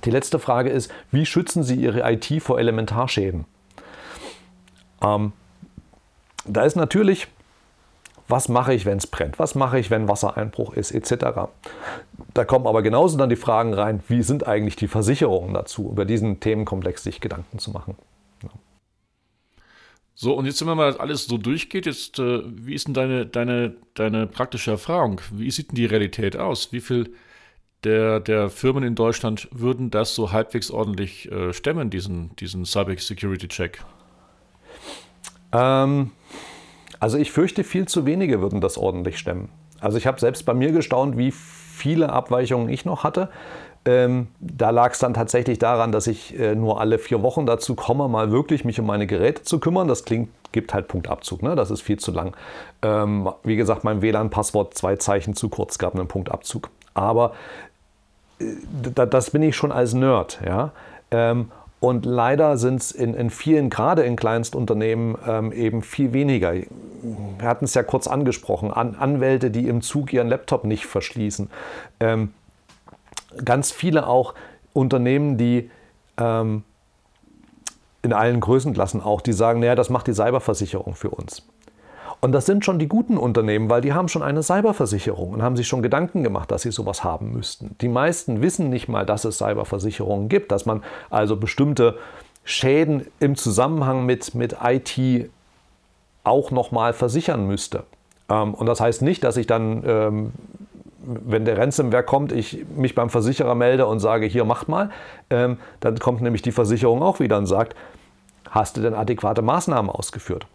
Die 0.05 0.11
letzte 0.11 0.39
Frage 0.39 0.69
ist, 0.69 0.91
wie 1.11 1.25
schützen 1.25 1.63
Sie 1.63 1.75
Ihre 1.75 2.09
IT 2.09 2.41
vor 2.41 2.59
Elementarschäden? 2.59 3.45
Ähm, 5.03 5.33
da 6.45 6.63
ist 6.63 6.75
natürlich, 6.75 7.27
was 8.29 8.47
mache 8.47 8.73
ich, 8.73 8.85
wenn 8.85 8.97
es 8.99 9.07
brennt? 9.07 9.39
Was 9.39 9.55
mache 9.55 9.79
ich, 9.79 9.89
wenn 9.89 10.07
Wassereinbruch 10.07 10.73
ist, 10.73 10.91
etc. 10.91 11.49
Da 12.33 12.45
kommen 12.45 12.67
aber 12.67 12.81
genauso 12.81 13.17
dann 13.17 13.29
die 13.29 13.35
Fragen 13.35 13.73
rein, 13.73 14.01
wie 14.07 14.21
sind 14.21 14.47
eigentlich 14.47 14.75
die 14.75 14.87
Versicherungen 14.87 15.53
dazu, 15.53 15.89
über 15.91 16.05
diesen 16.05 16.39
Themenkomplex 16.39 17.03
sich 17.03 17.21
Gedanken 17.21 17.59
zu 17.59 17.71
machen. 17.71 17.95
So, 20.21 20.33
und 20.33 20.45
jetzt, 20.45 20.59
wenn 20.59 20.67
man 20.67 20.77
mal 20.77 20.97
alles 20.97 21.27
so 21.27 21.37
durchgeht, 21.37 21.85
jetzt, 21.85 22.19
äh, 22.19 22.41
wie 22.45 22.73
ist 22.73 22.87
denn 22.87 22.93
deine, 22.93 23.25
deine, 23.25 23.75
deine 23.93 24.27
praktische 24.27 24.71
Erfahrung? 24.71 25.21
Wie 25.31 25.49
sieht 25.49 25.69
denn 25.69 25.75
die 25.75 25.85
Realität 25.85 26.35
aus? 26.35 26.73
Wie 26.73 26.81
viel 26.81 27.13
der, 27.85 28.19
der 28.19 28.49
Firmen 28.49 28.83
in 28.83 28.95
Deutschland 28.95 29.47
würden 29.51 29.91
das 29.91 30.15
so 30.15 30.33
halbwegs 30.33 30.71
ordentlich 30.71 31.31
äh, 31.31 31.53
stemmen, 31.53 31.89
diesen, 31.89 32.35
diesen 32.35 32.65
Cyber-Security-Check? 32.65 33.81
Ähm, 35.53 36.11
also 36.99 37.17
ich 37.17 37.31
fürchte, 37.31 37.63
viel 37.63 37.87
zu 37.87 38.05
wenige 38.05 38.41
würden 38.41 38.61
das 38.61 38.77
ordentlich 38.77 39.17
stemmen. 39.17 39.49
Also 39.79 39.97
ich 39.97 40.07
habe 40.07 40.19
selbst 40.19 40.45
bei 40.45 40.53
mir 40.53 40.71
gestaunt, 40.71 41.17
wie 41.17 41.31
viele 41.31 42.09
Abweichungen 42.09 42.69
ich 42.69 42.85
noch 42.85 43.03
hatte. 43.03 43.29
Ähm, 43.85 44.27
da 44.41 44.71
lag 44.71 44.91
es 44.91 44.99
dann 44.99 45.13
tatsächlich 45.13 45.57
daran, 45.57 45.93
dass 45.93 46.07
ich 46.07 46.37
äh, 46.37 46.53
nur 46.53 46.81
alle 46.81 46.99
vier 46.99 47.21
Wochen 47.23 47.45
dazu 47.45 47.75
komme, 47.75 48.09
mal 48.09 48.29
wirklich 48.31 48.65
mich 48.65 48.79
um 48.79 48.85
meine 48.85 49.07
Geräte 49.07 49.43
zu 49.43 49.59
kümmern. 49.59 49.87
Das 49.87 50.03
klingt, 50.03 50.29
gibt 50.51 50.73
halt 50.73 50.89
Punktabzug, 50.89 51.41
ne? 51.41 51.55
das 51.55 51.71
ist 51.71 51.81
viel 51.81 51.97
zu 51.97 52.11
lang. 52.11 52.35
Ähm, 52.81 53.29
wie 53.43 53.55
gesagt, 53.55 53.85
mein 53.85 54.01
WLAN-Passwort 54.01 54.73
zwei 54.73 54.97
Zeichen 54.97 55.33
zu 55.33 55.47
kurz 55.47 55.77
gab 55.77 55.95
einen 55.95 56.09
Punktabzug. 56.09 56.69
Aber 56.93 57.33
äh, 58.39 58.45
das 58.91 59.31
bin 59.31 59.43
ich 59.43 59.55
schon 59.55 59.71
als 59.71 59.93
Nerd. 59.93 60.39
Ja? 60.45 60.71
Ähm, 61.11 61.49
und 61.79 62.05
leider 62.05 62.57
sind 62.57 62.81
es 62.81 62.91
in, 62.91 63.13
in, 63.13 63.29
vielen, 63.29 63.69
gerade 63.69 64.03
in 64.03 64.17
Kleinstunternehmen, 64.17 65.17
ähm, 65.25 65.51
eben 65.53 65.81
viel 65.81 66.11
weniger. 66.11 66.53
Wir 67.39 67.47
hatten 67.47 67.65
es 67.65 67.73
ja 67.73 67.83
kurz 67.83 68.07
angesprochen, 68.07 68.71
An 68.71 68.95
Anwälte, 68.95 69.51
die 69.51 69.67
im 69.67 69.81
Zug 69.81 70.13
ihren 70.13 70.27
Laptop 70.27 70.65
nicht 70.65 70.85
verschließen. 70.85 71.49
Ähm, 71.99 72.33
ganz 73.43 73.71
viele 73.71 74.07
auch 74.07 74.33
Unternehmen, 74.73 75.37
die 75.37 75.69
ähm, 76.17 76.63
in 78.01 78.13
allen 78.13 78.39
Größenklassen 78.39 79.01
auch, 79.01 79.21
die 79.21 79.33
sagen, 79.33 79.59
naja, 79.59 79.75
das 79.75 79.89
macht 79.89 80.07
die 80.07 80.13
Cyberversicherung 80.13 80.95
für 80.95 81.09
uns. 81.09 81.45
Und 82.21 82.33
das 82.33 82.45
sind 82.45 82.65
schon 82.65 82.79
die 82.79 82.87
guten 82.87 83.17
Unternehmen, 83.17 83.69
weil 83.69 83.81
die 83.81 83.93
haben 83.93 84.09
schon 84.09 84.23
eine 84.23 84.43
Cyberversicherung 84.43 85.31
und 85.31 85.41
haben 85.41 85.55
sich 85.55 85.67
schon 85.67 85.81
Gedanken 85.81 86.23
gemacht, 86.23 86.51
dass 86.51 86.63
sie 86.63 86.71
sowas 86.71 87.03
haben 87.03 87.31
müssten. 87.31 87.75
Die 87.79 87.87
meisten 87.87 88.41
wissen 88.41 88.69
nicht 88.69 88.89
mal, 88.89 89.05
dass 89.05 89.23
es 89.23 89.37
Cyberversicherungen 89.37 90.27
gibt, 90.27 90.51
dass 90.51 90.65
man 90.65 90.83
also 91.09 91.37
bestimmte 91.37 91.97
Schäden 92.43 93.07
im 93.19 93.35
Zusammenhang 93.35 94.05
mit, 94.05 94.35
mit 94.35 94.57
IT 94.61 95.29
auch 96.23 96.51
nochmal 96.51 96.93
versichern 96.93 97.47
müsste. 97.47 97.83
Ähm, 98.29 98.53
und 98.53 98.65
das 98.65 98.79
heißt 98.79 99.01
nicht, 99.01 99.23
dass 99.23 99.37
ich 99.37 99.47
dann 99.47 99.83
ähm, 99.85 100.31
wenn 101.09 101.45
der 101.45 101.57
Ransomware 101.57 102.03
kommt, 102.03 102.31
ich 102.31 102.65
mich 102.75 102.95
beim 102.95 103.09
Versicherer 103.09 103.55
melde 103.55 103.87
und 103.87 103.99
sage, 103.99 104.25
hier 104.25 104.45
macht 104.45 104.67
mal, 104.67 104.89
ähm, 105.29 105.57
dann 105.79 105.97
kommt 105.99 106.21
nämlich 106.21 106.41
die 106.41 106.51
Versicherung 106.51 107.01
auch 107.01 107.19
wieder 107.19 107.37
und 107.37 107.45
sagt, 107.45 107.75
hast 108.49 108.77
du 108.77 108.81
denn 108.81 108.93
adäquate 108.93 109.41
Maßnahmen 109.41 109.89
ausgeführt? 109.89 110.45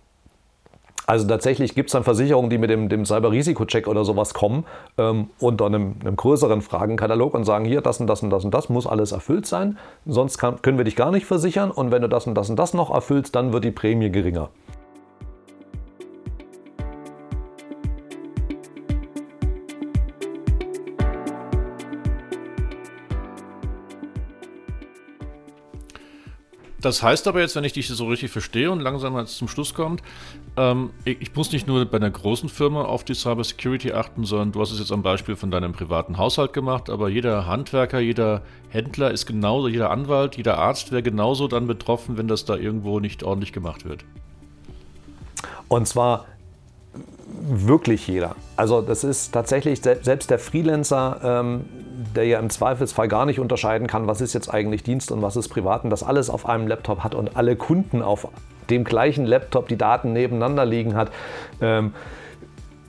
Also 1.06 1.26
tatsächlich 1.26 1.74
gibt 1.74 1.90
es 1.90 1.92
dann 1.92 2.02
Versicherungen, 2.02 2.48
die 2.48 2.56
mit 2.56 2.70
dem, 2.70 2.88
dem 2.88 3.04
Cyber-Risiko-Check 3.04 3.88
oder 3.88 4.06
sowas 4.06 4.32
kommen 4.32 4.64
ähm, 4.96 5.28
unter 5.38 5.66
einem, 5.66 5.96
einem, 6.00 6.16
größeren 6.16 6.62
Fragenkatalog 6.62 7.34
und 7.34 7.44
sagen, 7.44 7.66
hier, 7.66 7.82
das 7.82 8.00
und 8.00 8.06
das 8.06 8.22
und 8.22 8.30
das 8.30 8.44
und 8.44 8.54
das 8.54 8.70
muss 8.70 8.86
alles 8.86 9.12
erfüllt 9.12 9.44
sein, 9.44 9.76
sonst 10.06 10.38
kann, 10.38 10.62
können 10.62 10.78
wir 10.78 10.84
dich 10.84 10.96
gar 10.96 11.10
nicht 11.10 11.26
versichern 11.26 11.70
und 11.70 11.90
wenn 11.90 12.00
du 12.00 12.08
das 12.08 12.26
und 12.26 12.34
das 12.34 12.48
und 12.48 12.56
das 12.56 12.72
noch 12.72 12.90
erfüllst, 12.90 13.34
dann 13.34 13.52
wird 13.52 13.64
die 13.64 13.70
Prämie 13.70 14.10
geringer. 14.10 14.48
Das 26.84 27.02
heißt 27.02 27.26
aber 27.28 27.40
jetzt, 27.40 27.56
wenn 27.56 27.64
ich 27.64 27.72
dich 27.72 27.88
so 27.88 28.06
richtig 28.06 28.30
verstehe 28.30 28.70
und 28.70 28.80
langsam 28.80 29.14
mal 29.14 29.26
zum 29.26 29.48
Schluss 29.48 29.72
kommt, 29.72 30.02
ähm, 30.58 30.90
ich, 31.06 31.18
ich, 31.22 31.34
muss 31.34 31.50
nicht 31.50 31.66
nur 31.66 31.82
bei 31.86 31.96
einer 31.96 32.10
großen 32.10 32.50
Firma 32.50 32.82
auf 32.82 33.04
die 33.04 33.14
Cyber 33.14 33.42
Security 33.42 33.92
achten, 33.92 34.24
sondern 34.24 34.52
du 34.52 34.60
hast 34.60 34.70
es 34.70 34.80
jetzt 34.80 34.92
am 34.92 35.02
Beispiel 35.02 35.34
von 35.34 35.50
deinem 35.50 35.72
privaten 35.72 36.18
Haushalt 36.18 36.52
gemacht, 36.52 36.90
aber 36.90 37.08
jeder 37.08 37.46
Handwerker, 37.46 38.00
jeder 38.00 38.42
Händler 38.68 39.10
ist 39.12 39.24
genauso, 39.24 39.68
jeder 39.68 39.90
Anwalt, 39.90 40.36
jeder 40.36 40.58
Arzt 40.58 40.92
wäre 40.92 41.02
genauso 41.02 41.48
dann 41.48 41.66
betroffen, 41.66 42.18
wenn 42.18 42.28
das 42.28 42.44
da 42.44 42.54
irgendwo 42.54 43.00
nicht 43.00 43.22
ordentlich 43.22 43.54
gemacht 43.54 43.86
wird. 43.86 44.04
Und 45.68 45.88
zwar 45.88 46.26
wirklich 47.48 48.06
jeder. 48.06 48.36
Also 48.56 48.82
das 48.82 49.04
ist 49.04 49.32
tatsächlich 49.32 49.80
selbst 49.82 50.30
der 50.30 50.38
Freelancer, 50.38 51.20
ähm, 51.24 51.64
der 52.14 52.26
ja 52.26 52.38
im 52.38 52.50
Zweifelsfall 52.50 53.08
gar 53.08 53.26
nicht 53.26 53.40
unterscheiden 53.40 53.86
kann, 53.86 54.06
was 54.06 54.20
ist 54.20 54.32
jetzt 54.32 54.52
eigentlich 54.52 54.82
Dienst 54.82 55.12
und 55.12 55.22
was 55.22 55.36
ist 55.36 55.48
privat 55.48 55.84
und 55.84 55.90
das 55.90 56.02
alles 56.02 56.30
auf 56.30 56.48
einem 56.48 56.66
Laptop 56.66 57.04
hat 57.04 57.14
und 57.14 57.36
alle 57.36 57.56
Kunden 57.56 58.02
auf 58.02 58.28
dem 58.70 58.84
gleichen 58.84 59.26
Laptop 59.26 59.68
die 59.68 59.76
Daten 59.76 60.12
nebeneinander 60.12 60.64
liegen 60.64 60.94
hat, 60.94 61.10
ähm, 61.60 61.92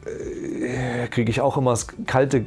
äh, 0.05 1.07
kriege 1.07 1.29
ich 1.29 1.41
auch 1.41 1.57
immer 1.57 1.71
das 1.71 1.87
kalte 2.05 2.45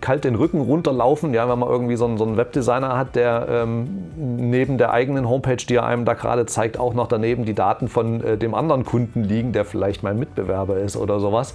kalt 0.00 0.24
den 0.24 0.34
Rücken 0.34 0.60
runterlaufen, 0.60 1.32
ja, 1.34 1.48
wenn 1.48 1.58
man 1.58 1.68
irgendwie 1.68 1.96
so 1.96 2.04
einen, 2.04 2.18
so 2.18 2.24
einen 2.24 2.36
Webdesigner 2.36 2.96
hat, 2.96 3.16
der 3.16 3.46
ähm, 3.48 3.88
neben 4.16 4.78
der 4.78 4.92
eigenen 4.92 5.28
Homepage, 5.28 5.56
die 5.56 5.76
er 5.76 5.86
einem 5.86 6.04
da 6.04 6.14
gerade 6.14 6.46
zeigt, 6.46 6.78
auch 6.78 6.94
noch 6.94 7.06
daneben 7.06 7.44
die 7.44 7.54
Daten 7.54 7.88
von 7.88 8.22
äh, 8.22 8.36
dem 8.36 8.54
anderen 8.54 8.84
Kunden 8.84 9.24
liegen, 9.24 9.52
der 9.52 9.64
vielleicht 9.64 10.02
mein 10.02 10.18
Mitbewerber 10.18 10.78
ist 10.78 10.96
oder 10.96 11.20
sowas. 11.20 11.54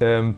Ähm, 0.00 0.36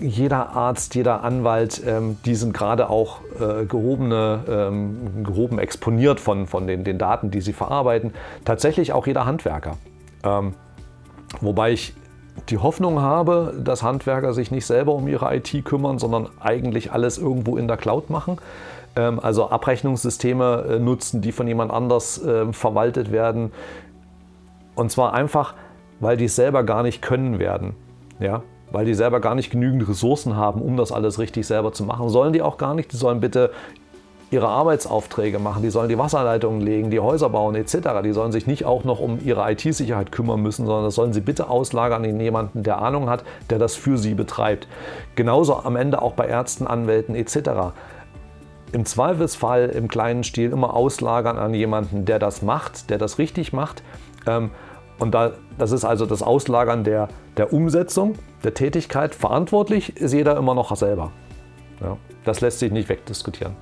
jeder 0.00 0.50
Arzt, 0.50 0.94
jeder 0.94 1.24
Anwalt, 1.24 1.82
ähm, 1.86 2.18
die 2.24 2.34
sind 2.34 2.52
gerade 2.52 2.90
auch 2.90 3.20
äh, 3.40 3.64
gehobene, 3.64 4.40
ähm, 4.48 5.24
gehoben 5.24 5.58
exponiert 5.58 6.20
von, 6.20 6.46
von 6.46 6.66
den, 6.66 6.84
den 6.84 6.98
Daten, 6.98 7.30
die 7.30 7.40
sie 7.40 7.52
verarbeiten. 7.52 8.12
Tatsächlich 8.44 8.92
auch 8.92 9.06
jeder 9.06 9.24
Handwerker. 9.24 9.78
Ähm, 10.24 10.54
wobei 11.40 11.72
ich 11.72 11.94
die 12.48 12.58
Hoffnung 12.58 13.00
habe, 13.00 13.54
dass 13.62 13.82
Handwerker 13.82 14.32
sich 14.32 14.50
nicht 14.50 14.66
selber 14.66 14.94
um 14.94 15.08
ihre 15.08 15.34
IT 15.34 15.64
kümmern, 15.64 15.98
sondern 15.98 16.28
eigentlich 16.40 16.92
alles 16.92 17.18
irgendwo 17.18 17.56
in 17.56 17.68
der 17.68 17.76
Cloud 17.76 18.10
machen. 18.10 18.38
Ähm, 18.96 19.20
also 19.20 19.48
Abrechnungssysteme 19.48 20.64
äh, 20.68 20.78
nutzen, 20.78 21.22
die 21.22 21.32
von 21.32 21.46
jemand 21.46 21.70
anders 21.70 22.20
ähm, 22.26 22.52
verwaltet 22.52 23.10
werden. 23.10 23.52
Und 24.74 24.90
zwar 24.90 25.14
einfach, 25.14 25.54
weil 26.00 26.16
die 26.16 26.26
es 26.26 26.36
selber 26.36 26.62
gar 26.64 26.82
nicht 26.82 27.00
können 27.02 27.38
werden. 27.38 27.74
Ja? 28.18 28.42
Weil 28.72 28.86
die 28.86 28.94
selber 28.94 29.20
gar 29.20 29.34
nicht 29.34 29.50
genügend 29.50 29.86
Ressourcen 29.88 30.36
haben, 30.36 30.60
um 30.62 30.76
das 30.76 30.90
alles 30.92 31.18
richtig 31.18 31.46
selber 31.46 31.72
zu 31.72 31.84
machen. 31.84 32.08
Sollen 32.08 32.32
die 32.32 32.42
auch 32.42 32.56
gar 32.56 32.74
nicht. 32.74 32.92
Die 32.92 32.96
sollen 32.96 33.20
bitte 33.20 33.50
ihre 34.32 34.48
Arbeitsaufträge 34.48 35.38
machen, 35.38 35.62
die 35.62 35.70
sollen 35.70 35.90
die 35.90 35.98
Wasserleitungen 35.98 36.62
legen, 36.62 36.90
die 36.90 37.00
Häuser 37.00 37.28
bauen 37.28 37.54
etc. 37.54 38.00
Die 38.02 38.12
sollen 38.12 38.32
sich 38.32 38.46
nicht 38.46 38.64
auch 38.64 38.82
noch 38.84 38.98
um 38.98 39.18
ihre 39.22 39.50
IT-Sicherheit 39.52 40.10
kümmern 40.10 40.40
müssen, 40.40 40.64
sondern 40.64 40.84
das 40.84 40.94
sollen 40.94 41.12
sie 41.12 41.20
bitte 41.20 41.50
auslagern 41.50 42.02
in 42.04 42.18
jemanden, 42.18 42.62
der 42.62 42.80
Ahnung 42.80 43.10
hat, 43.10 43.24
der 43.50 43.58
das 43.58 43.76
für 43.76 43.98
sie 43.98 44.14
betreibt. 44.14 44.66
Genauso 45.16 45.56
am 45.56 45.76
Ende 45.76 46.00
auch 46.00 46.14
bei 46.14 46.26
Ärzten, 46.26 46.66
Anwälten 46.66 47.14
etc. 47.14 47.74
Im 48.72 48.86
Zweifelsfall 48.86 49.68
im 49.68 49.88
kleinen 49.88 50.24
Stil 50.24 50.50
immer 50.50 50.74
auslagern 50.74 51.36
an 51.36 51.52
jemanden, 51.52 52.06
der 52.06 52.18
das 52.18 52.40
macht, 52.40 52.88
der 52.88 52.96
das 52.96 53.18
richtig 53.18 53.52
macht. 53.52 53.82
Ähm, 54.26 54.50
und 55.02 55.12
da, 55.12 55.32
das 55.58 55.72
ist 55.72 55.84
also 55.84 56.06
das 56.06 56.22
Auslagern 56.22 56.84
der, 56.84 57.08
der 57.36 57.52
Umsetzung, 57.52 58.14
der 58.44 58.54
Tätigkeit. 58.54 59.14
Verantwortlich 59.14 59.96
ist 59.96 60.12
jeder 60.12 60.36
immer 60.36 60.54
noch 60.54 60.74
selber. 60.76 61.10
Ja, 61.80 61.96
das 62.24 62.40
lässt 62.40 62.60
sich 62.60 62.70
nicht 62.70 62.88
wegdiskutieren. 62.88 63.56